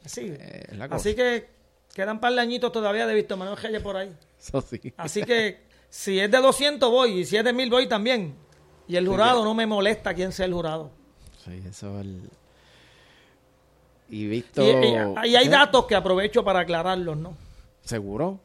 Así. 0.04 0.32
Eh, 0.38 0.74
la. 0.76 0.84
Así 0.86 1.14
que 1.14 1.48
quedan 1.94 2.16
un 2.16 2.20
par 2.20 2.32
de 2.32 2.40
añitos 2.40 2.70
todavía 2.70 3.06
de 3.06 3.14
Víctor 3.14 3.38
Manuel 3.38 3.56
Reyes 3.58 3.82
por 3.82 3.96
ahí. 3.96 4.14
Eso 4.40 4.60
sí. 4.60 4.92
Así 4.96 5.22
que 5.24 5.60
si 5.90 6.20
es 6.20 6.30
de 6.30 6.38
200 6.38 6.88
voy 6.90 7.20
y 7.20 7.24
si 7.24 7.36
es 7.36 7.44
de 7.44 7.52
1000 7.52 7.70
voy 7.70 7.88
también. 7.88 8.34
Y 8.86 8.96
el 8.96 9.06
jurado 9.08 9.44
no 9.44 9.52
me 9.54 9.66
molesta 9.66 10.14
quién 10.14 10.30
sea 10.32 10.46
el 10.46 10.52
jurado. 10.54 10.90
Sí, 11.44 11.62
eso 11.68 11.98
es 11.98 12.06
el... 12.06 12.30
Y 14.10 14.26
visto... 14.26 14.62
Y, 14.62 14.66
y- 14.70 15.30
y 15.32 15.36
hay 15.36 15.46
¿Eh? 15.46 15.50
datos 15.50 15.84
que 15.86 15.94
aprovecho 15.94 16.42
para 16.42 16.60
aclararlos, 16.60 17.16
¿no? 17.16 17.36
¿Seguro? 17.88 18.38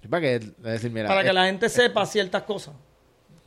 Es 0.00 0.08
Para 0.08 0.20
que, 0.22 0.38
decir, 0.58 0.90
mira, 0.92 1.08
Para 1.08 1.22
que 1.22 1.28
es- 1.28 1.34
la 1.34 1.46
gente 1.46 1.68
sepa 1.68 2.06
ciertas 2.06 2.44
cosas. 2.44 2.74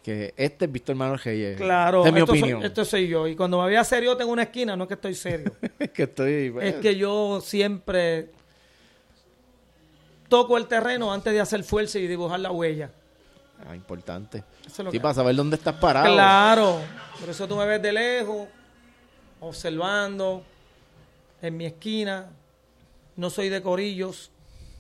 que 0.04 0.34
este 0.36 0.66
es 0.66 0.72
Víctor 0.72 0.96
Manuel 0.98 1.18
Reyes. 1.20 1.56
Claro, 1.58 2.00
Esta 2.00 2.10
es 2.10 2.14
mi 2.14 2.20
esto, 2.20 2.32
soy, 2.34 2.40
opinión. 2.42 2.64
esto 2.64 2.86
soy 2.86 3.08
yo. 3.08 3.26
Y 3.28 3.36
cuando 3.38 3.62
me 3.62 3.70
vea 3.70 3.84
serio 3.86 4.18
tengo 4.18 4.34
una 4.34 4.44
esquina, 4.44 4.76
no 4.76 4.84
es 4.84 4.88
que 4.90 4.94
estoy 4.96 5.16
serio. 5.16 5.54
que 5.94 6.04
estoy... 6.04 6.54
es 6.62 6.76
que 6.76 6.96
yo 6.98 7.40
siempre 7.42 8.30
toco 10.28 10.58
el 10.58 10.68
terreno 10.68 11.14
antes 11.14 11.32
de 11.32 11.40
hacer 11.40 11.64
fuerza 11.64 12.00
y 12.00 12.08
dibujar 12.08 12.40
la 12.42 12.52
huella. 12.52 12.90
ah, 13.66 13.76
importante. 13.76 14.44
Eso 14.66 14.82
es 14.82 14.86
lo 14.86 14.92
Sí, 14.92 14.98
que 14.98 15.02
para 15.02 15.14
saber 15.14 15.36
dónde 15.36 15.56
estás 15.56 15.76
parado. 15.76 16.14
Claro, 16.14 16.80
por 17.20 17.30
eso 17.30 17.48
tú 17.48 17.56
me 17.56 17.66
ves 17.66 17.82
de 17.82 17.94
lejos, 17.94 18.48
observando, 19.40 20.44
en 21.42 21.56
mi 21.58 21.66
esquina. 21.66 22.30
No 23.16 23.30
soy 23.30 23.48
de 23.50 23.62
corillos, 23.62 24.32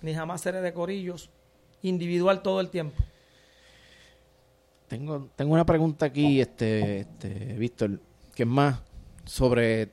ni 0.04 0.14
jamás 0.14 0.42
seré 0.42 0.62
de 0.62 0.74
corillos. 0.74 1.32
Individual 1.82 2.44
todo 2.44 2.60
el 2.62 2.70
tiempo. 2.70 3.02
Tengo, 4.88 5.30
tengo 5.36 5.54
una 5.54 5.66
pregunta 5.66 6.06
aquí, 6.06 6.40
este, 6.40 7.00
este, 7.00 7.30
Víctor, 7.56 8.00
que 8.36 8.44
es 8.44 8.50
más 8.50 8.80
sobre 9.26 9.92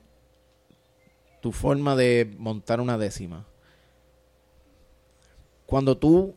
tu 1.41 1.51
forma 1.51 1.95
de 1.95 2.35
montar 2.37 2.79
una 2.81 2.97
décima. 2.97 3.47
Cuando 5.65 5.97
tú 5.97 6.35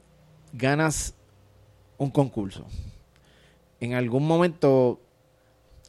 ganas 0.53 1.15
un 1.99 2.11
concurso, 2.11 2.65
en 3.81 3.95
algún 3.95 4.27
momento 4.27 5.01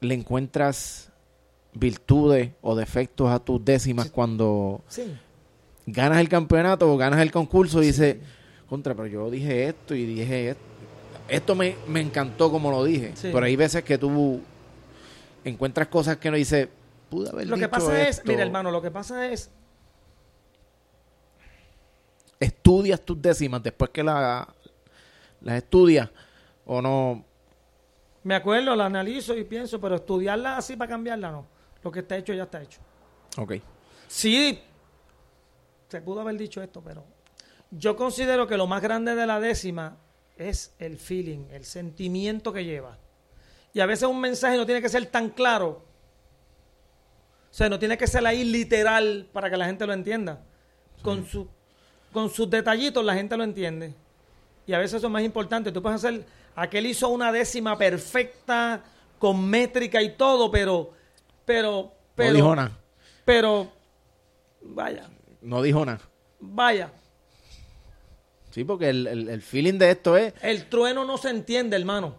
le 0.02 0.16
encuentras 0.16 1.12
virtudes 1.74 2.52
o 2.62 2.76
defectos 2.76 3.30
a 3.30 3.40
tus 3.40 3.64
décimas 3.64 4.10
cuando 4.10 4.84
Sí. 4.88 5.16
Ganas 5.86 6.20
el 6.20 6.30
campeonato 6.30 6.92
o 6.92 6.98
ganas 6.98 7.20
el 7.22 7.32
concurso 7.32 7.82
y 7.84 7.88
dices, 7.88 8.18
contra, 8.68 8.94
pero 8.96 9.08
yo 9.08 9.30
dije 9.30 9.68
esto 9.68 9.94
y 9.96 10.06
dije 10.06 10.50
esto. 10.50 10.62
Esto 11.28 11.56
me, 11.56 11.76
me 11.88 12.02
encantó 12.02 12.52
como 12.52 12.70
lo 12.72 12.84
dije. 12.84 13.14
Pero 13.22 13.40
hay 13.46 13.56
veces 13.56 13.84
que 13.84 13.98
tú 13.98 14.42
encuentras 15.44 15.88
cosas 15.88 16.18
que 16.18 16.30
no 16.30 16.38
dices, 16.38 16.68
pude 17.10 17.30
haber 17.30 17.48
Lo 17.48 17.58
que 17.58 17.68
pasa 17.68 18.02
es, 18.02 18.18
esto". 18.18 18.30
mira 18.32 18.44
hermano, 18.44 18.70
lo 18.72 18.82
que 18.82 18.92
pasa 18.92 19.28
es, 19.28 19.50
Estudias 22.40 23.00
tus 23.02 23.22
décimas 23.22 23.64
después 23.64 23.90
que 23.92 24.04
la- 24.04 24.48
las 25.42 25.56
estudias 25.58 26.10
o 26.66 26.82
no. 26.82 27.24
me 28.24 28.36
acuerdo, 28.36 28.76
la 28.76 28.88
analizo 28.88 29.36
y 29.38 29.44
pienso, 29.44 29.80
pero 29.80 29.96
estudiarla 29.96 30.58
así 30.58 30.76
para 30.76 30.90
cambiarla 30.90 31.32
no. 31.32 31.46
Lo 31.84 31.92
que 31.92 32.00
está 32.00 32.18
hecho 32.18 32.34
ya 32.34 32.44
está 32.44 32.62
hecho. 32.62 32.80
Ok. 33.38 33.54
Sí, 34.08 34.60
se 35.96 36.02
pudo 36.02 36.20
haber 36.20 36.38
dicho 36.38 36.62
esto, 36.62 36.82
pero 36.84 37.06
yo 37.72 37.96
considero 37.96 38.48
que 38.48 38.58
lo 38.58 38.68
más 38.68 38.82
grande 38.82 39.16
de 39.16 39.26
la 39.26 39.40
décima 39.40 39.96
es 40.36 40.76
el 40.78 40.98
feeling, 40.98 41.48
el 41.52 41.64
sentimiento 41.64 42.52
que 42.52 42.66
lleva. 42.66 42.98
Y 43.74 43.80
a 43.80 43.86
veces 43.86 44.10
un 44.10 44.20
mensaje 44.20 44.58
no 44.58 44.66
tiene 44.66 44.82
que 44.82 44.90
ser 44.90 45.06
tan 45.06 45.30
claro. 45.30 45.86
O 47.50 47.54
sea, 47.54 47.70
no 47.70 47.80
tiene 47.80 47.98
que 47.98 48.08
ser 48.08 48.28
ahí 48.28 48.44
literal 48.44 49.30
para 49.32 49.50
que 49.50 49.56
la 49.56 49.68
gente 49.68 49.88
lo 49.88 49.94
entienda. 49.94 50.44
Con, 51.02 51.26
su, 51.26 51.48
con 52.12 52.30
sus 52.30 52.50
detallitos 52.50 53.06
la 53.06 53.14
gente 53.14 53.38
lo 53.38 53.46
entiende. 53.46 53.94
Y 54.68 54.74
a 54.74 54.80
veces 54.80 54.96
eso 54.96 55.08
es 55.08 55.14
más 55.14 55.24
importante. 55.24 55.72
Tú 55.72 55.82
puedes 55.82 56.04
hacer, 56.04 56.26
aquel 56.56 56.88
hizo 56.88 57.08
una 57.08 57.32
décima 57.32 57.78
perfecta, 57.78 58.84
con 59.18 59.48
métrica 59.48 60.02
y 60.02 60.18
todo, 60.18 60.52
pero, 60.52 60.92
pero, 61.46 61.94
pero, 62.16 62.30
no 62.32 62.36
dijo 62.36 62.56
nada. 62.56 62.72
pero, 63.24 63.72
vaya, 64.62 65.10
No 65.46 65.62
dijo 65.62 65.86
nada. 65.86 66.02
vaya. 66.40 66.92
Sí, 68.52 68.64
porque 68.64 68.90
el, 68.90 69.08
el- 69.08 69.30
el 69.30 69.42
feeling 69.42 69.78
de 69.78 69.92
esto 69.92 70.16
es. 70.18 70.34
El 70.42 70.68
trueno 70.70 71.04
no 71.06 71.18
se 71.18 71.30
entiende, 71.30 71.76
hermano. 71.76 72.16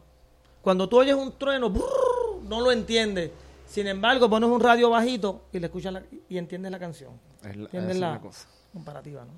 Cuando 0.62 0.88
tú 0.88 0.98
oyes 0.98 1.14
un 1.14 1.32
trueno, 1.38 1.70
brrr, 1.70 2.42
no 2.44 2.60
lo 2.60 2.72
entiendes. 2.72 3.30
Sin 3.66 3.86
embargo, 3.86 4.28
pones 4.28 4.48
un 4.50 4.60
radio 4.60 4.90
bajito 4.90 5.44
y 5.52 5.58
le 5.58 5.66
escuchas 5.66 5.92
la- 5.92 6.02
y 6.28 6.36
entiendes 6.38 6.70
la 6.70 6.78
canción. 6.78 7.12
es 7.42 7.56
la- 7.56 7.64
¿Entiendes 7.64 7.98
la 7.98 8.10
la 8.12 8.20
cosa. 8.20 8.46
comparativa, 8.72 9.24
no? 9.24 9.32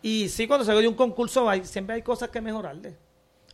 Y 0.00 0.28
sí, 0.28 0.46
cuando 0.46 0.64
se 0.64 0.72
oye 0.72 0.86
un 0.88 0.94
concurso, 0.94 1.48
hay, 1.50 1.64
siempre 1.64 1.96
hay 1.96 2.02
cosas 2.02 2.30
que 2.30 2.40
mejorarle. 2.40 2.96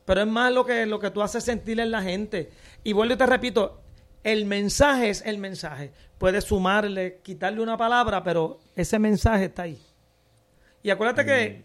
Pero 0.05 0.21
es 0.21 0.27
más 0.27 0.53
lo 0.53 0.65
que, 0.67 0.85
lo 0.87 0.99
que 1.01 1.11
tú 1.11 1.23
haces 1.23 1.43
sentir 1.43 1.81
en 1.81 1.91
la 1.91 2.03
gente. 2.03 2.53
Y 2.85 2.93
vuelvo 2.93 3.15
y 3.15 3.17
te 3.17 3.27
repito, 3.27 3.81
El 4.23 4.47
mensaje 4.47 5.11
es 5.11 5.21
el 5.27 5.37
mensaje. 5.39 5.93
Puedes 6.25 6.45
sumarle, 6.45 7.21
quitarle 7.23 7.61
una 7.61 7.77
palabra, 7.77 8.25
pero 8.25 8.59
ese 8.75 8.99
mensaje 8.99 9.45
está 9.45 9.65
ahí. 9.65 9.79
Y 10.83 10.89
acuérdate 10.89 11.23
que, 11.27 11.65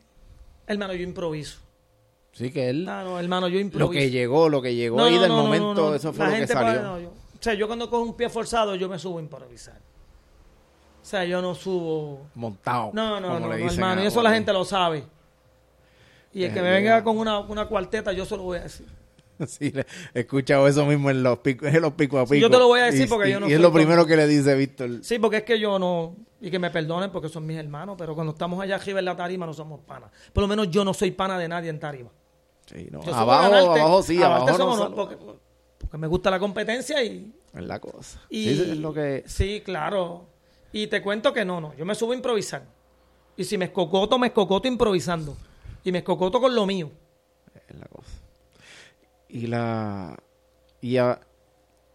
hermano, 0.68 0.93
yo 0.93 1.01
improviso. 1.03 1.62
Sí, 2.34 2.51
que 2.51 2.68
él... 2.70 2.86
Ah, 2.89 3.01
no, 3.05 3.18
hermano, 3.18 3.47
yo 3.47 3.53
Lo 3.53 3.62
improviso. 3.62 3.91
que 3.97 4.12
llegó, 4.12 4.49
lo 4.49 4.62
que 4.62 4.76
llegó 4.76 4.97
No, 4.97 5.05
ahí 5.05 5.16
no, 5.16 5.22
del 5.22 5.30
no, 5.30 5.43
momento, 5.43 5.95
eso 5.95 6.12
fue 6.12 6.26
La 6.26 6.32
lo 6.34 6.38
que 6.39 6.47
salió. 6.47 6.91
puede- 6.91 7.03
yo- 7.03 7.10
o 7.10 7.41
sea, 7.41 7.53
yo 7.53 7.68
cuando 7.68 7.89
cojo 7.89 8.03
un 8.03 8.18
pie 8.18 8.28
forzado, 8.28 8.76
yo 8.76 8.89
me 8.89 8.99
subo 8.99 9.20
a 9.20 9.22
improvisar. 9.22 9.78
O 11.01 11.05
sea, 11.05 11.24
yo 11.24 11.41
no 11.41 11.55
subo... 11.55 12.28
Montado. 12.36 12.91
No, 12.93 13.22
no, 13.22 13.28
como 13.30 13.39
no, 13.39 13.53
le 13.53 13.60
no, 13.60 13.64
dicen 13.64 13.80
hermano, 13.80 14.03
y 14.03 14.07
eso 14.07 14.22
la 14.22 14.34
gente 14.34 14.51
lo 14.51 14.66
sabe. 14.66 15.05
Y 16.34 16.43
el 16.43 16.53
que 16.53 16.62
me 16.62 16.70
venga 16.70 17.01
con 17.01 17.18
una, 17.18 17.39
una 17.39 17.66
cuarteta, 17.66 18.12
yo 18.12 18.26
se 18.26 18.36
lo 18.36 18.43
voy 18.43 18.57
a 18.57 18.64
decir. 18.64 18.88
Sí, 19.48 19.74
he 20.14 20.20
escuchado 20.20 20.68
eso 20.68 20.86
mismo 20.86 21.10
en 21.10 21.24
los 21.24 21.40
picos, 21.40 21.70
en 21.74 21.82
los 21.82 21.94
pico 21.94 22.20
a 22.20 22.26
pico. 22.26 22.36
yo 22.36 22.50
te 22.50 22.58
lo 22.58 22.68
voy 22.68 22.82
a 22.82 22.86
decir 22.86 23.06
Y- 23.06 23.08
porque 23.08 23.30
y- 23.30 23.32
yo 23.32 23.40
no 23.40 23.50
Y 23.50 23.54
es 23.54 23.60
lo 23.60 23.72
primero 23.72 24.06
que 24.06 24.16
le 24.18 24.28
dice 24.28 24.54
Víctor. 24.56 24.90
Sí, 25.02 25.18
porque 25.20 25.38
es 25.38 25.44
que 25.44 25.60
yo 25.60 25.80
no... 25.80 26.16
Y 26.42 26.50
que 26.52 26.60
me 26.60 26.70
perdonen 26.70 27.12
porque 27.12 27.30
son 27.30 27.46
mis 27.46 27.58
hermanos, 27.58 27.96
pero 27.98 28.16
cuando 28.16 28.32
estamos 28.34 28.62
allá 28.62 28.76
arriba 28.76 29.00
en 29.00 29.06
la 29.06 29.16
tarima 29.16 29.46
no 29.46 29.54
somos 29.54 29.80
panas. 29.82 30.12
Por 30.34 30.42
lo 30.42 30.48
menos 30.48 30.70
yo 30.70 30.84
no 30.86 30.94
soy 30.94 31.12
pana 31.12 31.38
de 31.38 31.48
nadie 31.48 31.70
en 31.70 31.80
tarima. 31.80 32.10
Sí, 32.66 32.88
no, 32.92 33.02
Yo 33.04 33.14
Abajo, 33.16 33.50
ganarte, 33.52 33.80
abajo 33.82 34.04
sí, 34.04 34.22
abajo 34.22 34.58
somos- 34.58 34.94
porque, 34.94 35.18
porque 35.80 35.98
me 35.98 36.08
gusta 36.08 36.30
la 36.32 36.40
competencia 36.40 37.04
y... 37.04 37.34
Es 37.54 37.64
la 37.64 37.80
cosa. 37.80 38.22
y 38.30 38.44
Sí, 38.44 38.50
es 38.72 38.78
lo 38.78 38.94
que... 38.94 39.24
sí, 39.26 39.62
claro. 39.66 40.28
Y 40.72 40.88
te 40.88 41.02
cuento 41.02 41.34
que 41.34 41.44
no, 41.46 41.60
no. 41.60 41.74
Yo 41.76 41.84
me 41.86 41.96
subo 41.96 42.12
a 42.12 42.16
improvisar. 42.16 42.64
Y 43.36 43.44
si 43.44 43.58
me 43.58 43.66
escocoto, 43.66 44.20
me 44.20 44.28
escocoto 44.28 44.68
improvisando. 44.68 45.36
Y 45.84 45.92
me 45.92 46.00
escocoto 46.00 46.40
con 46.40 46.54
lo 46.54 46.66
mío. 46.68 46.92
es 47.68 47.76
la 47.80 47.88
cosa. 47.88 48.12
Y 49.30 49.48
la... 49.48 50.18
Y 50.82 50.94
ya 50.94 51.20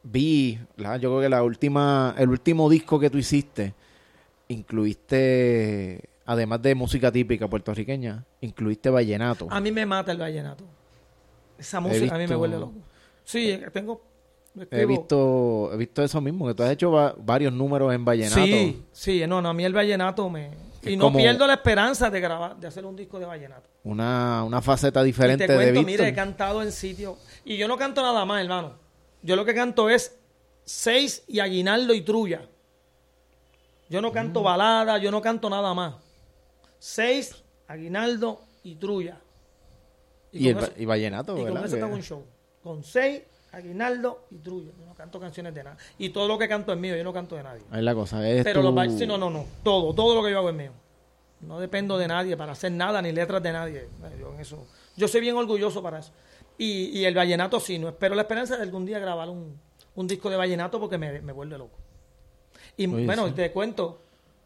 vi, 0.03 0.59
la, 0.77 0.97
yo 0.99 1.11
creo 1.11 1.23
que 1.23 1.29
la 1.29 1.43
última, 1.43 2.15
el 2.19 2.29
último 2.29 2.69
disco 2.69 3.01
que 3.01 3.09
tú 3.11 3.17
hiciste, 3.19 3.75
incluiste, 4.49 6.09
además 6.27 6.61
de 6.63 6.75
música 6.75 7.11
típica 7.11 7.49
puertorriqueña, 7.49 8.25
incluiste 8.41 8.91
vallenato. 8.91 9.47
A 9.51 9.61
mí 9.61 9.73
me 9.73 9.87
mata 9.87 10.13
el 10.13 10.19
vallenato. 10.19 10.65
Esa 11.59 11.81
música 11.81 12.15
a 12.15 12.19
mí 12.19 12.27
me 12.27 12.35
vuelve 12.37 12.59
loco. 12.59 12.75
Sí, 13.25 13.59
tengo... 13.73 14.03
He 14.71 14.87
visto, 14.87 15.71
he 15.73 15.77
visto 15.77 16.03
eso 16.05 16.21
mismo, 16.21 16.47
que 16.47 16.55
tú 16.55 16.63
has 16.63 16.71
hecho 16.71 16.93
va- 16.93 17.15
varios 17.19 17.53
números 17.53 17.93
en 17.93 18.05
vallenato. 18.05 18.41
Sí, 18.45 18.85
sí, 18.93 19.27
no, 19.27 19.43
no, 19.43 19.49
a 19.49 19.55
mí 19.55 19.65
el 19.65 19.73
vallenato 19.73 20.31
me... 20.31 20.51
Y 20.91 20.97
no 20.97 21.05
como- 21.07 21.19
pierdo 21.19 21.47
la 21.47 21.55
esperanza 21.55 22.11
de 22.11 22.21
grabar, 22.21 22.57
de 22.57 22.67
hacer 22.67 22.85
un 22.85 22.97
disco 22.97 23.19
de 23.19 23.27
vallenato. 23.27 23.69
Una, 23.85 24.45
una 24.45 24.61
faceta 24.63 25.03
Y 25.03 25.07
diferente 25.07 25.47
te 25.47 25.55
cuento, 25.55 25.81
de 25.81 25.85
mire, 25.87 26.09
he 26.09 26.15
cantado 26.15 26.63
en 26.63 26.73
sitios... 26.73 27.19
Y 27.45 27.57
yo 27.57 27.69
no 27.69 27.77
canto 27.77 28.03
nada 28.03 28.25
más, 28.25 28.43
hermano. 28.43 28.75
Yo 29.23 29.37
lo 29.37 29.45
que 29.45 29.55
canto 29.55 29.89
es 29.91 30.19
seis 30.65 31.23
y 31.29 31.41
aguinaldo 31.41 31.95
y 31.95 32.03
trulla. 32.03 32.43
Yo 33.89 34.01
no 34.01 34.13
canto 34.13 34.41
Mm. 34.41 34.45
balada, 34.45 34.99
yo 34.99 35.11
no 35.11 35.21
canto 35.21 35.49
nada 35.51 35.75
más. 35.75 35.95
Seis, 36.79 37.43
aguinaldo 37.69 38.41
y 38.63 38.75
trulla. 38.77 39.19
Y, 40.33 40.49
el, 40.49 40.55
con 40.55 40.65
eso- 40.65 40.73
y 40.77 40.85
vallenato, 40.85 41.33
y 41.35 41.37
con 41.37 41.45
¿verdad? 41.45 41.65
eso 41.67 41.77
Que- 41.77 41.83
tengo 41.83 41.95
un 41.95 42.03
show. 42.03 42.25
Con 42.63 42.83
seis, 42.83 43.23
aguinaldo 43.55 44.27
y 44.31 44.39
trulla. 44.39 44.73
Yo 44.79 44.87
no 44.87 44.95
canto 44.95 45.19
canciones 45.21 45.55
de 45.55 45.65
nada. 45.65 45.77
Y 45.99 46.11
todo 46.11 46.29
lo 46.29 46.39
que 46.39 46.49
canto 46.49 46.73
es 46.73 46.79
mío, 46.79 46.97
yo 46.97 47.05
no 47.05 47.13
canto 47.13 47.37
de 47.37 47.43
nadie. 47.43 47.63
Es 47.73 47.83
la 47.83 47.95
cosa. 47.95 48.29
Es 48.29 48.45
Pero 48.45 48.61
tu- 48.61 48.67
los 48.67 48.75
bailes, 48.75 48.99
sí, 48.99 49.07
no, 49.07 49.17
no, 49.19 49.31
no. 49.31 49.45
Todo, 49.63 49.95
todo 49.95 50.15
lo 50.15 50.23
que 50.25 50.31
yo 50.31 50.39
hago 50.39 50.49
es 50.51 50.55
mío. 50.55 50.73
No 51.41 51.61
dependo 51.61 51.99
de 51.99 52.09
nadie 52.09 52.37
para 52.37 52.53
hacer 52.53 52.73
nada, 52.73 53.03
ni 53.03 53.13
letras 53.13 53.43
de 53.43 53.53
nadie. 53.53 53.89
Yo, 54.19 54.33
en 54.35 54.41
eso, 54.41 54.67
yo 54.97 55.09
soy 55.09 55.21
bien 55.21 55.37
orgulloso 55.37 55.83
para 55.83 55.99
eso. 55.99 56.13
Y, 56.57 56.99
y 56.99 57.05
el 57.05 57.15
vallenato 57.15 57.59
sí, 57.61 57.79
no 57.79 57.89
espero 57.89 58.15
la 58.15 58.23
esperanza 58.23 58.57
de 58.57 58.63
algún 58.63 58.87
día 58.87 58.99
grabar 58.99 59.29
un, 59.29 59.59
un 59.97 60.07
disco 60.07 60.31
de 60.31 60.37
vallenato 60.37 60.79
porque 60.81 60.97
me, 60.99 61.21
me 61.21 61.33
vuelve 61.33 61.59
loco. 61.59 61.77
Y 62.77 62.87
Oye, 62.87 63.05
bueno, 63.05 63.27
sí. 63.29 63.35
te 63.35 63.51
cuento 63.53 64.01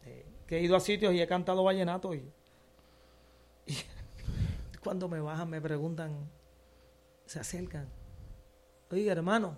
eh, 0.05 0.25
que 0.47 0.57
he 0.57 0.61
ido 0.61 0.75
a 0.75 0.79
sitios 0.79 1.13
y 1.13 1.21
he 1.21 1.27
cantado 1.27 1.63
vallenato 1.63 2.13
y, 2.13 2.23
y 3.67 3.77
cuando 4.83 5.07
me 5.07 5.19
bajan 5.21 5.49
me 5.49 5.61
preguntan, 5.61 6.11
se 7.25 7.39
acercan. 7.39 7.87
Oiga, 8.91 9.11
hermano, 9.11 9.55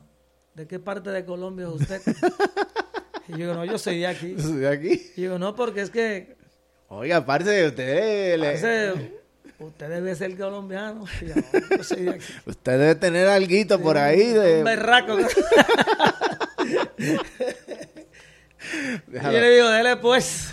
¿de 0.55 0.67
qué 0.67 0.79
parte 0.79 1.09
de 1.09 1.23
Colombia 1.25 1.67
es 1.67 1.81
usted? 1.81 2.01
y 3.27 3.31
yo 3.31 3.37
digo, 3.37 3.53
no, 3.53 3.63
yo 3.65 3.77
soy 3.77 3.99
de 3.99 4.07
aquí. 4.07 4.33
de 4.33 4.67
aquí. 4.67 5.11
Y 5.15 5.21
digo, 5.21 5.39
no, 5.39 5.55
porque 5.55 5.81
es 5.81 5.89
que 5.89 6.35
Oiga, 6.89 7.25
parce, 7.25 7.67
usted, 7.67 8.37
le- 8.37 8.53
usted 9.59 9.89
debe 9.89 10.13
ser 10.15 10.37
colombiano. 10.37 11.05
Y 11.21 11.27
yo, 11.27 11.35
"No, 11.35 11.77
yo 11.77 11.83
soy 11.85 12.01
de 12.03 12.09
aquí. 12.11 12.25
usted 12.45 12.71
debe 12.77 12.95
tener 12.95 13.27
alguito 13.29 13.79
por 13.79 13.97
ahí. 13.97 14.25
De, 14.33 14.57
Un 14.57 14.65
berraco. 14.65 15.17
y 15.17 15.23
yo 19.13 19.31
le 19.31 19.49
digo, 19.55 19.69
dele 19.69 19.95
pues. 19.97 20.49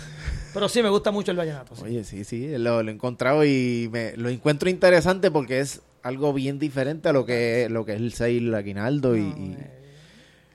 Pero 0.53 0.67
sí, 0.69 0.81
me 0.81 0.89
gusta 0.89 1.11
mucho 1.11 1.31
el 1.31 1.37
vallenato. 1.37 1.75
sí. 1.75 1.81
Oye, 1.83 2.03
sí, 2.05 2.23
sí, 2.23 2.57
lo, 2.57 2.81
lo 2.81 2.89
he 2.89 2.93
encontrado 2.93 3.43
y 3.45 3.89
me, 3.91 4.15
lo 4.17 4.29
encuentro 4.29 4.69
interesante 4.69 5.29
porque 5.29 5.59
es 5.59 5.81
algo 6.03 6.33
bien 6.33 6.59
diferente 6.59 7.09
a 7.09 7.13
lo 7.13 7.25
que, 7.25 7.67
lo 7.69 7.85
que 7.85 7.93
es 7.93 7.97
el 7.99 8.13
Seil 8.13 8.53
Aguinaldo 8.53 9.15
y, 9.17 9.21
y 9.21 9.57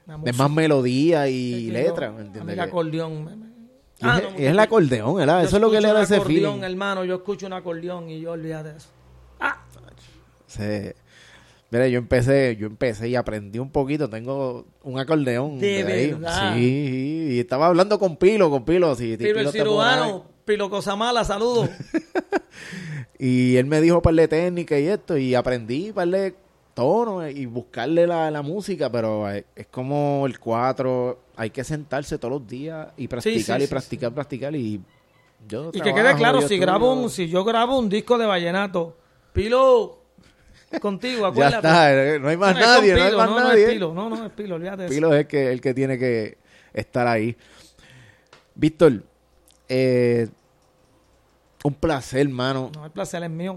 La 0.06 0.18
es 0.24 0.36
más 0.38 0.50
melodía 0.50 1.28
y 1.28 1.70
letra, 1.70 2.10
¿me 2.10 2.16
a 2.18 2.20
mí 2.20 2.26
entiendes? 2.26 2.52
el 2.54 2.60
acordeón. 2.60 3.24
me- 3.24 3.36
me- 3.36 3.44
Y 3.46 4.06
Ah, 4.06 4.18
es, 4.24 4.32
no, 4.32 4.38
el 4.50 4.58
acordeón, 4.58 5.14
¿verdad? 5.16 5.44
Eso 5.44 5.56
es 5.56 5.62
lo 5.62 5.70
que 5.70 5.80
le 5.80 5.92
da 5.92 6.02
ese 6.02 6.16
acordeón, 6.16 6.54
feeling. 6.58 6.64
hermano, 6.70 7.04
yo 7.04 7.14
escucho 7.16 7.46
un 7.46 7.52
acordeón 7.52 8.10
y 8.10 8.20
yo 8.20 8.32
olvídate 8.32 8.72
de 8.72 8.76
eso. 8.78 8.88
Ah, 9.40 9.62
Se- 10.46 10.96
Mira, 11.70 11.88
yo 11.88 11.98
empecé, 11.98 12.54
yo 12.56 12.68
empecé 12.68 13.08
y 13.08 13.16
aprendí 13.16 13.58
un 13.58 13.70
poquito. 13.70 14.08
Tengo 14.08 14.64
un 14.84 14.96
acordeón. 14.98 15.58
De 15.58 15.78
ahí. 15.82 16.10
verdad. 16.12 16.54
Sí, 16.54 17.28
y 17.32 17.40
estaba 17.40 17.66
hablando 17.66 17.98
con 17.98 18.16
Pilo, 18.16 18.48
con 18.48 18.64
Pilo. 18.64 18.94
Sí, 18.94 19.16
Pilo 19.16 19.40
el 19.40 19.48
cirujano, 19.48 20.24
Pilo 20.44 20.70
Cosamala, 20.70 21.24
saludos. 21.24 21.68
Y 23.26 23.56
él 23.56 23.64
me 23.66 23.80
dijo 23.80 24.02
par 24.02 24.14
de 24.14 24.28
técnica 24.28 24.78
y 24.78 24.86
esto. 24.86 25.16
Y 25.16 25.34
aprendí 25.34 25.92
par 25.92 26.08
de 26.08 26.34
tonos 26.74 27.30
y 27.30 27.46
buscarle 27.46 28.06
la, 28.06 28.30
la 28.30 28.42
música. 28.42 28.90
Pero 28.90 29.30
es, 29.30 29.44
es 29.56 29.66
como 29.68 30.26
el 30.26 30.38
cuatro. 30.38 31.20
Hay 31.36 31.48
que 31.50 31.64
sentarse 31.64 32.18
todos 32.18 32.32
los 32.40 32.46
días 32.46 32.88
y 32.98 33.08
practicar 33.08 33.60
sí, 33.60 33.64
y 33.64 33.66
sí, 33.66 33.70
practicar, 33.70 34.12
practicar. 34.12 34.54
Y 34.54 34.80
yo 35.48 35.72
Y 35.72 35.80
que 35.80 35.92
trabajo, 35.92 35.94
quede 35.94 36.14
claro, 36.16 36.38
si 36.42 36.56
estudio. 36.56 36.60
grabo 36.60 36.92
un, 36.92 37.08
si 37.08 37.28
yo 37.28 37.44
grabo 37.44 37.78
un 37.78 37.88
disco 37.88 38.18
de 38.18 38.26
vallenato, 38.26 38.94
Pilo 39.32 40.00
contigo, 40.80 41.20
Ya 41.34 41.50
acuérdate. 41.50 41.56
está, 41.56 42.18
no 42.18 42.28
hay 42.28 42.36
más 42.36 42.54
No, 42.54 42.60
nadie, 42.60 42.94
no 42.94 43.02
hay 43.04 43.12
Pilo, 43.12 43.16
más 43.16 43.30
no, 43.30 43.40
no 43.40 43.48
nadie. 43.48 43.64
es 43.64 43.70
Pilo, 43.70 43.94
no, 43.94 44.10
no 44.10 44.26
es 44.26 44.32
Pilo, 44.32 44.54
olvídate 44.56 44.82
de 44.82 44.88
eso. 44.88 44.94
Pilo 44.94 45.14
es 45.14 45.20
el 45.20 45.26
que, 45.26 45.52
el 45.52 45.60
que 45.60 45.74
tiene 45.74 45.98
que 45.98 46.36
estar 46.74 47.06
ahí. 47.06 47.36
Víctor, 48.54 49.02
eh, 49.68 50.28
un 51.66 51.74
placer, 51.74 52.20
hermano, 52.20 52.70
No, 52.74 52.84
el 52.84 52.90
placer 52.92 53.22
es 53.22 53.30
mío. 53.30 53.56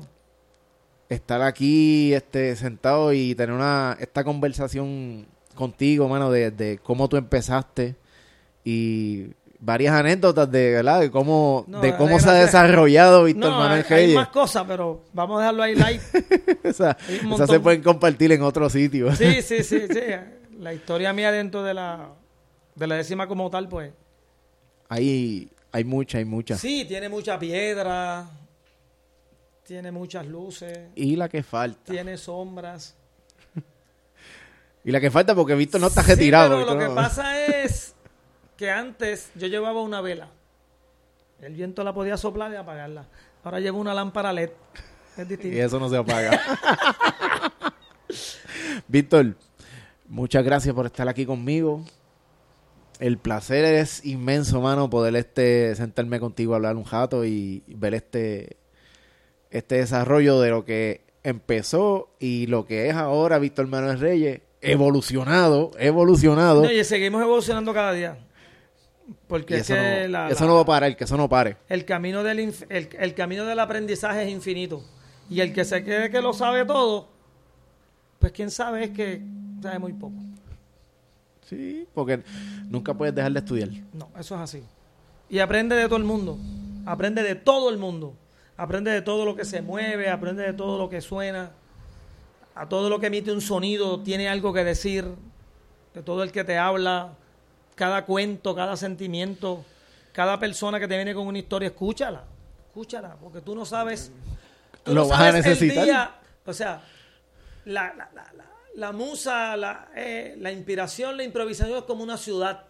estar 1.10 1.42
aquí 1.42 2.14
este, 2.14 2.56
sentado 2.56 3.12
y 3.14 3.36
tener 3.36 3.54
una 3.54 3.98
esta 4.00 4.24
conversación 4.24 5.28
contigo, 5.56 6.08
mano, 6.08 6.32
de, 6.32 6.52
de 6.52 6.78
cómo 6.82 7.10
tú 7.10 7.18
empezaste 7.18 7.96
y 8.64 9.28
varias 9.60 9.94
anécdotas 9.94 10.50
de, 10.50 10.72
¿verdad? 10.72 11.02
de 11.02 11.12
cómo, 11.12 11.66
No, 11.68 11.82
de 11.82 11.92
de 11.92 11.98
cómo 11.98 12.18
se 12.20 12.30
ha 12.30 12.34
desarrollado 12.34 13.26
Víctor 13.26 13.52
No, 13.52 13.58
Manuel 13.60 13.86
hay, 13.90 13.96
hay 14.06 14.16
más 14.16 14.30
cosas, 14.30 14.64
pero 14.68 15.04
vamos 15.14 15.38
a 15.38 15.42
dejarlo 15.42 15.64
ahí 15.64 15.76
light. 15.76 16.02
Esas 16.64 16.96
montón. 17.24 17.48
se 17.48 17.60
pueden 17.60 17.82
compartir 17.82 18.32
en 18.32 18.42
otro 18.42 18.70
sitio. 18.70 19.14
Sí, 19.16 19.42
sí, 19.42 19.64
sí, 19.64 19.82
sí. 19.90 20.00
La 20.60 20.74
historia 20.74 21.12
mía 21.12 21.32
dentro 21.32 21.62
de 21.64 21.74
la, 21.74 22.10
de 22.76 22.88
la 22.88 22.96
décima 22.96 23.28
como 23.28 23.50
tal, 23.50 23.68
pues. 23.68 23.92
Hay, 24.90 25.50
hay 25.72 25.84
mucha, 25.84 26.18
hay 26.18 26.26
mucha. 26.26 26.58
Sí, 26.58 26.86
tiene 26.88 27.10
mucha 27.10 27.38
piedra, 27.40 28.30
tiene 29.64 29.92
muchas 29.92 30.26
luces, 30.26 30.90
Y 30.96 31.16
la 31.16 31.28
que 31.30 31.44
falta. 31.44 31.92
tiene 31.92 32.18
sombras. 32.18 32.96
Y 34.84 34.92
la 34.92 35.02
que 35.02 35.12
falta 35.12 35.36
porque 35.36 35.54
Víctor 35.56 35.82
no 35.82 35.88
está 35.88 36.02
Sí, 36.04 36.12
retirado. 36.12 36.58
pero 36.60 36.74
lo 36.74 36.80
que 36.80 36.88
no- 36.88 36.96
pasa 36.96 37.46
es 37.46 37.94
que 38.56 38.72
antes 38.72 39.30
yo 39.36 39.48
llevaba 39.48 39.82
una 39.82 40.00
vela. 40.00 40.30
El 41.42 41.54
viento 41.54 41.84
la 41.84 41.94
podía 41.94 42.16
soplar 42.18 42.52
y 42.54 42.56
apagarla. 42.56 43.06
Ahora 43.44 43.60
llevo 43.60 43.80
una 43.80 43.94
lámpara 43.94 44.32
LED. 44.32 44.50
Es 45.18 45.20
Y 45.26 45.26
distinto. 45.26 45.58
eso 45.58 45.80
no 45.80 45.90
se 45.90 45.98
apaga. 45.98 46.42
Víctor, 48.88 49.36
muchas 50.08 50.44
gracias 50.44 50.74
por 50.74 50.86
estar 50.86 51.08
aquí 51.10 51.26
conmigo. 51.26 51.84
El 53.00 53.18
placer 53.20 53.64
es 53.66 54.04
inmenso, 54.06 54.60
mano, 54.62 54.90
poder 54.90 55.16
este 55.16 55.76
sentarme 55.76 56.20
contigo 56.20 56.54
a 56.54 56.56
hablar 56.58 56.76
un 56.76 56.86
rato 56.86 57.26
y 57.26 57.64
ver 57.68 57.94
este 57.94 58.58
este 59.52 59.76
desarrollo 59.76 60.42
de 60.42 60.50
lo 60.50 60.66
que 60.66 61.06
empezó 61.24 62.10
y 62.20 62.48
lo 62.48 62.66
que 62.66 62.90
es 62.90 62.96
ahora 62.96 63.38
Víctor 63.40 63.68
Manuel 63.68 64.00
Reyes, 64.00 64.42
evolucionado, 64.62 65.72
evolucionado. 65.78 66.64
No, 66.64 66.72
y 66.72 66.84
seguimos 66.84 67.22
evolucionando 67.22 67.74
cada 67.74 67.94
día. 67.94 68.18
Porque 69.28 69.54
Y 69.56 69.58
es 69.58 69.70
eso, 69.70 69.76
que 69.76 70.02
no, 70.04 70.08
la- 70.10 70.30
eso 70.30 70.44
la- 70.44 70.48
no 70.50 70.56
va 70.56 70.62
a 70.62 70.66
parar, 70.66 70.98
que 70.98 71.04
eso 71.06 71.16
no 71.18 71.30
pare. 71.30 71.58
el, 71.70 71.86
camino 71.86 72.24
del 72.24 72.54
el 72.70 73.14
camino 73.14 73.46
del 73.46 73.60
aprendizaje 73.60 74.24
es 74.24 74.30
infinito. 74.30 74.84
Y 75.30 75.40
el 75.42 75.54
que 75.54 75.64
se 75.66 75.84
cree 75.84 76.10
que 76.10 76.22
lo 76.22 76.34
sabe 76.34 76.66
todo, 76.66 77.10
pues 78.20 78.32
quién 78.34 78.50
sabe 78.52 78.86
es 78.86 78.90
que 78.92 79.22
sabe 79.62 79.80
muy 79.80 79.94
poco. 79.94 80.16
Sí, 81.50 81.88
porque 81.94 82.22
nunca 82.70 82.94
puedes 82.94 83.16
dejar 83.16 83.32
de 83.32 83.40
estudiar. 83.40 83.70
No, 83.94 84.10
eso 84.20 84.36
es 84.36 84.42
así. 84.42 84.64
Y 85.30 85.40
aprende 85.40 85.76
de 85.76 85.86
todo 85.86 85.98
el 85.98 86.04
mundo. 86.04 86.38
Aprende 86.86 87.24
de 87.24 87.36
todo 87.36 87.70
el 87.70 87.78
mundo. 87.78 88.14
Aprende 88.58 88.92
de 88.92 89.02
todo 89.02 89.24
lo 89.26 89.36
que 89.36 89.46
se 89.46 89.62
mueve, 89.62 90.10
aprende 90.10 90.44
de 90.44 90.54
todo 90.54 90.78
lo 90.78 90.90
que 90.90 91.00
suena. 91.02 91.52
A 92.56 92.68
todo 92.68 92.90
lo 92.90 93.00
que 93.00 93.08
emite 93.08 93.32
un 93.32 93.42
sonido 93.42 94.02
tiene 94.02 94.28
algo 94.28 94.52
que 94.54 94.64
decir. 94.64 95.06
De 95.94 96.02
todo 96.04 96.24
el 96.24 96.32
que 96.32 96.44
te 96.44 96.58
habla. 96.58 97.14
Cada 97.76 98.06
cuento, 98.06 98.56
cada 98.56 98.76
sentimiento. 98.76 99.64
Cada 100.12 100.40
persona 100.40 100.80
que 100.80 100.88
te 100.88 100.96
viene 100.96 101.14
con 101.14 101.28
una 101.28 101.38
historia, 101.38 101.68
escúchala. 101.68 102.24
Escúchala, 102.68 103.16
porque 103.22 103.40
tú 103.42 103.54
no 103.56 103.66
sabes. 103.66 104.12
tú 104.84 104.94
Lo 104.94 105.04
no 105.04 105.08
vas 105.10 105.20
a 105.22 105.30
el 105.30 105.36
necesitar. 105.36 105.86
día- 105.86 106.12
o 106.46 106.54
sea, 106.54 106.82
la, 107.66 107.94
la, 107.94 108.10
la, 108.16 108.34
la- 108.36 108.46
la 108.78 108.92
musa, 108.92 109.58
la, 109.58 109.90
eh, 109.96 110.36
la 110.38 110.52
inspiración, 110.52 111.18
la 111.18 111.24
improvisación 111.24 111.80
es 111.80 111.84
como 111.86 112.04
una 112.04 112.16
ciudad. 112.16 112.66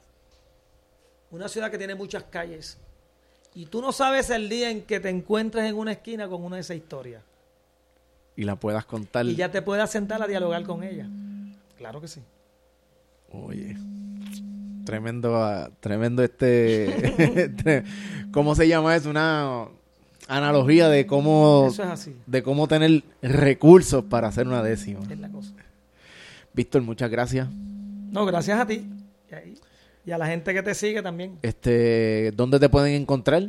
Una 1.31 1.49
ciudad 1.49 1.69
que 1.69 1.77
tiene 1.77 1.95
muchas 1.95 2.23
calles. 2.23 2.77
Y 3.53 3.65
tú 3.65 3.81
no 3.81 3.91
sabes 3.91 4.29
el 4.29 4.47
día 4.47 4.71
en 4.71 4.83
que 4.83 5.01
te 5.01 5.09
encuentres 5.09 5.65
en 5.65 5.75
una 5.75 5.91
esquina 5.91 6.29
con 6.29 6.45
una 6.45 6.55
de 6.55 6.61
esas 6.61 6.77
historias. 6.77 7.21
Y 8.37 8.45
la 8.45 8.55
puedas 8.55 8.85
contar. 8.85 9.25
Y 9.25 9.35
ya 9.35 9.51
te 9.51 9.61
puedas 9.61 9.91
sentar 9.91 10.23
a 10.23 10.27
dialogar 10.27 10.63
con 10.63 10.81
ella. 10.81 11.09
Claro 11.77 11.99
que 11.99 12.07
sí. 12.07 12.21
Oye. 13.33 13.75
Tremendo, 14.85 15.35
ah, 15.35 15.69
tremendo 15.81 16.23
este. 16.23 17.83
¿Cómo 18.31 18.55
se 18.55 18.69
llama 18.69 18.95
eso? 18.95 19.09
Una 19.09 19.67
analogía 20.29 20.87
de 20.87 21.05
cómo. 21.05 21.67
Eso 21.67 21.83
es 21.83 21.89
así. 21.89 22.15
De 22.25 22.43
cómo 22.43 22.69
tener 22.69 23.03
recursos 23.21 24.05
para 24.05 24.29
hacer 24.29 24.47
una 24.47 24.63
décima. 24.63 25.01
Es 25.09 25.19
la 25.19 25.29
cosa. 25.29 25.53
Víctor, 26.57 26.81
muchas 26.81 27.09
gracias. 27.11 27.47
No, 28.11 28.25
gracias 28.25 28.59
a 28.59 28.65
ti. 28.65 28.83
Y, 30.05 30.11
a 30.11 30.17
la 30.17 30.25
gente 30.25 30.53
que 30.55 30.63
te 30.63 30.73
sigue 30.73 31.03
también. 31.03 31.37
Este, 31.43 32.31
¿dónde 32.35 32.59
te 32.59 32.67
pueden 32.67 32.95
encontrar? 32.99 33.43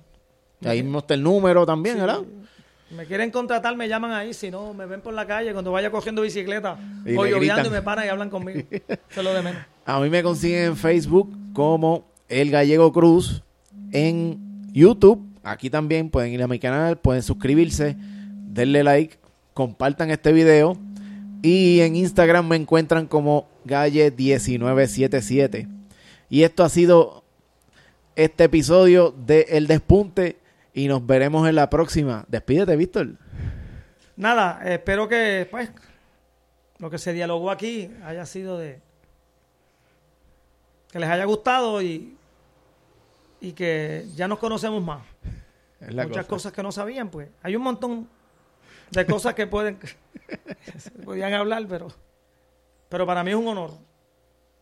Ahí 0.64 0.83
mismo 0.83 0.99
está 1.01 1.14
el 1.14 1.23
número 1.23 1.64
también, 1.66 1.97
Sí. 1.97 2.01
¿verdad? 2.01 2.21
Me 2.97 3.05
quieren 3.05 3.31
contratar, 3.31 3.77
me 3.77 3.87
llaman 3.87 4.12
ahí. 4.12 4.33
Si 4.33 4.51
no, 4.51 4.73
me 4.73 4.87
ven 4.87 5.03
por 5.03 5.12
la 5.12 5.27
calle 5.27 5.53
cuando 5.53 5.71
vaya 5.71 5.91
cogiendo 5.91 6.23
bicicleta 6.23 6.79
Y 7.05 7.14
o 7.16 7.27
lloviando 7.27 7.69
y 7.69 7.71
me 7.73 7.83
paran 7.83 8.07
y 8.07 8.09
hablan 8.09 8.31
conmigo. 8.31 8.61
Eso 8.71 9.21
es 9.21 9.25
lo 9.25 9.35
de 9.35 9.43
menos. 9.43 9.61
A 9.85 10.01
mí 10.01 10.09
me 10.09 10.23
consiguen 10.23 10.64
en 10.64 10.77
Facebook 10.77 11.31
como 11.53 12.07
El 12.29 12.51
Gallego 12.51 12.91
Cruz. 12.93 13.43
En 13.93 14.39
YouTube, 14.73 15.23
aquí 15.43 15.69
también 15.69 16.09
pueden 16.09 16.33
ir 16.33 16.43
a 16.43 16.49
mi 16.49 16.59
canal, 16.59 16.97
pueden 16.99 17.23
suscribirse, 17.23 17.95
denle 17.99 18.83
like, 18.83 19.19
compartan 19.53 20.11
este 20.11 20.33
video. 20.33 20.77
Y 21.43 21.80
en 21.80 21.97
Instagram 21.97 22.49
me 22.49 22.57
encuentran 22.57 23.07
como 23.07 23.49
Galle1977. 23.66 25.68
Y 26.28 26.43
esto 26.43 26.64
ha 26.64 26.68
sido 26.68 27.24
este 28.16 28.45
episodio 28.45 29.14
de 29.16 29.47
El 29.51 29.66
Despunte. 29.66 30.39
Y 30.74 30.89
nos 30.89 31.07
veremos 31.07 31.49
en 31.49 31.55
la 31.55 31.70
próxima. 31.70 32.24
Despídete, 32.28 32.76
Víctor. 32.76 33.14
Nada, 34.16 34.61
espero 34.64 35.09
que 35.09 35.47
pues 35.51 35.70
lo 36.78 36.91
que 36.91 36.99
se 36.99 37.12
dialogó 37.12 37.51
aquí 37.51 37.91
haya 38.05 38.26
sido 38.26 38.59
de 38.59 38.80
que 40.91 40.99
les 40.99 41.09
haya 41.09 41.24
gustado 41.24 41.82
y, 41.82 42.16
y 43.41 43.53
que 43.53 44.07
ya 44.14 44.26
nos 44.26 44.39
conocemos 44.39 44.82
más. 44.82 45.03
Muchas 45.80 46.09
cosa. 46.09 46.24
cosas 46.24 46.53
que 46.53 46.62
no 46.62 46.72
sabían, 46.72 47.11
pues. 47.11 47.28
Hay 47.43 47.55
un 47.55 47.62
montón 47.62 48.09
de 48.91 49.07
cosas 49.07 49.34
que 49.34 49.47
pueden 49.47 49.78
podían 51.05 51.32
hablar, 51.34 51.66
pero 51.68 51.89
pero 52.89 53.07
para 53.07 53.22
mí 53.22 53.30
es 53.30 53.36
un 53.36 53.49
honor. 53.49 53.72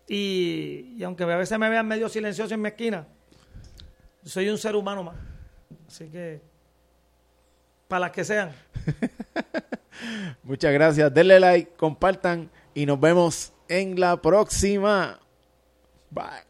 Y, 0.09 0.95
y 0.97 1.03
aunque 1.03 1.25
a 1.25 1.37
veces 1.37 1.59
me 1.59 1.69
vean 1.69 1.87
medio 1.87 2.09
silencioso 2.09 2.55
en 2.55 2.63
mi 2.63 2.69
esquina, 2.69 3.07
soy 4.25 4.49
un 4.49 4.59
ser 4.59 4.77
humano 4.77 5.05
más. 5.05 5.17
Así 5.87 6.09
que 6.09 6.41
para 7.89 8.01
las 8.01 8.11
que 8.11 8.25
sean. 8.25 8.53
Muchas 10.43 10.73
gracias. 10.73 11.13
Denle 11.13 11.41
like, 11.41 11.73
compartan 11.77 12.51
y 12.75 12.87
nos 12.87 13.01
vemos 13.01 13.53
en 13.69 13.99
la 13.99 14.21
próxima. 14.21 15.21
Bye. 16.11 16.46